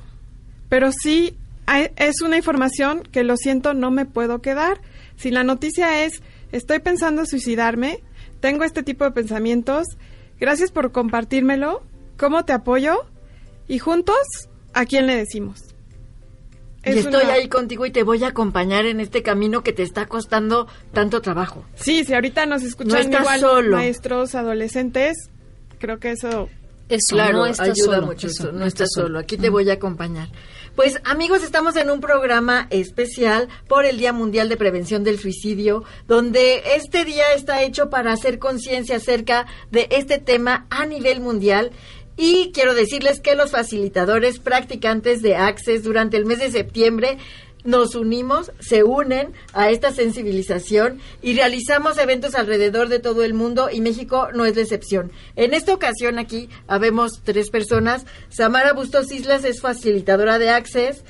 pero 0.68 0.91
sí 0.93 1.36
hay- 1.66 1.91
es 1.97 2.20
una 2.22 2.36
información 2.36 3.03
que 3.12 3.22
lo 3.22 3.36
siento 3.36 3.74
no 3.74 3.91
me 3.93 4.05
puedo 4.07 4.41
quedar. 4.43 4.80
Si 5.16 5.30
la 5.30 5.45
noticia 5.45 6.05
es 6.05 6.22
estoy 6.51 6.80
pensando 6.80 7.24
suicidarme, 7.26 8.01
tengo 8.41 8.64
este 8.64 8.82
tipo 8.82 9.05
de 9.05 9.12
pensamientos, 9.12 9.86
gracias 10.41 10.72
por 10.72 10.91
compartírmelo, 10.91 11.82
¿cómo 12.16 12.45
te 12.45 12.53
apoyo? 12.53 13.05
Y 13.68 13.78
juntos, 13.78 14.16
¿a 14.74 14.84
quién 14.86 15.07
le 15.07 15.14
decimos? 15.14 15.70
Y 16.85 16.91
estoy 16.99 17.24
una- 17.24 17.33
ahí 17.35 17.49
contigo 17.49 17.85
y 17.87 17.91
te 17.91 18.03
voy 18.03 18.24
a 18.24 18.28
acompañar 18.28 18.87
en 18.87 19.01
este 19.01 19.22
camino 19.22 19.62
que 19.62 19.72
te 19.72 19.83
está 19.83 20.07
costando 20.07 20.66
tanto 20.93 21.20
trabajo. 21.20 21.64
Sí, 21.74 22.05
si 22.05 22.14
ahorita 22.14 22.47
nos 22.47 22.62
escuchan 22.62 23.11
No 23.11 23.18
igual 23.18 23.41
solo. 23.41 23.76
maestros, 23.76 24.35
adolescentes, 24.35 25.16
creo 25.78 25.99
que 25.99 26.12
eso 26.12 26.49
Eso, 26.89 27.14
Claro, 27.14 27.39
no 27.39 27.45
ayuda 27.45 27.74
solo, 27.76 28.03
mucho 28.07 28.26
eso, 28.26 28.49
eso, 28.49 28.53
no 28.53 28.66
estás 28.66 28.89
solo. 28.93 29.20
Aquí 29.20 29.37
te 29.37 29.49
voy 29.49 29.70
a 29.70 29.74
acompañar. 29.74 30.26
Pues 30.74 31.01
amigos, 31.05 31.45
estamos 31.45 31.76
en 31.76 31.89
un 31.89 32.01
programa 32.01 32.66
especial 32.70 33.49
por 33.68 33.85
el 33.85 33.97
Día 33.99 34.12
Mundial 34.12 34.49
de 34.49 34.57
Prevención 34.57 35.05
del 35.05 35.20
Suicidio, 35.20 35.85
donde 36.09 36.62
este 36.74 37.05
día 37.05 37.33
está 37.37 37.62
hecho 37.62 37.91
para 37.91 38.12
hacer 38.12 38.41
conciencia 38.41 38.97
acerca 38.97 39.47
de 39.70 39.87
este 39.93 40.18
tema 40.18 40.66
a 40.68 40.85
nivel 40.85 41.20
mundial. 41.20 41.70
Y 42.17 42.53
quiero 42.53 42.75
decirles 42.75 43.21
que 43.21 43.35
los 43.35 43.51
facilitadores 43.51 44.39
practicantes 44.39 45.23
de 45.23 45.37
Access 45.37 45.83
durante 45.83 46.17
el 46.17 46.27
mes 46.27 46.39
de 46.39 46.51
septiembre 46.51 47.19
nos 47.65 47.95
unimos, 47.95 48.53
se 48.59 48.85
unen 48.85 49.33
a 49.53 49.71
esta 49.71 49.93
sensibilización 49.93 50.99
y 51.23 51.35
realizamos 51.35 51.99
eventos 51.99 52.35
alrededor 52.35 52.89
de 52.89 53.01
todo 53.01 53.23
el 53.23 53.35
mundo 53.35 53.69
y 53.71 53.81
México 53.81 54.29
no 54.33 54.47
es 54.47 54.57
la 54.57 54.63
excepción. 54.63 55.13
En 55.37 55.53
esta 55.53 55.75
ocasión 55.75 56.19
aquí 56.19 56.49
habemos 56.67 57.21
tres 57.23 57.51
personas. 57.51 58.07
Samara 58.31 58.73
Bustos 58.73 59.13
Islas 59.13 59.45
es 59.45 59.61
facilitadora 59.61 60.39
de 60.39 60.51
Access. 60.51 61.05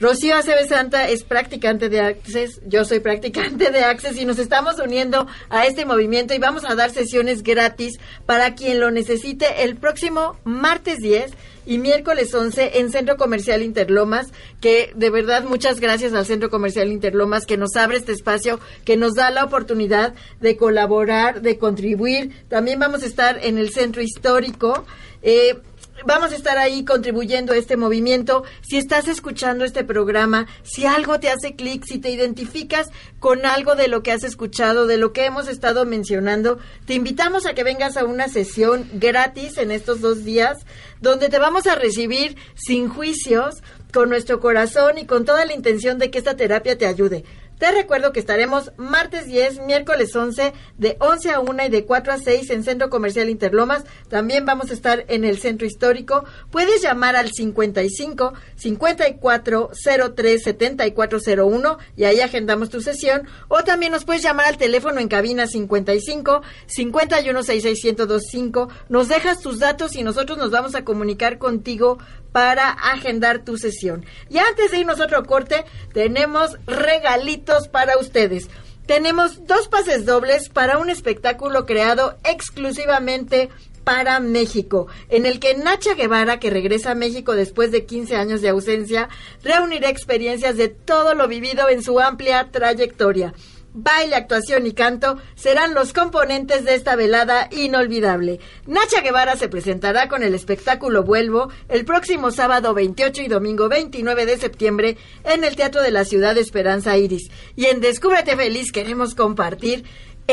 Rocío 0.00 0.34
Aceves 0.34 0.68
Santa 0.68 1.10
es 1.10 1.24
practicante 1.24 1.90
de 1.90 2.00
Access, 2.00 2.62
yo 2.66 2.86
soy 2.86 3.00
practicante 3.00 3.70
de 3.70 3.84
Access 3.84 4.16
y 4.16 4.24
nos 4.24 4.38
estamos 4.38 4.78
uniendo 4.78 5.26
a 5.50 5.66
este 5.66 5.84
movimiento 5.84 6.32
y 6.32 6.38
vamos 6.38 6.64
a 6.64 6.74
dar 6.74 6.88
sesiones 6.88 7.42
gratis 7.42 7.98
para 8.24 8.54
quien 8.54 8.80
lo 8.80 8.90
necesite 8.90 9.62
el 9.62 9.76
próximo 9.76 10.38
martes 10.44 11.00
10 11.00 11.32
y 11.66 11.76
miércoles 11.76 12.34
11 12.34 12.78
en 12.78 12.90
Centro 12.90 13.18
Comercial 13.18 13.62
Interlomas, 13.62 14.28
que 14.62 14.90
de 14.94 15.10
verdad 15.10 15.44
muchas 15.44 15.80
gracias 15.80 16.14
al 16.14 16.24
Centro 16.24 16.48
Comercial 16.48 16.90
Interlomas 16.90 17.44
que 17.44 17.58
nos 17.58 17.76
abre 17.76 17.98
este 17.98 18.12
espacio, 18.12 18.58
que 18.86 18.96
nos 18.96 19.12
da 19.12 19.30
la 19.30 19.44
oportunidad 19.44 20.14
de 20.40 20.56
colaborar, 20.56 21.42
de 21.42 21.58
contribuir. 21.58 22.30
También 22.48 22.80
vamos 22.80 23.02
a 23.02 23.06
estar 23.06 23.38
en 23.42 23.58
el 23.58 23.68
Centro 23.68 24.00
Histórico. 24.00 24.86
Eh, 25.22 25.58
Vamos 26.06 26.32
a 26.32 26.36
estar 26.36 26.56
ahí 26.56 26.84
contribuyendo 26.84 27.52
a 27.52 27.56
este 27.56 27.76
movimiento. 27.76 28.44
Si 28.62 28.78
estás 28.78 29.06
escuchando 29.06 29.64
este 29.64 29.84
programa, 29.84 30.46
si 30.62 30.86
algo 30.86 31.20
te 31.20 31.28
hace 31.28 31.54
clic, 31.54 31.84
si 31.84 31.98
te 31.98 32.10
identificas 32.10 32.88
con 33.18 33.44
algo 33.44 33.74
de 33.74 33.88
lo 33.88 34.02
que 34.02 34.12
has 34.12 34.24
escuchado, 34.24 34.86
de 34.86 34.96
lo 34.96 35.12
que 35.12 35.26
hemos 35.26 35.46
estado 35.46 35.84
mencionando, 35.84 36.58
te 36.86 36.94
invitamos 36.94 37.44
a 37.44 37.54
que 37.54 37.64
vengas 37.64 37.98
a 37.98 38.04
una 38.04 38.28
sesión 38.28 38.88
gratis 38.94 39.58
en 39.58 39.70
estos 39.70 40.00
dos 40.00 40.24
días, 40.24 40.58
donde 41.02 41.28
te 41.28 41.38
vamos 41.38 41.66
a 41.66 41.74
recibir 41.74 42.36
sin 42.54 42.88
juicios, 42.88 43.62
con 43.92 44.08
nuestro 44.08 44.40
corazón 44.40 44.98
y 44.98 45.06
con 45.06 45.24
toda 45.24 45.44
la 45.44 45.52
intención 45.52 45.98
de 45.98 46.10
que 46.10 46.18
esta 46.18 46.36
terapia 46.36 46.78
te 46.78 46.86
ayude. 46.86 47.24
Te 47.60 47.70
recuerdo 47.72 48.14
que 48.14 48.20
estaremos 48.20 48.72
martes 48.78 49.26
10, 49.26 49.66
miércoles 49.66 50.16
11, 50.16 50.54
de 50.78 50.96
11 50.98 51.30
a 51.30 51.40
1 51.40 51.66
y 51.66 51.68
de 51.68 51.84
4 51.84 52.14
a 52.14 52.16
6 52.16 52.48
en 52.48 52.64
Centro 52.64 52.88
Comercial 52.88 53.28
Interlomas. 53.28 53.84
También 54.08 54.46
vamos 54.46 54.70
a 54.70 54.72
estar 54.72 55.04
en 55.08 55.26
el 55.26 55.38
Centro 55.38 55.66
Histórico. 55.66 56.24
Puedes 56.50 56.80
llamar 56.80 57.16
al 57.16 57.30
55 57.30 58.32
54 58.56 59.70
03 60.16 60.42
7401 60.42 61.78
y 61.98 62.04
ahí 62.04 62.20
agendamos 62.22 62.70
tu 62.70 62.80
sesión. 62.80 63.28
O 63.48 63.62
también 63.62 63.92
nos 63.92 64.06
puedes 64.06 64.22
llamar 64.22 64.46
al 64.46 64.56
teléfono 64.56 64.98
en 64.98 65.08
cabina 65.08 65.46
55 65.46 66.40
51 66.64 67.42
66 67.42 67.84
1025. 67.84 68.68
Nos 68.88 69.08
dejas 69.08 69.42
tus 69.42 69.58
datos 69.58 69.96
y 69.96 70.02
nosotros 70.02 70.38
nos 70.38 70.50
vamos 70.50 70.74
a 70.74 70.86
comunicar 70.86 71.36
contigo 71.36 71.98
para 72.32 72.70
agendar 72.70 73.44
tu 73.44 73.56
sesión. 73.56 74.04
Y 74.28 74.38
antes 74.38 74.70
de 74.70 74.78
irnos 74.78 75.00
a 75.00 75.04
otro 75.04 75.24
corte, 75.24 75.64
tenemos 75.92 76.58
regalitos 76.66 77.68
para 77.68 77.98
ustedes. 77.98 78.48
Tenemos 78.86 79.46
dos 79.46 79.68
pases 79.68 80.04
dobles 80.04 80.48
para 80.48 80.78
un 80.78 80.90
espectáculo 80.90 81.64
creado 81.64 82.16
exclusivamente 82.24 83.48
para 83.84 84.20
México, 84.20 84.88
en 85.08 85.26
el 85.26 85.40
que 85.40 85.54
Nacha 85.54 85.94
Guevara, 85.94 86.38
que 86.38 86.50
regresa 86.50 86.92
a 86.92 86.94
México 86.94 87.34
después 87.34 87.70
de 87.72 87.86
15 87.86 88.16
años 88.16 88.40
de 88.40 88.50
ausencia, 88.50 89.08
reunirá 89.42 89.88
experiencias 89.88 90.56
de 90.56 90.68
todo 90.68 91.14
lo 91.14 91.28
vivido 91.28 91.68
en 91.68 91.82
su 91.82 91.98
amplia 91.98 92.50
trayectoria. 92.50 93.32
Baile, 93.72 94.16
actuación 94.16 94.66
y 94.66 94.72
canto 94.72 95.16
serán 95.36 95.74
los 95.74 95.92
componentes 95.92 96.64
de 96.64 96.74
esta 96.74 96.96
velada 96.96 97.48
inolvidable. 97.52 98.40
Nacha 98.66 99.00
Guevara 99.00 99.36
se 99.36 99.48
presentará 99.48 100.08
con 100.08 100.24
el 100.24 100.34
espectáculo 100.34 101.04
Vuelvo 101.04 101.50
el 101.68 101.84
próximo 101.84 102.32
sábado 102.32 102.74
28 102.74 103.22
y 103.22 103.28
domingo 103.28 103.68
29 103.68 104.26
de 104.26 104.38
septiembre 104.38 104.96
en 105.22 105.44
el 105.44 105.54
Teatro 105.54 105.82
de 105.82 105.92
la 105.92 106.04
Ciudad 106.04 106.34
de 106.34 106.40
Esperanza 106.40 106.96
Iris. 106.98 107.30
Y 107.54 107.66
en 107.66 107.80
Descúbrete 107.80 108.34
Feliz 108.34 108.72
queremos 108.72 109.14
compartir 109.14 109.84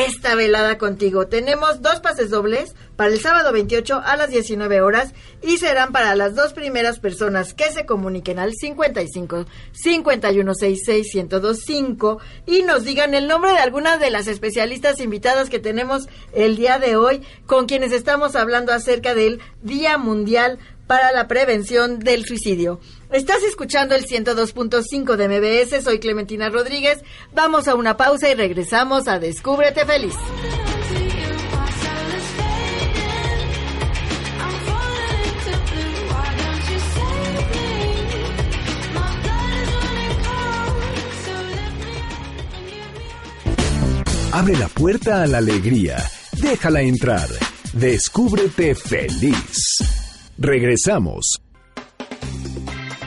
esta 0.06 0.36
velada 0.36 0.78
contigo. 0.78 1.28
Tenemos 1.28 1.82
dos 1.82 2.00
pases 2.02 2.30
dobles 2.30 2.76
para 2.96 3.12
el 3.12 3.20
sábado 3.20 3.52
28 3.52 4.02
a 4.06 4.16
las 4.16 4.30
19 4.30 4.82
horas 4.82 5.14
y 5.42 5.58
serán 5.58 5.92
para 5.92 6.16
las 6.16 6.36
dos 6.36 6.54
primeras 6.54 7.00
personas 7.00 7.54
que 7.54 7.72
se 7.72 7.86
comuniquen 7.86 8.38
al 8.38 8.54
55 8.54 9.46
5166 9.72 11.16
1025 11.16 12.20
y 12.46 12.62
nos 12.62 12.84
digan 12.84 13.14
el 13.14 13.28
nombre 13.28 13.52
de 13.52 13.60
algunas 13.60 14.00
de 14.00 14.12
las 14.12 14.28
especialistas 14.28 15.00
invitadas 15.00 15.50
que 15.50 15.60
tenemos 15.60 16.08
el 16.34 16.58
día 16.58 16.78
de 16.78 16.96
hoy 16.96 17.24
con 17.46 17.66
quienes 17.66 17.92
estamos 17.92 18.36
hablando 18.36 18.74
acerca 18.74 19.16
del 19.16 19.40
Día 19.64 19.98
Mundial 19.98 20.60
para 20.86 21.12
la 21.12 21.28
Prevención 21.28 22.00
del 22.00 22.26
Suicidio. 22.26 22.80
Estás 23.12 23.42
escuchando 23.44 23.96
el 23.96 24.06
102.5 24.06 25.16
de 25.16 25.28
MBS, 25.30 25.84
soy 25.84 26.00
Clementina 26.00 26.50
Rodríguez. 26.50 27.00
Vamos 27.34 27.68
a 27.68 27.76
una 27.76 27.96
pausa 27.96 28.30
y 28.30 28.36
regresamos 28.36 29.08
a 29.08 29.20
Descúbrete 29.20 29.86
Feliz. 29.86 30.16
Abre 44.34 44.56
la 44.56 44.68
puerta 44.68 45.24
a 45.24 45.28
la 45.28 45.40
alegría. 45.40 45.98
Déjala 46.34 46.82
entrar. 46.82 47.28
Descúbrete 47.74 48.76
feliz. 48.76 49.78
Regresamos. 50.38 51.47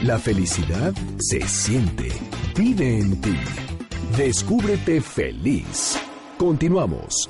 La 0.03 0.19
felicidad 0.19 0.95
se 1.19 1.47
siente. 1.47 2.09
Vive 2.57 3.01
en 3.01 3.21
ti. 3.21 3.37
Descúbrete 4.17 5.03
feliz. 5.03 5.99
Continuamos. 6.39 7.29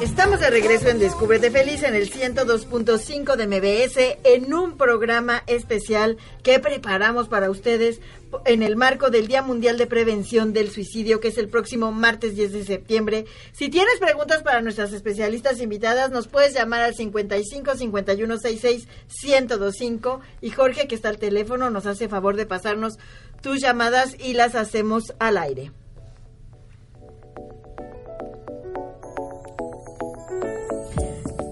Estamos 0.00 0.40
de 0.40 0.50
regreso 0.50 0.90
en 0.90 0.98
Descúbrete 0.98 1.50
Feliz 1.50 1.82
en 1.82 1.94
el 1.94 2.12
102.5 2.12 3.34
de 3.34 3.46
MBS 3.46 4.18
en 4.24 4.52
un 4.52 4.76
programa 4.76 5.42
especial 5.46 6.18
que 6.42 6.58
preparamos 6.58 7.28
para 7.28 7.48
ustedes 7.48 8.02
en 8.44 8.62
el 8.62 8.76
marco 8.76 9.08
del 9.08 9.26
Día 9.26 9.40
Mundial 9.40 9.78
de 9.78 9.86
Prevención 9.86 10.52
del 10.52 10.70
Suicidio, 10.70 11.18
que 11.18 11.28
es 11.28 11.38
el 11.38 11.48
próximo 11.48 11.92
martes 11.92 12.36
10 12.36 12.52
de 12.52 12.64
septiembre. 12.64 13.24
Si 13.52 13.70
tienes 13.70 13.98
preguntas 13.98 14.42
para 14.42 14.60
nuestras 14.60 14.92
especialistas 14.92 15.62
invitadas, 15.62 16.10
nos 16.10 16.28
puedes 16.28 16.52
llamar 16.52 16.82
al 16.82 16.94
55 16.94 17.76
51 17.76 18.38
66 18.38 18.88
1025 19.24 20.20
y 20.42 20.50
Jorge, 20.50 20.88
que 20.88 20.94
está 20.94 21.08
al 21.08 21.18
teléfono, 21.18 21.70
nos 21.70 21.86
hace 21.86 22.10
favor 22.10 22.36
de 22.36 22.44
pasarnos 22.44 22.98
tus 23.40 23.62
llamadas 23.62 24.14
y 24.22 24.34
las 24.34 24.56
hacemos 24.56 25.14
al 25.18 25.38
aire. 25.38 25.72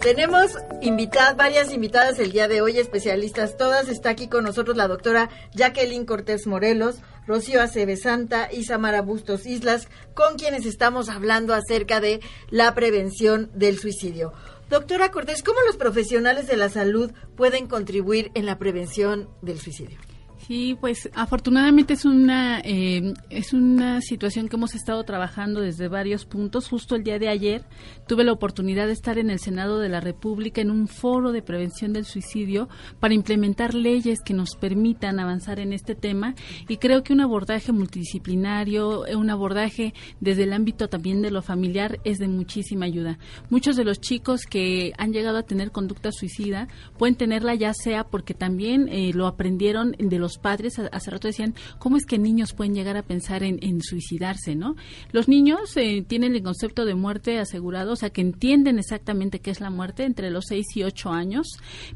Tenemos 0.04 0.58
invitadas, 0.82 1.34
varias 1.34 1.72
invitadas 1.72 2.18
el 2.18 2.30
día 2.30 2.46
de 2.46 2.60
hoy, 2.60 2.76
especialistas 2.76 3.56
todas. 3.56 3.88
Está 3.88 4.10
aquí 4.10 4.28
con 4.28 4.44
nosotros 4.44 4.76
la 4.76 4.86
doctora 4.86 5.30
Jacqueline 5.54 6.04
Cortés 6.04 6.46
Morelos, 6.46 6.96
Rocío 7.26 7.62
Aceves 7.62 8.02
Santa 8.02 8.50
y 8.52 8.64
Samara 8.64 9.00
Bustos 9.00 9.46
Islas, 9.46 9.88
con 10.12 10.36
quienes 10.36 10.66
estamos 10.66 11.08
hablando 11.08 11.54
acerca 11.54 12.00
de 12.00 12.20
la 12.50 12.74
prevención 12.74 13.50
del 13.54 13.78
suicidio. 13.78 14.34
Doctora 14.68 15.10
Cortés, 15.10 15.42
¿cómo 15.42 15.60
los 15.66 15.78
profesionales 15.78 16.48
de 16.48 16.58
la 16.58 16.68
salud 16.68 17.10
pueden 17.34 17.66
contribuir 17.66 18.30
en 18.34 18.44
la 18.44 18.58
prevención 18.58 19.30
del 19.40 19.58
suicidio? 19.58 19.98
Sí, 20.46 20.76
pues 20.78 21.08
afortunadamente 21.14 21.94
es 21.94 22.04
una 22.04 22.60
eh, 22.60 23.14
es 23.30 23.54
una 23.54 24.02
situación 24.02 24.48
que 24.48 24.56
hemos 24.56 24.74
estado 24.74 25.02
trabajando 25.04 25.62
desde 25.62 25.88
varios 25.88 26.26
puntos. 26.26 26.68
Justo 26.68 26.96
el 26.96 27.02
día 27.02 27.18
de 27.18 27.28
ayer 27.28 27.64
tuve 28.06 28.24
la 28.24 28.32
oportunidad 28.32 28.86
de 28.86 28.92
estar 28.92 29.16
en 29.16 29.30
el 29.30 29.38
Senado 29.38 29.78
de 29.78 29.88
la 29.88 30.00
República 30.00 30.60
en 30.60 30.70
un 30.70 30.86
foro 30.86 31.32
de 31.32 31.40
prevención 31.40 31.94
del 31.94 32.04
suicidio 32.04 32.68
para 33.00 33.14
implementar 33.14 33.72
leyes 33.72 34.20
que 34.20 34.34
nos 34.34 34.54
permitan 34.56 35.18
avanzar 35.18 35.60
en 35.60 35.72
este 35.72 35.94
tema 35.94 36.34
y 36.68 36.76
creo 36.76 37.02
que 37.02 37.14
un 37.14 37.22
abordaje 37.22 37.72
multidisciplinario, 37.72 39.04
un 39.16 39.30
abordaje 39.30 39.94
desde 40.20 40.42
el 40.42 40.52
ámbito 40.52 40.88
también 40.88 41.22
de 41.22 41.30
lo 41.30 41.40
familiar 41.40 42.00
es 42.04 42.18
de 42.18 42.28
muchísima 42.28 42.84
ayuda. 42.84 43.18
Muchos 43.48 43.76
de 43.76 43.84
los 43.84 43.98
chicos 43.98 44.42
que 44.42 44.92
han 44.98 45.14
llegado 45.14 45.38
a 45.38 45.44
tener 45.44 45.70
conducta 45.70 46.12
suicida 46.12 46.68
pueden 46.98 47.14
tenerla 47.14 47.54
ya 47.54 47.72
sea 47.72 48.04
porque 48.04 48.34
también 48.34 48.90
eh, 48.90 49.12
lo 49.14 49.26
aprendieron 49.26 49.92
de 49.98 50.18
los 50.18 50.33
padres, 50.38 50.78
hace 50.78 51.10
rato 51.10 51.28
decían, 51.28 51.54
¿cómo 51.78 51.96
es 51.96 52.06
que 52.06 52.18
niños 52.18 52.52
pueden 52.52 52.74
llegar 52.74 52.96
a 52.96 53.02
pensar 53.02 53.42
en, 53.42 53.82
suicidarse, 53.82 54.54
no? 54.54 54.76
Los 55.12 55.28
niños 55.28 55.76
eh, 55.76 56.04
tienen 56.06 56.34
el 56.34 56.42
concepto 56.42 56.84
de 56.84 56.94
muerte 56.94 57.38
asegurado, 57.38 57.92
o 57.92 57.96
sea, 57.96 58.10
que 58.10 58.20
entienden 58.20 58.78
exactamente 58.78 59.40
qué 59.40 59.50
es 59.50 59.60
la 59.60 59.70
muerte 59.70 60.04
entre 60.04 60.30
los 60.30 60.44
6 60.48 60.66
y 60.76 60.82
8 60.82 61.10
años, 61.10 61.46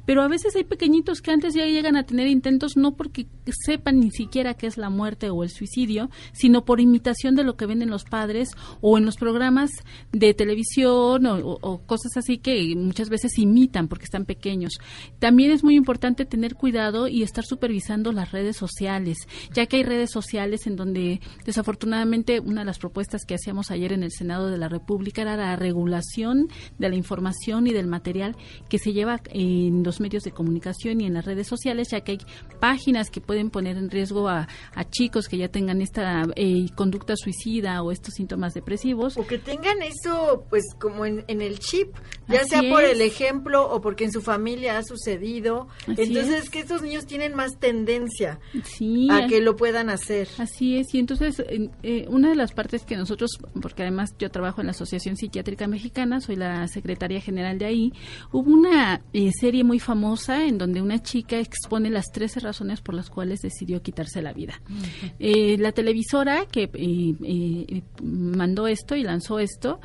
pero 0.04 0.22
a 0.22 0.28
veces 0.28 0.56
hay 0.56 0.64
pequeñitos 0.64 1.22
que 1.22 1.30
antes 1.30 1.54
ya 1.54 1.66
llegan 1.66 1.96
a 1.96 2.04
tener 2.04 2.26
intentos 2.26 2.76
no 2.76 2.96
porque 2.96 3.26
sepan 3.64 4.00
ni 4.00 4.10
siquiera 4.10 4.54
qué 4.54 4.66
es 4.66 4.76
la 4.76 4.90
muerte 4.90 5.30
o 5.30 5.42
el 5.42 5.50
suicidio, 5.50 6.10
sino 6.32 6.64
por 6.64 6.80
imitación 6.80 7.34
de 7.34 7.44
lo 7.44 7.56
que 7.56 7.66
ven 7.66 7.82
en 7.82 7.90
los 7.90 8.04
padres 8.04 8.50
o 8.80 8.98
en 8.98 9.04
los 9.04 9.16
programas 9.16 9.70
de 10.12 10.34
televisión 10.34 11.26
o, 11.26 11.58
o 11.60 11.78
cosas 11.78 12.16
así 12.16 12.38
que 12.38 12.74
muchas 12.76 13.08
veces 13.08 13.38
imitan 13.38 13.88
porque 13.88 14.04
están 14.04 14.24
pequeños. 14.24 14.78
También 15.18 15.50
es 15.50 15.64
muy 15.64 15.76
importante 15.76 16.24
tener 16.24 16.54
cuidado 16.54 17.08
y 17.08 17.22
estar 17.22 17.44
supervisando 17.44 18.12
las 18.12 18.27
redes 18.30 18.56
sociales, 18.56 19.18
ya 19.52 19.66
que 19.66 19.76
hay 19.76 19.82
redes 19.82 20.10
sociales 20.10 20.66
en 20.66 20.76
donde 20.76 21.20
desafortunadamente 21.44 22.40
una 22.40 22.62
de 22.62 22.66
las 22.66 22.78
propuestas 22.78 23.24
que 23.24 23.34
hacíamos 23.34 23.70
ayer 23.70 23.92
en 23.92 24.02
el 24.02 24.12
Senado 24.12 24.48
de 24.48 24.58
la 24.58 24.68
República 24.68 25.22
era 25.22 25.36
la 25.36 25.56
regulación 25.56 26.48
de 26.78 26.88
la 26.88 26.96
información 26.96 27.66
y 27.66 27.72
del 27.72 27.86
material 27.86 28.36
que 28.68 28.78
se 28.78 28.92
lleva 28.92 29.20
en 29.30 29.82
los 29.82 30.00
medios 30.00 30.22
de 30.22 30.32
comunicación 30.32 31.00
y 31.00 31.06
en 31.06 31.14
las 31.14 31.24
redes 31.24 31.46
sociales, 31.46 31.88
ya 31.90 32.00
que 32.00 32.12
hay 32.12 32.18
páginas 32.60 33.10
que 33.10 33.20
pueden 33.20 33.50
poner 33.50 33.76
en 33.76 33.90
riesgo 33.90 34.28
a, 34.28 34.48
chicos 34.90 35.28
que 35.28 35.36
ya 35.36 35.48
tengan 35.48 35.82
esta 35.82 36.22
eh, 36.34 36.66
conducta 36.74 37.14
suicida 37.16 37.82
o 37.82 37.92
estos 37.92 38.14
síntomas 38.14 38.54
depresivos. 38.54 39.16
O 39.16 39.26
que 39.26 39.38
tengan 39.38 39.82
eso 39.82 40.44
pues 40.48 40.64
como 40.78 41.04
en, 41.04 41.24
el 41.28 41.58
chip, 41.58 41.94
ya 42.26 42.44
sea 42.44 42.62
por 42.62 42.84
el 42.84 43.00
ejemplo 43.00 43.68
o 43.68 43.80
porque 43.80 44.04
en 44.04 44.12
su 44.12 44.22
familia 44.22 44.78
ha 44.78 44.82
sucedido. 44.82 45.68
Entonces 45.86 46.50
que 46.50 46.60
estos 46.60 46.82
niños 46.82 47.06
tienen 47.06 47.34
más 47.34 47.58
tendencia 47.58 48.17
a 48.26 49.26
que 49.26 49.40
lo 49.40 49.56
puedan 49.56 49.90
hacer. 49.90 50.28
Así 50.38 50.76
es, 50.76 50.94
y 50.94 50.98
entonces 50.98 51.42
eh, 51.82 52.06
una 52.08 52.30
de 52.30 52.36
las 52.36 52.52
partes 52.52 52.84
que 52.84 52.96
nosotros, 52.96 53.38
porque 53.60 53.82
además 53.82 54.14
yo 54.18 54.30
trabajo 54.30 54.60
en 54.60 54.66
la 54.66 54.72
Asociación 54.72 55.16
Psiquiátrica 55.16 55.66
Mexicana, 55.66 56.20
soy 56.20 56.36
la 56.36 56.66
secretaria 56.68 57.20
general 57.20 57.58
de 57.58 57.66
ahí, 57.66 57.92
hubo 58.32 58.50
una 58.50 59.02
eh, 59.12 59.30
serie 59.32 59.64
muy 59.64 59.78
famosa 59.78 60.46
en 60.46 60.58
donde 60.58 60.82
una 60.82 61.02
chica 61.02 61.38
expone 61.38 61.90
las 61.90 62.06
13 62.12 62.40
razones 62.40 62.80
por 62.80 62.94
las 62.94 63.10
cuales 63.10 63.40
decidió 63.40 63.82
quitarse 63.82 64.22
la 64.22 64.32
vida. 64.32 64.60
Eh, 65.18 65.56
la 65.58 65.72
televisora 65.72 66.46
que 66.46 66.68
mandó 68.02 68.66
esto 68.66 68.96
y 68.96 69.02
lanzó 69.02 69.38
esto, 69.38 69.80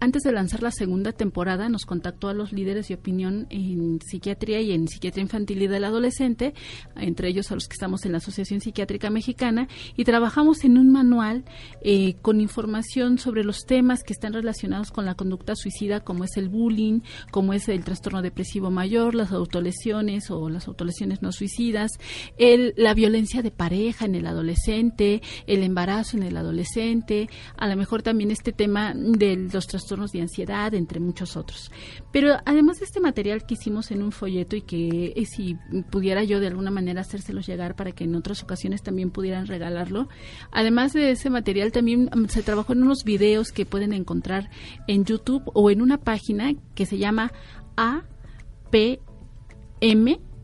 antes 0.00 0.22
de 0.22 0.32
lanzar 0.32 0.62
la 0.62 0.70
segunda 0.70 1.12
temporada 1.12 1.68
nos 1.68 1.84
contactó 1.84 2.28
a 2.28 2.34
los 2.34 2.52
líderes 2.52 2.88
de 2.88 2.94
opinión 2.94 3.46
en 3.50 4.00
psiquiatría 4.00 4.60
y 4.60 4.72
en 4.72 4.88
psiquiatría 4.88 5.22
infantil 5.22 5.62
y 5.62 5.66
del 5.66 5.84
adolescente, 5.84 6.54
entre 6.96 7.25
ellos 7.28 7.50
a 7.50 7.54
los 7.54 7.68
que 7.68 7.74
estamos 7.74 8.04
en 8.04 8.12
la 8.12 8.18
Asociación 8.18 8.60
Psiquiátrica 8.60 9.10
Mexicana, 9.10 9.68
y 9.96 10.04
trabajamos 10.04 10.64
en 10.64 10.78
un 10.78 10.90
manual 10.90 11.44
eh, 11.82 12.16
con 12.22 12.40
información 12.40 13.18
sobre 13.18 13.44
los 13.44 13.64
temas 13.66 14.02
que 14.02 14.12
están 14.12 14.32
relacionados 14.32 14.90
con 14.90 15.04
la 15.04 15.14
conducta 15.14 15.54
suicida, 15.56 16.00
como 16.00 16.24
es 16.24 16.36
el 16.36 16.48
bullying, 16.48 17.00
como 17.30 17.52
es 17.52 17.68
el 17.68 17.84
trastorno 17.84 18.22
depresivo 18.22 18.70
mayor, 18.70 19.14
las 19.14 19.32
autolesiones 19.32 20.30
o 20.30 20.48
las 20.48 20.68
autolesiones 20.68 21.22
no 21.22 21.32
suicidas, 21.32 21.92
el, 22.38 22.74
la 22.76 22.94
violencia 22.94 23.42
de 23.42 23.50
pareja 23.50 24.04
en 24.04 24.14
el 24.14 24.26
adolescente, 24.26 25.22
el 25.46 25.62
embarazo 25.62 26.16
en 26.16 26.22
el 26.22 26.36
adolescente, 26.36 27.28
a 27.56 27.68
lo 27.68 27.76
mejor 27.76 28.02
también 28.02 28.30
este 28.30 28.52
tema 28.52 28.94
de 28.94 29.48
los 29.52 29.66
trastornos 29.66 30.12
de 30.12 30.20
ansiedad, 30.20 30.74
entre 30.74 31.00
muchos 31.00 31.36
otros. 31.36 31.70
Pero 32.12 32.36
además 32.44 32.78
de 32.78 32.86
este 32.86 33.00
material 33.00 33.46
que 33.46 33.54
hicimos 33.54 33.90
en 33.90 34.02
un 34.02 34.12
folleto 34.12 34.56
y 34.56 34.62
que 34.62 35.12
eh, 35.16 35.26
si 35.26 35.56
pudiera 35.90 36.24
yo 36.24 36.40
de 36.40 36.48
alguna 36.48 36.70
manera 36.70 37.04
hacérselos 37.16 37.46
llegar 37.46 37.74
para 37.76 37.92
que 37.92 38.04
en 38.04 38.14
otras 38.14 38.42
ocasiones 38.42 38.82
también 38.82 39.10
pudieran 39.10 39.46
regalarlo. 39.46 40.08
Además 40.52 40.92
de 40.92 41.10
ese 41.10 41.30
material, 41.30 41.72
también 41.72 42.10
mm, 42.14 42.26
se 42.26 42.42
trabajó 42.42 42.72
en 42.72 42.82
unos 42.82 43.04
videos 43.04 43.52
que 43.52 43.66
pueden 43.66 43.92
encontrar 43.92 44.50
en 44.86 45.04
YouTube 45.04 45.42
o 45.54 45.70
en 45.70 45.82
una 45.82 45.98
página 45.98 46.52
que 46.74 46.86
se 46.86 46.98
llama 46.98 47.32
APM, 47.76 48.98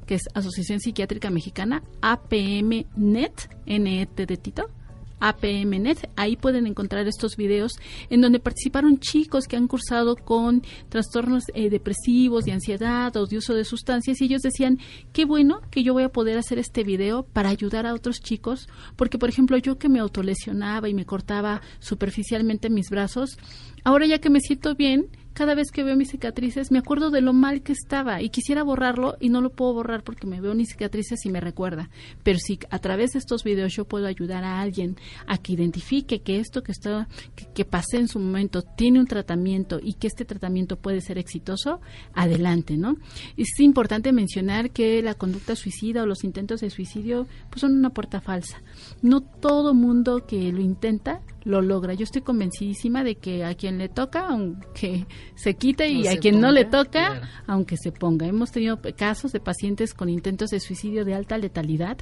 que 0.07 0.15
es 0.15 0.23
Asociación 0.35 0.81
Psiquiátrica 0.81 1.31
Mexicana, 1.31 1.83
APM 2.01 2.87
Net, 2.97 3.51
NET 3.67 4.15
de 4.15 4.37
Tito, 4.37 4.71
APMNet. 5.23 6.11
Ahí 6.17 6.37
pueden 6.37 6.67
encontrar 6.67 7.07
estos 7.07 7.37
videos 7.37 7.73
en 8.11 8.21
donde 8.21 8.41
participaron 8.41 8.99
chicos 8.99 9.47
que 9.47 9.57
han 9.57 9.69
cursado 9.69 10.17
con 10.17 10.63
trastornos 10.89 11.45
eh, 11.55 11.71
depresivos, 11.71 12.45
de 12.45 12.53
ansiedad 12.53 13.17
o 13.17 13.27
de 13.27 13.39
uso 13.39 13.55
de 13.55 13.65
sustancias 13.65 14.21
y 14.21 14.25
ellos 14.25 14.43
decían, 14.43 14.79
qué 15.13 15.25
bueno 15.25 15.61
que 15.71 15.83
yo 15.83 15.93
voy 15.93 16.03
a 16.03 16.09
poder 16.09 16.39
hacer 16.39 16.59
este 16.59 16.83
video 16.83 17.23
para 17.23 17.51
ayudar 17.51 17.87
a 17.87 17.95
otros 17.95 18.21
chicos, 18.21 18.69
porque 18.97 19.19
por 19.19 19.29
ejemplo 19.29 19.57
yo 19.59 19.79
que 19.79 19.89
me 19.89 20.01
autolesionaba 20.01 20.89
y 20.89 20.95
me 20.95 21.07
cortaba 21.07 21.63
superficialmente 21.79 22.69
mis 22.69 22.91
brazos, 22.91 23.39
ahora 23.85 24.07
ya 24.07 24.19
que 24.19 24.31
me 24.31 24.41
siento 24.41 24.75
bien, 24.75 25.09
cada 25.35 25.55
vez 25.55 25.71
que 25.71 25.83
veo 25.83 25.97
mis 25.97 26.11
cicatrices 26.11 26.71
me 26.71 26.79
acuerdo 26.79 27.11
de 27.11 27.21
lo 27.21 27.33
mal 27.33 27.63
que 27.63 27.73
estaba 27.73 28.23
y 28.23 28.31
quisiera 28.31 28.63
borrarlo 28.63 29.17
y 29.21 29.29
no 29.29 29.41
lo 29.41 29.51
puedo 29.51 29.75
borrar 29.75 30.03
porque 30.03 30.27
me 30.27 30.41
veo 30.41 30.55
mis 30.55 30.71
cicatrices 30.71 31.25
y 31.25 31.31
me 31.31 31.41
recuerda. 31.41 31.91
Pero 32.23 32.39
si 32.39 32.59
a 32.71 32.79
través 32.79 33.13
de 33.13 33.19
estos 33.19 33.45
videos 33.45 33.75
yo 33.75 33.85
puedo 33.85 34.07
ayudar 34.07 34.45
a 34.45 34.61
alguien 34.61 34.97
a 35.27 35.39
que 35.39 35.53
identifique 35.53 36.21
que 36.21 36.39
esto 36.39 36.63
que 36.63 36.73
está 36.73 37.09
que, 37.55 37.65
pasé 37.65 37.99
en 37.99 38.09
su 38.09 38.19
momento 38.19 38.63
tiene 38.63 39.01
un 39.01 39.07
tratamiento 39.07 39.79
y 39.83 39.95
que 39.95 40.07
este 40.07 40.25
tratamiento 40.25 40.77
puede 40.77 41.01
ser 41.01 41.19
exitoso, 41.19 41.81
adelante, 42.13 42.77
¿no? 42.77 42.97
Es 43.37 43.59
importante 43.61 44.13
mencionar 44.13 44.71
que 44.71 45.01
la 45.03 45.15
conducta 45.15 45.57
suicida 45.57 46.03
o 46.03 46.07
los 46.07 46.25
intentos 46.25 46.61
de 46.61 46.71
suicidio 46.71 47.27
pues 47.51 47.61
son 47.61 47.77
una 47.77 47.91
puerta 47.91 48.21
falsa. 48.21 48.63
No 49.01 49.21
todo 49.21 49.75
mundo 49.75 50.27
que 50.27 50.53
lo 50.53 50.61
intenta 50.61 51.21
lo 51.45 51.63
logra. 51.63 51.95
Yo 51.95 52.05
estoy 52.05 52.23
convencidísima 52.23 53.05
de 53.05 53.17
que 53.17 53.45
a 53.45 53.55
quien 53.55 53.79
le 53.79 53.89
toca, 53.89 54.27
aunque 54.29 55.07
se 55.35 55.55
quite, 55.55 55.89
y 55.89 56.07
a 56.07 56.19
quien 56.19 56.41
no 56.41 56.51
le 56.51 56.65
toca, 56.65 57.29
aunque 57.47 57.77
se 57.77 57.93
ponga. 57.93 58.27
Hemos 58.27 58.53
tenido 58.53 58.81
casos 58.97 59.33
de 59.33 59.41
pacientes 59.41 59.95
con 59.95 60.09
intentos 60.09 60.51
de 60.51 60.61
suicidio 60.61 61.05
de 61.05 61.15
alta 61.15 61.39
letalidad 61.39 61.99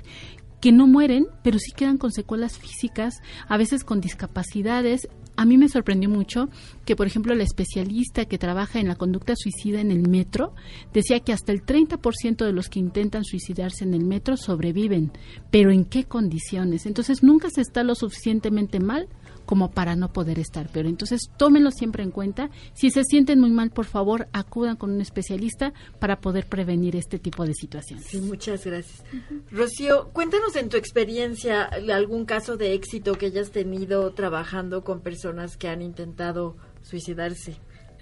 que 0.61 0.73
no 0.73 0.87
mueren, 0.87 1.27
pero 1.43 1.59
sí 1.59 1.73
quedan 1.73 1.97
con 1.97 2.13
secuelas 2.13 2.59
físicas, 2.59 3.15
a 3.49 3.57
veces 3.57 3.83
con 3.83 4.01
discapacidades. 4.01 5.09
A 5.37 5.47
mí 5.47 5.57
me 5.57 5.71
sorprendió 5.71 6.11
mucho 6.11 6.51
que, 6.85 6.97
por 6.97 7.07
ejemplo, 7.07 7.35
la 7.35 7.45
especialista 7.45 8.27
que 8.27 8.37
trabaja 8.37 8.79
en 8.79 8.89
la 8.89 8.97
conducta 8.97 9.35
suicida 9.37 9.81
en 9.81 9.91
el 9.91 10.07
metro 10.07 10.55
decía 10.93 11.21
que 11.21 11.33
hasta 11.33 11.53
el 11.53 11.65
30% 11.65 12.45
de 12.45 12.53
los 12.53 12.69
que 12.69 12.79
intentan 12.79 13.25
suicidarse 13.25 13.85
en 13.85 13.95
el 13.95 14.05
metro 14.05 14.37
sobreviven, 14.37 15.13
pero 15.51 15.71
¿en 15.71 15.87
qué 15.87 16.05
condiciones? 16.05 16.85
Entonces 16.85 17.23
nunca 17.23 17.49
se 17.49 17.63
está 17.63 17.83
lo 17.83 17.95
suficientemente 17.95 18.81
mal 18.81 19.09
como 19.51 19.73
para 19.73 19.97
no 19.97 20.13
poder 20.13 20.39
estar 20.39 20.69
peor. 20.69 20.87
Entonces, 20.87 21.23
tómenlo 21.37 21.73
siempre 21.73 22.05
en 22.05 22.13
cuenta. 22.13 22.51
Si 22.73 22.89
se 22.91 23.03
sienten 23.03 23.41
muy 23.41 23.51
mal, 23.51 23.71
por 23.71 23.85
favor, 23.85 24.29
acudan 24.33 24.77
con 24.77 24.93
un 24.93 25.01
especialista 25.01 25.73
para 25.99 26.21
poder 26.21 26.47
prevenir 26.47 26.95
este 26.95 27.19
tipo 27.19 27.45
de 27.45 27.55
situaciones. 27.55 28.07
Sí, 28.07 28.21
muchas 28.21 28.65
gracias. 28.65 29.03
Rocío, 29.51 30.11
cuéntanos 30.13 30.55
en 30.55 30.69
tu 30.69 30.77
experiencia 30.77 31.65
algún 31.65 32.27
caso 32.27 32.57
de 32.57 32.75
éxito 32.75 33.15
que 33.15 33.27
hayas 33.27 33.51
tenido 33.51 34.13
trabajando 34.13 34.85
con 34.85 35.01
personas 35.01 35.57
que 35.57 35.67
han 35.67 35.83
intentado 35.83 36.57
suicidarse. 36.83 37.57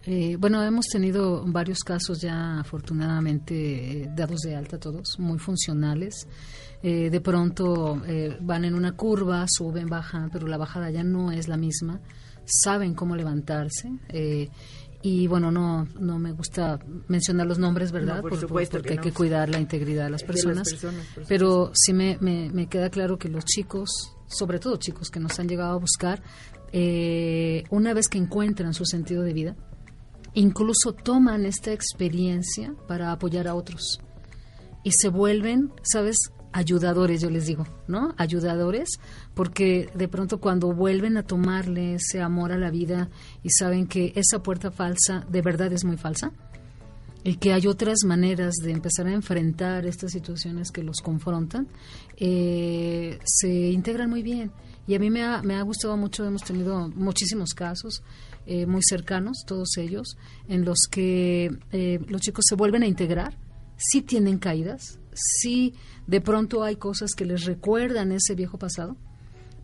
Eh, 0.05 0.37
bueno, 0.39 0.63
hemos 0.63 0.85
tenido 0.89 1.43
varios 1.47 1.79
casos 1.79 2.21
ya 2.21 2.61
afortunadamente 2.61 4.03
eh, 4.03 4.11
dados 4.15 4.41
de 4.41 4.55
alta 4.55 4.79
todos, 4.79 5.19
muy 5.19 5.39
funcionales. 5.39 6.27
Eh, 6.83 7.11
de 7.11 7.21
pronto 7.21 8.01
eh, 8.07 8.37
van 8.41 8.65
en 8.65 8.75
una 8.75 8.93
curva, 8.93 9.45
suben, 9.49 9.89
bajan, 9.89 10.31
pero 10.31 10.47
la 10.47 10.57
bajada 10.57 10.91
ya 10.91 11.03
no 11.03 11.33
es 11.33 11.49
la 11.49 11.57
misma. 11.57 12.01
Saben 12.45 12.95
cómo 12.95 13.17
levantarse. 13.17 13.91
eh, 14.09 14.49
y 15.01 15.29
bueno, 15.29 15.53
no, 15.53 15.85
no 16.01 16.19
me 16.19 16.33
gusta 16.33 16.79
mencionar 17.07 17.47
los 17.47 17.59
nombres, 17.59 17.93
¿verdad? 17.93 18.17
No, 18.17 18.23
por 18.23 18.37
supuesto 18.37 18.79
porque 18.79 18.89
que 18.89 18.95
hay 18.95 18.99
que 18.99 19.13
cuidar 19.13 19.49
la 19.49 19.61
integridad 19.61 20.05
de 20.07 20.11
las 20.11 20.23
De 20.23 20.27
las 20.27 20.35
personas. 20.35 20.77
pero 21.29 21.71
sí 21.73 21.93
me, 21.93 22.19
me, 22.21 22.51
me 22.51 22.67
queda 22.67 22.91
claro 22.91 23.17
que 23.17 23.29
los 23.29 23.45
chicos, 23.45 24.17
sobre 24.27 24.59
todo 24.59 24.77
chicos 24.77 25.11
que 25.11 25.21
nos 25.21 25.39
han 25.39 25.47
llegado 25.49 25.73
a 25.75 25.79
buscar, 25.79 26.21
eh, 26.73 27.63
una 27.71 27.95
vez 27.95 28.09
que 28.09 28.19
encuentran 28.19 28.75
su 28.75 28.85
sentido 28.85 29.23
de 29.23 29.33
vida, 29.33 29.57
incluso 30.35 30.93
toman 30.93 31.47
esta 31.47 31.73
experiencia 31.73 32.75
para 32.89 33.13
apoyar 33.13 33.47
a 33.47 33.55
otros 33.55 34.01
y 34.83 34.91
se 34.91 35.09
vuelven, 35.09 35.71
¿sabes? 35.83 36.17
Ayudadores, 36.53 37.21
yo 37.21 37.31
les 37.31 37.47
digo, 37.47 37.67
¿no? 37.87 38.15
Ayudadores, 38.17 39.01
porque 39.35 39.91
de 39.95 40.09
pronto 40.09 40.39
cuando 40.39 40.73
vuelven 40.73 41.17
a 41.17 41.23
tomarle 41.23 41.95
ese 41.95 42.21
amor 42.21 42.53
a 42.53 42.59
la 42.59 42.71
vida 42.71 43.11
y 43.43 43.51
saben 43.51 43.87
que 43.87 44.13
esa 44.17 44.43
puerta 44.43 44.71
falsa 44.71 45.27
de 45.29 45.43
verdad 45.43 45.73
es 45.73 45.85
muy 45.85 45.97
falsa 45.97 46.33
y 47.25 47.37
que 47.37 47.53
hay 47.53 47.67
otras 47.67 48.05
maneras 48.05 48.55
de 48.63 48.71
empezar 48.71 49.07
a 49.07 49.13
enfrentar 49.13 49.87
estas 49.87 50.13
situaciones 50.13 50.71
que 50.71 50.83
los 50.83 51.01
confrontan, 51.03 51.69
eh, 52.17 53.19
se 53.25 53.71
integran 53.71 54.09
muy 54.09 54.23
bien. 54.23 54.51
Y 54.87 54.95
a 54.95 54.99
mí 54.99 55.11
me 55.11 55.23
ha, 55.23 55.43
me 55.43 55.55
ha 55.55 55.63
gustado 55.63 55.97
mucho, 55.99 56.25
hemos 56.25 56.43
tenido 56.43 56.89
muchísimos 56.89 57.53
casos 57.53 58.03
eh, 58.47 58.65
muy 58.65 58.83
cercanos, 58.83 59.45
todos 59.47 59.77
ellos, 59.77 60.17
en 60.49 60.65
los 60.65 60.89
que 60.91 61.51
eh, 61.73 62.01
los 62.09 62.23
chicos 62.23 62.47
se 62.49 62.55
vuelven 62.55 62.83
a 62.83 62.87
integrar, 62.87 63.37
sí 63.77 64.01
tienen 64.01 64.39
caídas, 64.39 64.99
sí 65.19 65.75
de 66.07 66.21
pronto 66.21 66.65
hay 66.65 66.77
cosas 66.77 67.13
que 67.15 67.25
les 67.25 67.45
recuerdan 67.45 68.13
ese 68.13 68.35
viejo 68.35 68.59
pasado, 68.59 68.97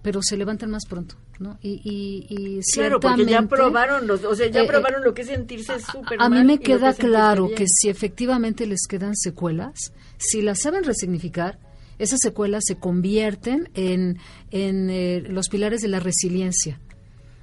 pero 0.02 0.20
se 0.22 0.36
levantan 0.36 0.70
más 0.70 0.84
pronto, 0.86 1.16
¿no? 1.38 1.58
Y, 1.62 1.80
y, 1.82 2.26
y 2.28 2.60
Claro, 2.74 3.00
porque 3.00 3.24
ya 3.24 3.42
probaron 3.42 4.06
los, 4.06 4.22
o 4.24 4.34
sea, 4.34 4.48
ya 4.48 4.60
Eh, 4.60 4.64
eh, 4.64 4.68
probaron 4.68 5.02
lo 5.02 5.14
que 5.14 5.22
es 5.22 5.28
sentirse 5.28 5.80
súper 5.80 6.20
a 6.20 6.28
mí 6.28 6.44
me 6.44 6.58
que 6.58 6.64
queda 6.64 6.92
sentirse 6.92 7.08
claro 7.08 7.48
que 7.56 7.66
si 7.66 7.88
efectivamente 7.88 8.66
les 8.66 8.86
quedan 8.86 9.16
secuelas, 9.16 9.92
si 10.18 10.42
las 10.42 10.60
saben 10.60 10.84
resignificar, 10.84 11.58
esas 11.98 12.20
secuelas 12.20 12.64
se 12.66 12.76
convierten 12.76 13.70
en, 13.74 14.18
en 14.50 14.90
eh, 14.90 15.22
los 15.26 15.48
pilares 15.48 15.80
de 15.80 15.88
la 15.88 16.00
resiliencia. 16.00 16.80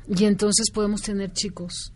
Y 0.08 0.26
entonces 0.26 0.72
podemos 0.72 1.02
tener 1.02 1.32
chicos 1.32 1.94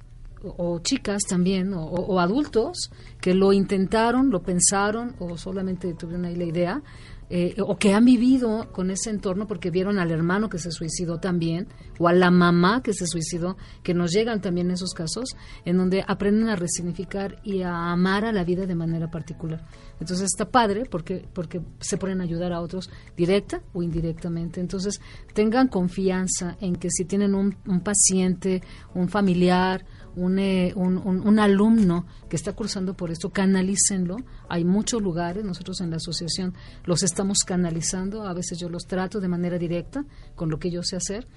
o, 0.57 0.79
chicas 0.79 1.23
también, 1.23 1.73
o, 1.73 2.19
adultos, 2.19 2.91
que 3.19 3.33
lo 3.33 3.53
intentaron, 3.53 4.29
lo 4.29 4.41
pensaron, 4.41 5.15
o 5.19 5.37
solamente 5.37 5.93
tuvieron 5.93 6.25
ahí 6.25 6.35
la 6.35 6.45
idea, 6.45 6.83
eh, 7.27 7.55
o 7.59 7.77
que 7.77 7.91
han 7.91 8.05
vivido 8.05 8.71
con 8.71 8.91
ese 8.91 9.09
entorno 9.09 9.47
porque 9.47 9.71
vieron 9.71 9.97
al 9.97 10.11
hermano 10.11 10.47
que 10.47 10.59
se 10.59 10.69
suicidó 10.69 11.17
también, 11.17 11.67
o 11.97 12.07
a 12.07 12.13
la 12.13 12.29
mamá 12.29 12.83
que 12.83 12.93
se 12.93 13.07
suicidó, 13.07 13.57
que 13.81 13.95
nos 13.95 14.11
llegan 14.11 14.41
también 14.41 14.69
esos 14.69 14.93
casos, 14.93 15.35
en 15.65 15.77
donde 15.77 16.03
aprenden 16.07 16.49
a 16.49 16.55
resignificar 16.55 17.41
y 17.43 17.63
a 17.63 17.91
amar 17.91 18.25
a 18.25 18.31
la 18.31 18.43
vida 18.43 18.67
de 18.67 18.75
manera 18.75 19.09
particular. 19.09 19.65
Entonces 19.99 20.25
está 20.25 20.51
padre 20.51 20.83
porque, 20.85 21.27
porque 21.33 21.61
se 21.79 21.97
a 21.97 22.23
ayudar 22.23 22.53
a 22.53 22.61
otros 22.61 22.91
directa 23.17 23.63
o 23.73 23.81
indirectamente. 23.81 24.61
Entonces 24.61 25.01
tengan 25.33 25.67
confianza 25.67 26.57
en 26.61 26.75
que 26.75 26.91
si 26.91 27.05
tienen 27.05 27.33
un 27.33 27.81
paciente, 27.83 28.61
un 28.93 29.09
familiar, 29.09 29.83
un, 30.15 30.39
eh, 30.39 30.73
un, 30.75 30.97
un- 30.97 31.27
un 31.27 31.39
alumno 31.39 32.05
que 32.29 32.35
está 32.35 32.53
cursando 32.53 32.93
por 32.95 33.11
esto, 33.11 33.29
canalícenlo. 33.31 34.17
Hay 34.49 34.63
muchos 34.65 35.01
lugares, 35.01 35.43
nosotros 35.45 35.81
en 35.81 35.89
la 35.91 35.97
asociación 35.97 36.53
los 36.85 37.03
estamos 37.03 37.39
canalizando, 37.45 38.23
a 38.27 38.33
veces 38.33 38.57
yo 38.59 38.69
los 38.69 38.83
trato 38.87 39.19
de 39.19 39.27
manera 39.27 39.57
directa 39.57 40.05
con 40.35 40.49
lo 40.49 40.57
que 40.59 40.71
yo 40.71 40.83
sé 40.83 40.95
hacer 40.95 41.27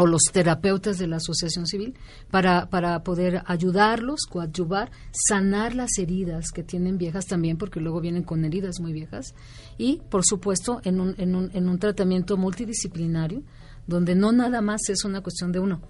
o 0.00 0.06
los 0.06 0.22
terapeutas 0.32 0.96
de 0.98 1.08
la 1.08 1.16
asociación 1.16 1.66
civil 1.66 1.94
para, 2.30 2.70
para 2.70 3.02
poder 3.02 3.42
ayudarlos, 3.46 4.26
coadyuvar, 4.30 4.92
sanar 5.10 5.74
las 5.74 5.98
heridas 5.98 6.52
que 6.52 6.62
tienen 6.62 6.98
viejas 6.98 7.26
también, 7.26 7.56
porque 7.58 7.80
luego 7.80 8.00
vienen 8.00 8.22
con 8.22 8.44
heridas 8.44 8.78
muy 8.80 8.92
viejas, 8.92 9.34
y 9.76 10.00
por 10.08 10.24
supuesto 10.24 10.80
en 10.84 11.00
un, 11.00 11.16
en 11.18 11.34
un, 11.34 11.50
en 11.52 11.68
un 11.68 11.80
tratamiento 11.80 12.36
multidisciplinario, 12.36 13.42
donde 13.88 14.14
no 14.14 14.30
nada 14.30 14.60
más 14.60 14.82
es 14.88 15.04
una 15.04 15.20
cuestión 15.20 15.50
de 15.50 15.58
uno. 15.58 15.80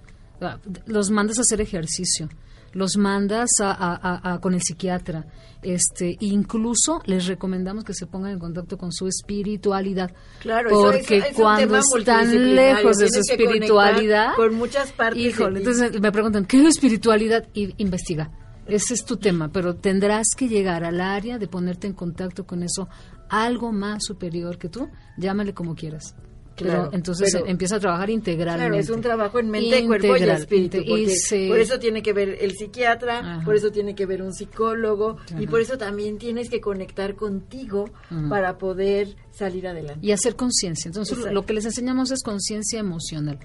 Ah, 0.41 0.59
Los 0.87 1.11
mandas 1.11 1.39
a 1.39 1.43
hacer 1.43 1.61
ejercicio, 1.61 2.29
los 2.73 2.97
mandas 2.97 3.51
a, 3.61 3.71
a- 3.73 3.95
a- 3.97 4.35
a- 4.35 4.41
con 4.41 4.55
el 4.55 4.63
psiquiatra, 4.63 5.27
este, 5.63 6.17
incluso 6.21 7.01
les 7.07 7.27
recomendamos 7.27 7.83
que 7.85 7.95
se 7.95 8.07
pongan 8.07 8.33
en 8.33 8.39
contacto 8.39 8.77
con 8.79 8.93
su 8.93 9.09
espiritualidad, 9.09 10.13
Claro, 10.41 10.71
porque 10.71 11.19
eso 11.19 11.27
es 11.29 11.35
cuando 11.35 11.77
están 11.79 12.55
lejos 12.55 12.99
de 12.99 13.09
su 13.09 13.21
espiritualidad, 13.21 14.35
con 14.37 14.55
muchas 14.55 14.93
partes 14.93 15.23
de 15.23 15.29
híjole, 15.29 15.59
entonces 15.61 16.01
me 16.01 16.13
preguntan, 16.13 16.45
¿qué 16.45 16.61
es 16.61 16.69
espiritualidad? 16.69 17.49
Y 17.55 17.75
investiga. 17.83 18.31
Ese 18.67 18.93
es 18.95 19.05
tu 19.07 19.17
tema, 19.17 19.51
pero 19.51 19.77
tendrás 19.77 20.35
que 20.37 20.47
llegar 20.47 20.85
al 20.85 21.01
área 21.01 21.39
de 21.39 21.49
ponerte 21.49 21.87
en 21.87 21.95
contacto 21.95 22.45
con 22.47 22.63
eso, 22.63 22.87
algo 23.31 23.73
más 23.73 24.05
superior 24.05 24.59
que 24.59 24.69
tú, 24.69 24.89
llámale 25.17 25.55
como 25.55 25.75
quieras. 25.75 26.15
Pero 26.59 26.71
Claro, 26.71 26.91
entonces 26.93 27.31
pero- 27.33 27.47
empieza 27.47 27.77
a 27.77 27.81
trabajar 27.81 28.11
integralmente. 28.11 28.69
Claro, 28.71 28.81
es 28.83 28.91
un 28.91 29.01
trabajo 29.01 29.39
en 29.39 29.51
mente, 29.51 29.87
cuerpo 29.87 30.17
y 30.17 30.23
espíritu. 30.23 30.79
y 30.79 31.09
se- 31.11 31.49
Por 31.49 31.59
eso 31.61 31.79
tiene 31.79 32.03
que 32.03 32.13
ver 32.13 32.37
el 32.41 32.53
psiquiatra, 32.57 33.19
Ajá. 33.19 33.45
por 33.45 33.55
eso 33.55 33.71
tiene 33.71 33.95
que 33.95 34.07
ver 34.07 34.23
un 34.23 34.33
psicólogo 34.35 35.17
y 35.39 35.47
por 35.47 35.61
eso 35.61 35.79
también 35.79 36.19
tienes 36.19 36.51
que 36.51 36.61
conectar 36.61 37.15
contigo 37.15 37.87
para 38.29 38.59
poder 38.59 39.17
salir 39.31 39.67
adelante. 39.69 40.05
y 40.07 40.11
hacer 40.13 40.35
conciencia. 40.37 40.89
Entonces, 40.89 41.17
Exacto. 41.19 41.35
lo 41.35 41.47
que 41.47 41.53
les 41.53 41.65
enseñamos 41.65 42.11
es 42.11 42.23
conciencia 42.23 42.81
emocional. 42.81 43.39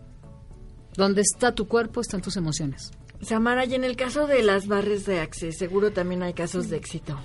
Donde 0.95 1.21
está 1.21 1.53
tu 1.55 1.67
cuerpo, 1.67 2.01
están 2.01 2.21
tus 2.21 2.37
emociones. 2.37 2.91
Samara, 3.21 3.65
y 3.65 3.73
en 3.73 3.83
el 3.83 3.95
caso 3.95 4.27
de 4.27 4.43
las 4.43 4.67
barres 4.67 5.05
de 5.05 5.19
Access, 5.19 5.57
seguro 5.57 5.91
también 5.91 6.23
hay 6.23 6.33
casos 6.33 6.69
de 6.69 6.77
éxito. 6.77 7.19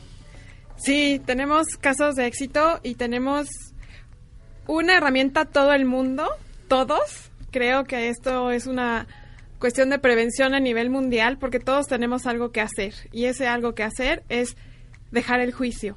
Sí, 0.76 1.20
tenemos 1.26 1.66
casos 1.80 2.14
de 2.14 2.26
éxito 2.26 2.78
y 2.84 2.94
tenemos 2.94 3.48
una 4.68 4.96
herramienta 4.96 5.46
todo 5.46 5.72
el 5.72 5.84
mundo, 5.84 6.28
todos. 6.68 7.32
Creo 7.50 7.84
que 7.84 8.10
esto 8.10 8.52
es 8.52 8.66
una 8.66 9.08
cuestión 9.58 9.88
de 9.90 9.98
prevención 9.98 10.54
a 10.54 10.60
nivel 10.60 10.90
mundial 10.90 11.38
porque 11.38 11.58
todos 11.58 11.88
tenemos 11.88 12.26
algo 12.26 12.52
que 12.52 12.60
hacer 12.60 12.94
y 13.10 13.24
ese 13.24 13.48
algo 13.48 13.74
que 13.74 13.82
hacer 13.82 14.22
es 14.28 14.56
dejar 15.10 15.40
el 15.40 15.52
juicio. 15.52 15.96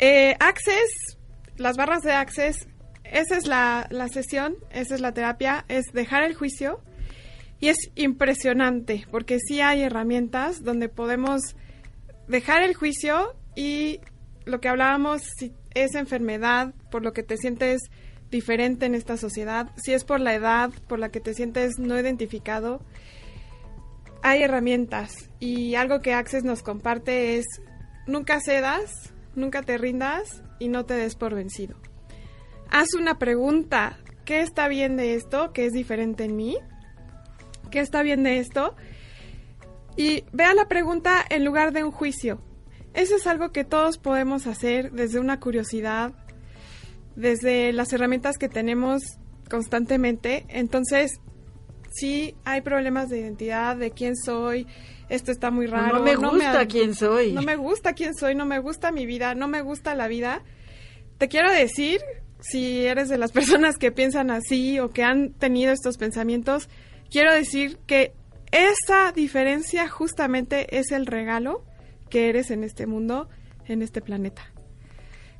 Eh, 0.00 0.34
Access, 0.40 1.16
las 1.56 1.76
barras 1.76 2.02
de 2.02 2.12
Access, 2.12 2.66
esa 3.04 3.36
es 3.36 3.46
la, 3.46 3.86
la 3.90 4.08
sesión, 4.08 4.56
esa 4.70 4.96
es 4.96 5.00
la 5.00 5.12
terapia, 5.12 5.64
es 5.68 5.86
dejar 5.92 6.24
el 6.24 6.34
juicio 6.34 6.80
y 7.60 7.68
es 7.68 7.78
impresionante 7.94 9.06
porque 9.12 9.38
sí 9.38 9.60
hay 9.60 9.82
herramientas 9.82 10.64
donde 10.64 10.88
podemos 10.88 11.40
dejar 12.26 12.62
el 12.62 12.74
juicio 12.74 13.36
y 13.54 14.00
lo 14.46 14.60
que 14.60 14.68
hablábamos, 14.68 15.22
si 15.38 15.52
es 15.74 15.94
enfermedad, 15.94 16.74
por 16.90 17.02
lo 17.02 17.12
que 17.12 17.22
te 17.22 17.36
sientes 17.36 17.90
diferente 18.30 18.86
en 18.86 18.94
esta 18.94 19.16
sociedad, 19.16 19.70
si 19.76 19.92
es 19.92 20.04
por 20.04 20.20
la 20.20 20.34
edad, 20.34 20.70
por 20.88 20.98
la 20.98 21.10
que 21.10 21.20
te 21.20 21.34
sientes 21.34 21.78
no 21.78 21.98
identificado, 21.98 22.80
hay 24.22 24.42
herramientas 24.42 25.30
y 25.38 25.74
algo 25.74 26.00
que 26.00 26.14
Access 26.14 26.44
nos 26.44 26.62
comparte 26.62 27.36
es 27.36 27.44
nunca 28.06 28.40
cedas, 28.40 29.12
nunca 29.34 29.62
te 29.62 29.78
rindas 29.78 30.42
y 30.58 30.68
no 30.68 30.84
te 30.86 30.94
des 30.94 31.14
por 31.14 31.34
vencido. 31.34 31.76
Haz 32.70 32.94
una 32.94 33.18
pregunta, 33.18 33.98
¿qué 34.24 34.40
está 34.40 34.66
bien 34.68 34.96
de 34.96 35.14
esto? 35.14 35.52
¿Qué 35.52 35.66
es 35.66 35.72
diferente 35.72 36.24
en 36.24 36.36
mí? 36.36 36.56
¿Qué 37.70 37.80
está 37.80 38.02
bien 38.02 38.22
de 38.22 38.38
esto? 38.38 38.74
Y 39.96 40.24
vea 40.32 40.54
la 40.54 40.66
pregunta 40.68 41.24
en 41.28 41.44
lugar 41.44 41.72
de 41.72 41.84
un 41.84 41.92
juicio. 41.92 42.40
Eso 42.94 43.16
es 43.16 43.26
algo 43.26 43.50
que 43.50 43.64
todos 43.64 43.98
podemos 43.98 44.46
hacer 44.46 44.92
desde 44.92 45.18
una 45.18 45.40
curiosidad, 45.40 46.12
desde 47.16 47.72
las 47.72 47.92
herramientas 47.92 48.38
que 48.38 48.48
tenemos 48.48 49.02
constantemente. 49.50 50.46
Entonces, 50.48 51.20
sí 51.92 52.36
hay 52.44 52.60
problemas 52.60 53.08
de 53.08 53.20
identidad, 53.20 53.76
de 53.76 53.90
quién 53.90 54.16
soy, 54.16 54.66
esto 55.08 55.32
está 55.32 55.50
muy 55.50 55.66
raro. 55.66 55.98
No 55.98 56.04
me 56.04 56.16
gusta 56.16 56.66
quién 56.66 56.94
soy. 56.94 57.32
No 57.32 57.42
me 57.42 57.56
gusta 57.56 57.92
quién 57.92 58.14
soy, 58.14 58.34
no 58.34 58.46
me 58.46 58.58
gusta 58.58 58.90
mi 58.90 59.06
vida, 59.06 59.34
no 59.34 59.48
me 59.48 59.60
gusta 59.60 59.94
la 59.94 60.08
vida. 60.08 60.42
Te 61.18 61.28
quiero 61.28 61.52
decir, 61.52 62.00
si 62.40 62.86
eres 62.86 63.08
de 63.08 63.18
las 63.18 63.32
personas 63.38 63.76
que 63.76 63.92
piensan 63.92 64.30
así 64.30 64.78
o 64.78 64.90
que 64.90 65.02
han 65.02 65.32
tenido 65.32 65.72
estos 65.72 65.98
pensamientos, 65.98 66.68
quiero 67.10 67.32
decir 67.32 67.78
que 67.86 68.12
esa 68.50 69.12
diferencia 69.12 69.88
justamente 69.88 70.78
es 70.78 70.92
el 70.92 71.06
regalo 71.06 71.64
que 72.14 72.28
eres 72.28 72.52
en 72.52 72.62
este 72.62 72.86
mundo, 72.86 73.28
en 73.66 73.82
este 73.82 74.00
planeta. 74.00 74.52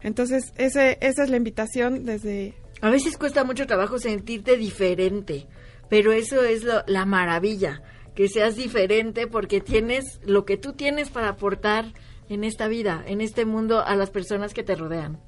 Entonces, 0.02 0.52
ese, 0.56 0.98
esa 1.00 1.22
es 1.22 1.30
la 1.30 1.36
invitación 1.36 2.04
desde... 2.04 2.54
A 2.80 2.90
veces 2.90 3.16
cuesta 3.16 3.44
mucho 3.44 3.68
trabajo 3.68 3.98
sentirte 4.00 4.56
diferente, 4.56 5.46
pero 5.88 6.10
eso 6.10 6.42
es 6.42 6.64
lo- 6.64 6.82
la 6.88 7.06
maravilla, 7.06 7.80
que 8.16 8.26
seas 8.28 8.56
diferente 8.56 9.28
porque 9.28 9.60
tienes 9.60 10.20
lo 10.24 10.44
que 10.44 10.56
tú 10.56 10.72
tienes 10.72 11.10
para 11.10 11.28
aportar 11.28 11.92
en 12.28 12.42
esta 12.42 12.66
vida, 12.66 13.04
en 13.06 13.20
este 13.20 13.44
mundo, 13.44 13.80
a 13.86 13.94
las 13.94 14.10
personas 14.10 14.52
que 14.52 14.64
te 14.64 14.74
rodean. 14.74 15.20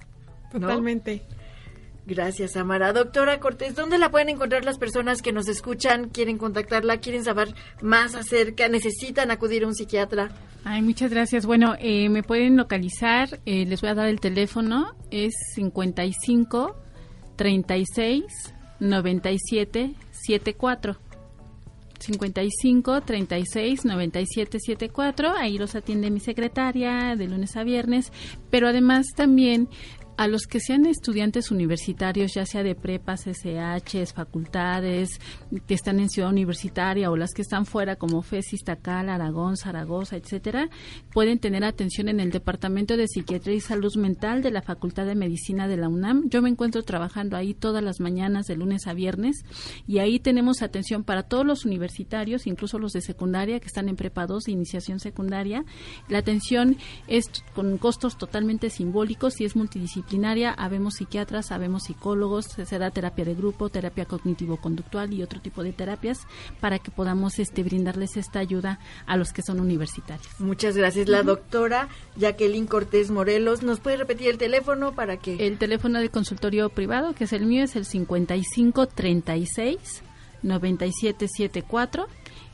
¿no? 0.53 0.61
Totalmente. 0.61 1.22
Gracias, 2.07 2.57
Amara. 2.57 2.92
Doctora 2.92 3.40
Cortés, 3.40 3.74
¿dónde 3.74 3.98
la 3.98 4.12
pueden 4.12 4.28
encontrar 4.28 4.64
las 4.64 4.78
personas 4.78 5.22
que 5.22 5.32
nos 5.32 5.48
escuchan, 5.48 6.09
quieren 6.09 6.38
contactarla, 6.38 6.98
quieren 6.98 7.24
saber 7.24 7.48
más 7.82 8.14
acerca, 8.14 8.68
necesitan 8.68 9.32
acudir 9.32 9.64
a 9.64 9.66
un 9.66 9.74
psiquiatra? 9.74 10.30
Ay, 10.62 10.82
muchas 10.82 11.11
gracias. 11.11 11.46
Bueno, 11.46 11.74
eh, 11.80 12.09
me 12.09 12.22
pueden 12.22 12.57
localizar, 12.57 13.40
eh, 13.44 13.66
les 13.66 13.80
voy 13.80 13.90
a 13.90 13.94
dar 13.94 14.07
el 14.09 14.20
teléfono, 14.20 14.94
es 15.11 15.34
55 15.54 16.76
36 17.34 18.24
97 18.78 19.94
74. 20.12 20.96
55 21.98 23.00
36 23.00 23.84
97 23.84 24.59
74. 24.61 25.34
Ahí 25.36 25.59
los 25.59 25.74
atiende 25.74 26.11
mi 26.11 26.20
secretaria 26.20 27.16
de 27.16 27.26
lunes 27.26 27.57
a 27.57 27.64
viernes. 27.64 28.12
Pero 28.50 28.68
además 28.68 29.07
también 29.16 29.68
a 30.17 30.29
los 30.29 30.47
que 30.47 30.61
sean 30.61 30.87
estudiantes 30.87 31.51
universitarios, 31.51 32.33
ya 32.35 32.47
sea 32.47 32.62
de 32.62 32.75
prepas, 32.75 33.27
SHs, 33.27 34.14
facultades, 34.14 35.21
que 35.67 35.75
están 35.75 36.01
en 36.01 36.09
Ciudad 36.09 36.31
Universitaria 36.31 37.11
o 37.11 37.17
las 37.17 37.35
que 37.35 37.43
están 37.43 37.67
fuera 37.67 37.97
como 37.97 38.23
FESIS, 38.23 38.64
Tacal, 38.64 39.11
Aragón, 39.11 39.57
Zaragoza, 39.57 40.17
etcétera, 40.17 40.71
pueden 41.12 41.39
tener 41.39 41.64
atención 41.64 42.09
en 42.09 42.21
el 42.21 42.31
Departamento 42.31 42.97
de 42.97 43.09
Psiquiatría 43.09 43.57
y 43.57 43.61
Salud 43.61 43.95
Mental 43.97 44.43
de 44.43 44.51
la 44.51 44.62
Facultad 44.62 45.05
de 45.05 45.14
Medicina 45.14 45.69
de 45.69 45.77
la 45.77 45.89
UNAM. 45.89 46.29
Yo 46.31 46.41
me 46.41 46.49
encuentro 46.49 46.83
trabajando 46.83 47.37
ahí 47.37 47.53
todas 47.53 47.85
las 47.85 48.01
mañanas 48.01 48.47
de 48.47 48.57
lunes 48.57 48.87
a 48.87 48.95
viernes 48.95 49.45
y 49.87 49.99
ahí 49.99 50.19
tenemos 50.19 50.62
atención 50.62 51.05
para 51.05 51.25
todos 51.25 51.45
los 51.45 51.67
universitarios, 51.67 52.47
incluso 52.47 52.79
los 52.79 52.93
de 52.93 53.03
secundaria 53.03 53.61
que 53.61 53.67
están 53.67 53.89
en 53.89 53.97
prepa 53.97 54.27
2 54.27 54.45
de 54.45 54.53
iniciación 54.53 54.99
secundaria. 54.99 55.64
La 56.09 56.19
atención 56.19 56.77
es 57.07 57.27
con 57.55 57.77
costos 57.77 58.17
totalmente 58.17 58.71
simbólicos 58.71 59.41
y 59.41 59.45
es 59.45 59.57
multidisciplinaria. 59.57 60.05
Habemos 60.57 60.94
psiquiatras, 60.94 61.52
habemos 61.52 61.84
psicólogos, 61.84 62.46
se 62.46 62.78
da 62.78 62.90
terapia 62.90 63.24
de 63.24 63.34
grupo, 63.34 63.68
terapia 63.68 64.04
cognitivo-conductual 64.04 65.12
y 65.12 65.22
otro 65.22 65.40
tipo 65.40 65.62
de 65.62 65.72
terapias 65.72 66.26
para 66.61 66.78
que 66.78 66.90
podamos 66.90 67.38
este, 67.38 67.62
brindarles 67.62 68.16
esta 68.16 68.38
ayuda 68.38 68.78
a 69.07 69.16
los 69.16 69.32
que 69.32 69.42
son 69.42 69.61
universitarios. 69.61 70.28
Muchas 70.38 70.76
gracias. 70.76 71.09
La 71.09 71.22
doctora 71.22 71.88
Jacqueline 72.16 72.66
Cortés 72.66 73.11
Morelos, 73.11 73.62
¿nos 73.62 73.80
puede 73.80 73.96
repetir 73.96 74.28
el 74.28 74.38
teléfono 74.38 74.94
para 74.94 75.16
que... 75.16 75.46
El 75.46 75.59
teléfono 75.59 76.00
de 76.00 76.09
consultorio 76.09 76.68
privado, 76.68 77.14
que 77.14 77.24
es 77.24 77.32
el 77.32 77.46
mío, 77.46 77.64
es 77.64 77.76
el 77.76 77.84
55 77.84 78.86
36 78.86 80.02
97 80.42 81.26
74 81.28 82.07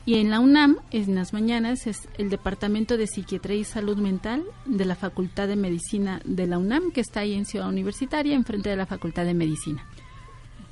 y 0.05 0.15
en 0.15 0.29
la 0.29 0.39
UNAM, 0.39 0.77
en 0.91 1.15
las 1.15 1.31
mañanas, 1.31 1.87
es 1.87 2.09
el 2.17 2.29
Departamento 2.29 2.97
de 2.97 3.07
Psiquiatría 3.07 3.57
y 3.57 3.63
Salud 3.63 3.97
Mental 3.97 4.43
de 4.65 4.85
la 4.85 4.95
Facultad 4.95 5.47
de 5.47 5.55
Medicina 5.55 6.21
de 6.25 6.45
la 6.45 6.57
UNAM, 6.57 6.91
que 6.91 7.01
está 7.01 7.21
ahí 7.21 7.33
en 7.33 7.45
Ciudad 7.45 7.69
Universitaria, 7.69 8.35
enfrente 8.35 8.69
de 8.69 8.75
la 8.75 8.85
Facultad 8.85 9.25
de 9.25 9.33
Medicina. 9.33 9.85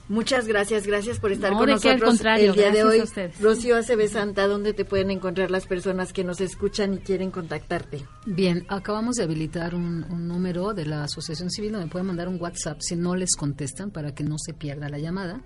Muchas 0.10 0.46
gracias, 0.46 0.86
gracias 0.86 1.20
por 1.20 1.32
estar 1.32 1.54
No, 1.54 1.60
con 1.60 1.70
nosotros 1.70 2.02
contrario, 2.02 2.50
el 2.50 2.58
día 2.58 2.72
de 2.72 2.84
hoy. 2.84 3.02
Rocío 3.40 3.78
Acebe 3.78 4.10
Santa, 4.10 4.46
¿dónde 4.46 4.74
te 4.74 4.84
pueden 4.84 5.10
encontrar 5.10 5.50
las 5.50 5.66
personas 5.66 6.12
que 6.12 6.26
nos 6.26 6.42
escuchan 6.42 6.96
y 6.96 6.98
quieren 6.98 7.32
contactarte? 7.32 8.06
Bien, 8.26 8.66
acabamos 8.68 9.16
de 9.16 9.24
habilitar 9.24 9.74
un, 9.74 10.04
un 10.10 10.28
número 10.28 10.74
de 10.74 10.86
la 10.86 11.06
Asociación 11.06 11.50
Civil 11.50 11.72
donde 11.72 11.88
pueden 11.88 12.08
mandar 12.08 12.28
un 12.28 12.42
WhatsApp 12.42 12.82
si 12.82 12.98
no 12.98 13.16
les 13.16 13.38
contestan 13.38 13.92
para 13.92 14.14
que 14.14 14.26
no 14.26 14.36
se 14.38 14.54
pierda 14.54 14.90
la 14.90 15.00
llamada. 15.00 15.42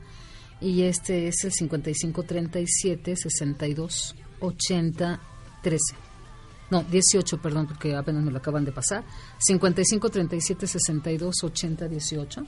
Y 0.66 0.82
este 0.82 1.28
es 1.28 1.44
el 1.44 1.52
5537 1.52 3.16
62 3.16 4.16
80 4.40 5.22
13. 5.62 5.80
No, 6.72 6.82
18, 6.82 7.40
perdón, 7.40 7.68
porque 7.68 7.96
apenas 7.96 8.24
me 8.24 8.32
lo 8.32 8.40
acaban 8.40 8.66
de 8.66 8.72
pasar. 8.72 9.04
5537 9.38 10.66
62 10.66 11.44
80 11.44 11.88
18. 11.88 12.44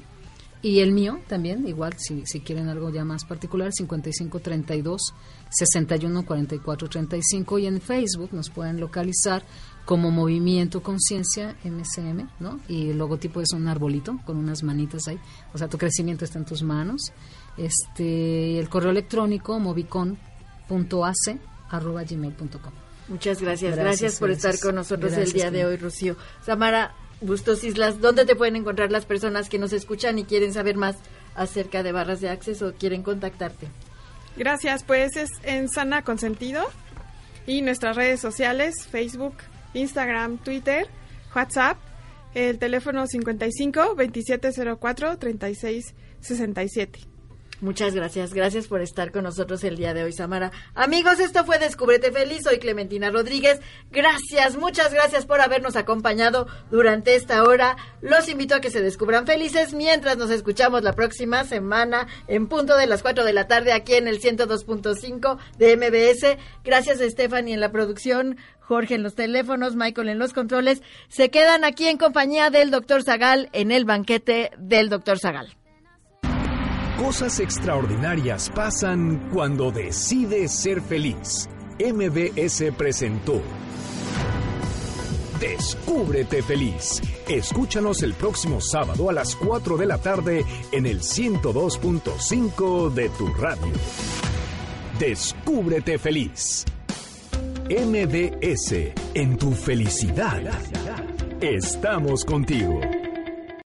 Y 0.63 0.79
el 0.79 0.93
mío 0.93 1.19
también, 1.27 1.67
igual, 1.67 1.93
si, 1.99 2.25
si 2.25 2.39
quieren 2.39 2.69
algo 2.69 2.89
ya 2.89 3.05
más 3.05 3.23
particular, 3.23 3.71
5532 3.71 5.13
61 5.51 6.25
44 6.25 6.89
35. 6.89 7.59
Y 7.59 7.67
en 7.67 7.79
Facebook 7.79 8.33
nos 8.33 8.49
pueden 8.49 8.79
localizar 8.79 9.43
como 9.85 10.09
Movimiento 10.09 10.81
Conciencia 10.81 11.55
MCM, 11.63 12.27
¿no? 12.39 12.59
Y 12.67 12.89
el 12.89 12.97
logotipo 12.97 13.41
es 13.41 13.53
un 13.53 13.67
arbolito 13.67 14.19
con 14.25 14.37
unas 14.37 14.63
manitas 14.63 15.07
ahí. 15.07 15.19
O 15.53 15.57
sea, 15.59 15.69
tu 15.69 15.77
crecimiento 15.77 16.25
está 16.25 16.39
en 16.39 16.45
tus 16.45 16.63
manos. 16.63 17.13
Este, 17.57 18.59
el 18.59 18.69
correo 18.69 18.91
electrónico 18.91 19.59
movicon.ac 19.59 21.39
arroba 21.69 22.03
gmail.com. 22.03 22.73
Muchas 23.07 23.41
gracias, 23.41 23.75
gracias, 23.75 24.01
Gracias, 24.01 24.19
por 24.19 24.31
estar 24.31 24.59
con 24.59 24.75
nosotros 24.75 25.13
el 25.13 25.31
día 25.31 25.49
de 25.49 25.65
hoy, 25.65 25.77
Rocío. 25.77 26.17
Samara 26.45 26.93
Bustos 27.21 27.63
Islas, 27.63 27.99
¿dónde 27.99 28.25
te 28.25 28.35
pueden 28.35 28.55
encontrar 28.55 28.91
las 28.91 29.05
personas 29.05 29.49
que 29.49 29.57
nos 29.57 29.73
escuchan 29.73 30.19
y 30.19 30.25
quieren 30.25 30.53
saber 30.53 30.77
más 30.77 30.97
acerca 31.35 31.81
de 31.81 31.91
barras 31.91 32.21
de 32.21 32.29
acceso 32.29 32.67
o 32.67 32.73
quieren 32.73 33.01
contactarte? 33.01 33.67
Gracias, 34.35 34.83
pues 34.83 35.17
es 35.17 35.31
en 35.43 35.67
Sana 35.67 36.03
Consentido 36.03 36.63
y 37.47 37.61
nuestras 37.61 37.95
redes 37.95 38.19
sociales, 38.19 38.87
Facebook, 38.91 39.35
Instagram, 39.73 40.37
Twitter, 40.37 40.87
WhatsApp, 41.35 41.77
el 42.35 42.59
teléfono 42.59 43.07
55 43.07 43.95
2704 43.95 45.17
36 45.17 45.95
67. 46.19 47.16
Muchas 47.59 47.95
gracias, 47.95 48.35
gracias 48.35 48.67
por 48.67 48.81
estar 48.81 49.11
con 49.11 49.23
nosotros 49.23 49.63
el 49.63 49.77
día 49.77 49.95
de 49.95 50.03
hoy, 50.03 50.13
Samara. 50.13 50.51
Amigos, 50.75 51.19
esto 51.19 51.43
fue 51.43 51.57
Descúbrete 51.57 52.11
Feliz, 52.11 52.43
soy 52.43 52.59
Clementina 52.59 53.09
Rodríguez. 53.09 53.59
Gracias, 53.91 54.57
muchas 54.57 54.93
gracias 54.93 55.25
por 55.25 55.41
habernos 55.41 55.75
acompañado 55.75 56.45
durante 56.69 57.15
esta 57.15 57.43
hora. 57.43 57.75
Los 57.99 58.29
invito 58.29 58.53
a 58.53 58.61
que 58.61 58.69
se 58.69 58.83
descubran 58.83 59.25
felices 59.25 59.73
mientras 59.73 60.17
nos 60.17 60.29
escuchamos 60.29 60.83
la 60.83 60.93
próxima 60.93 61.45
semana 61.45 62.07
en 62.27 62.47
punto 62.47 62.77
de 62.77 62.85
las 62.85 63.01
4 63.01 63.25
de 63.25 63.33
la 63.33 63.47
tarde 63.47 63.73
aquí 63.73 63.95
en 63.95 64.07
el 64.07 64.21
102.5 64.21 65.39
de 65.57 65.77
MBS. 65.77 66.37
Gracias 66.63 67.01
a 67.01 67.09
Stephanie 67.09 67.55
en 67.55 67.59
la 67.59 67.71
producción. 67.71 68.37
Jorge 68.59 68.93
en 68.93 69.01
los 69.01 69.15
teléfonos, 69.15 69.75
Michael 69.75 70.09
en 70.09 70.19
los 70.19 70.33
controles, 70.33 70.83
se 71.07 71.31
quedan 71.31 71.63
aquí 71.63 71.87
en 71.87 71.97
compañía 71.97 72.51
del 72.51 72.69
doctor 72.69 73.01
Zagal 73.01 73.49
en 73.53 73.71
el 73.71 73.85
banquete 73.85 74.51
del 74.59 74.89
doctor 74.89 75.17
Zagal. 75.17 75.57
Cosas 76.97 77.39
extraordinarias 77.39 78.51
pasan 78.53 79.29
cuando 79.31 79.71
decides 79.71 80.51
ser 80.51 80.81
feliz. 80.81 81.47
MBS 81.79 82.73
presentó 82.75 83.41
Descúbrete 85.39 86.41
feliz. 86.41 86.99
Escúchanos 87.27 88.01
el 88.01 88.15
próximo 88.15 88.59
sábado 88.59 89.11
a 89.11 89.13
las 89.13 89.35
4 89.35 89.77
de 89.77 89.85
la 89.85 89.99
tarde 89.99 90.43
en 90.71 90.87
el 90.87 91.01
102.5 91.01 92.91
de 92.91 93.09
tu 93.09 93.27
radio. 93.27 93.73
Descúbrete 94.97 95.99
feliz. 95.99 96.65
MBS 97.69 98.73
en 99.13 99.37
tu 99.37 99.51
felicidad. 99.51 100.41
Estamos 101.41 102.25
contigo. 102.25 102.81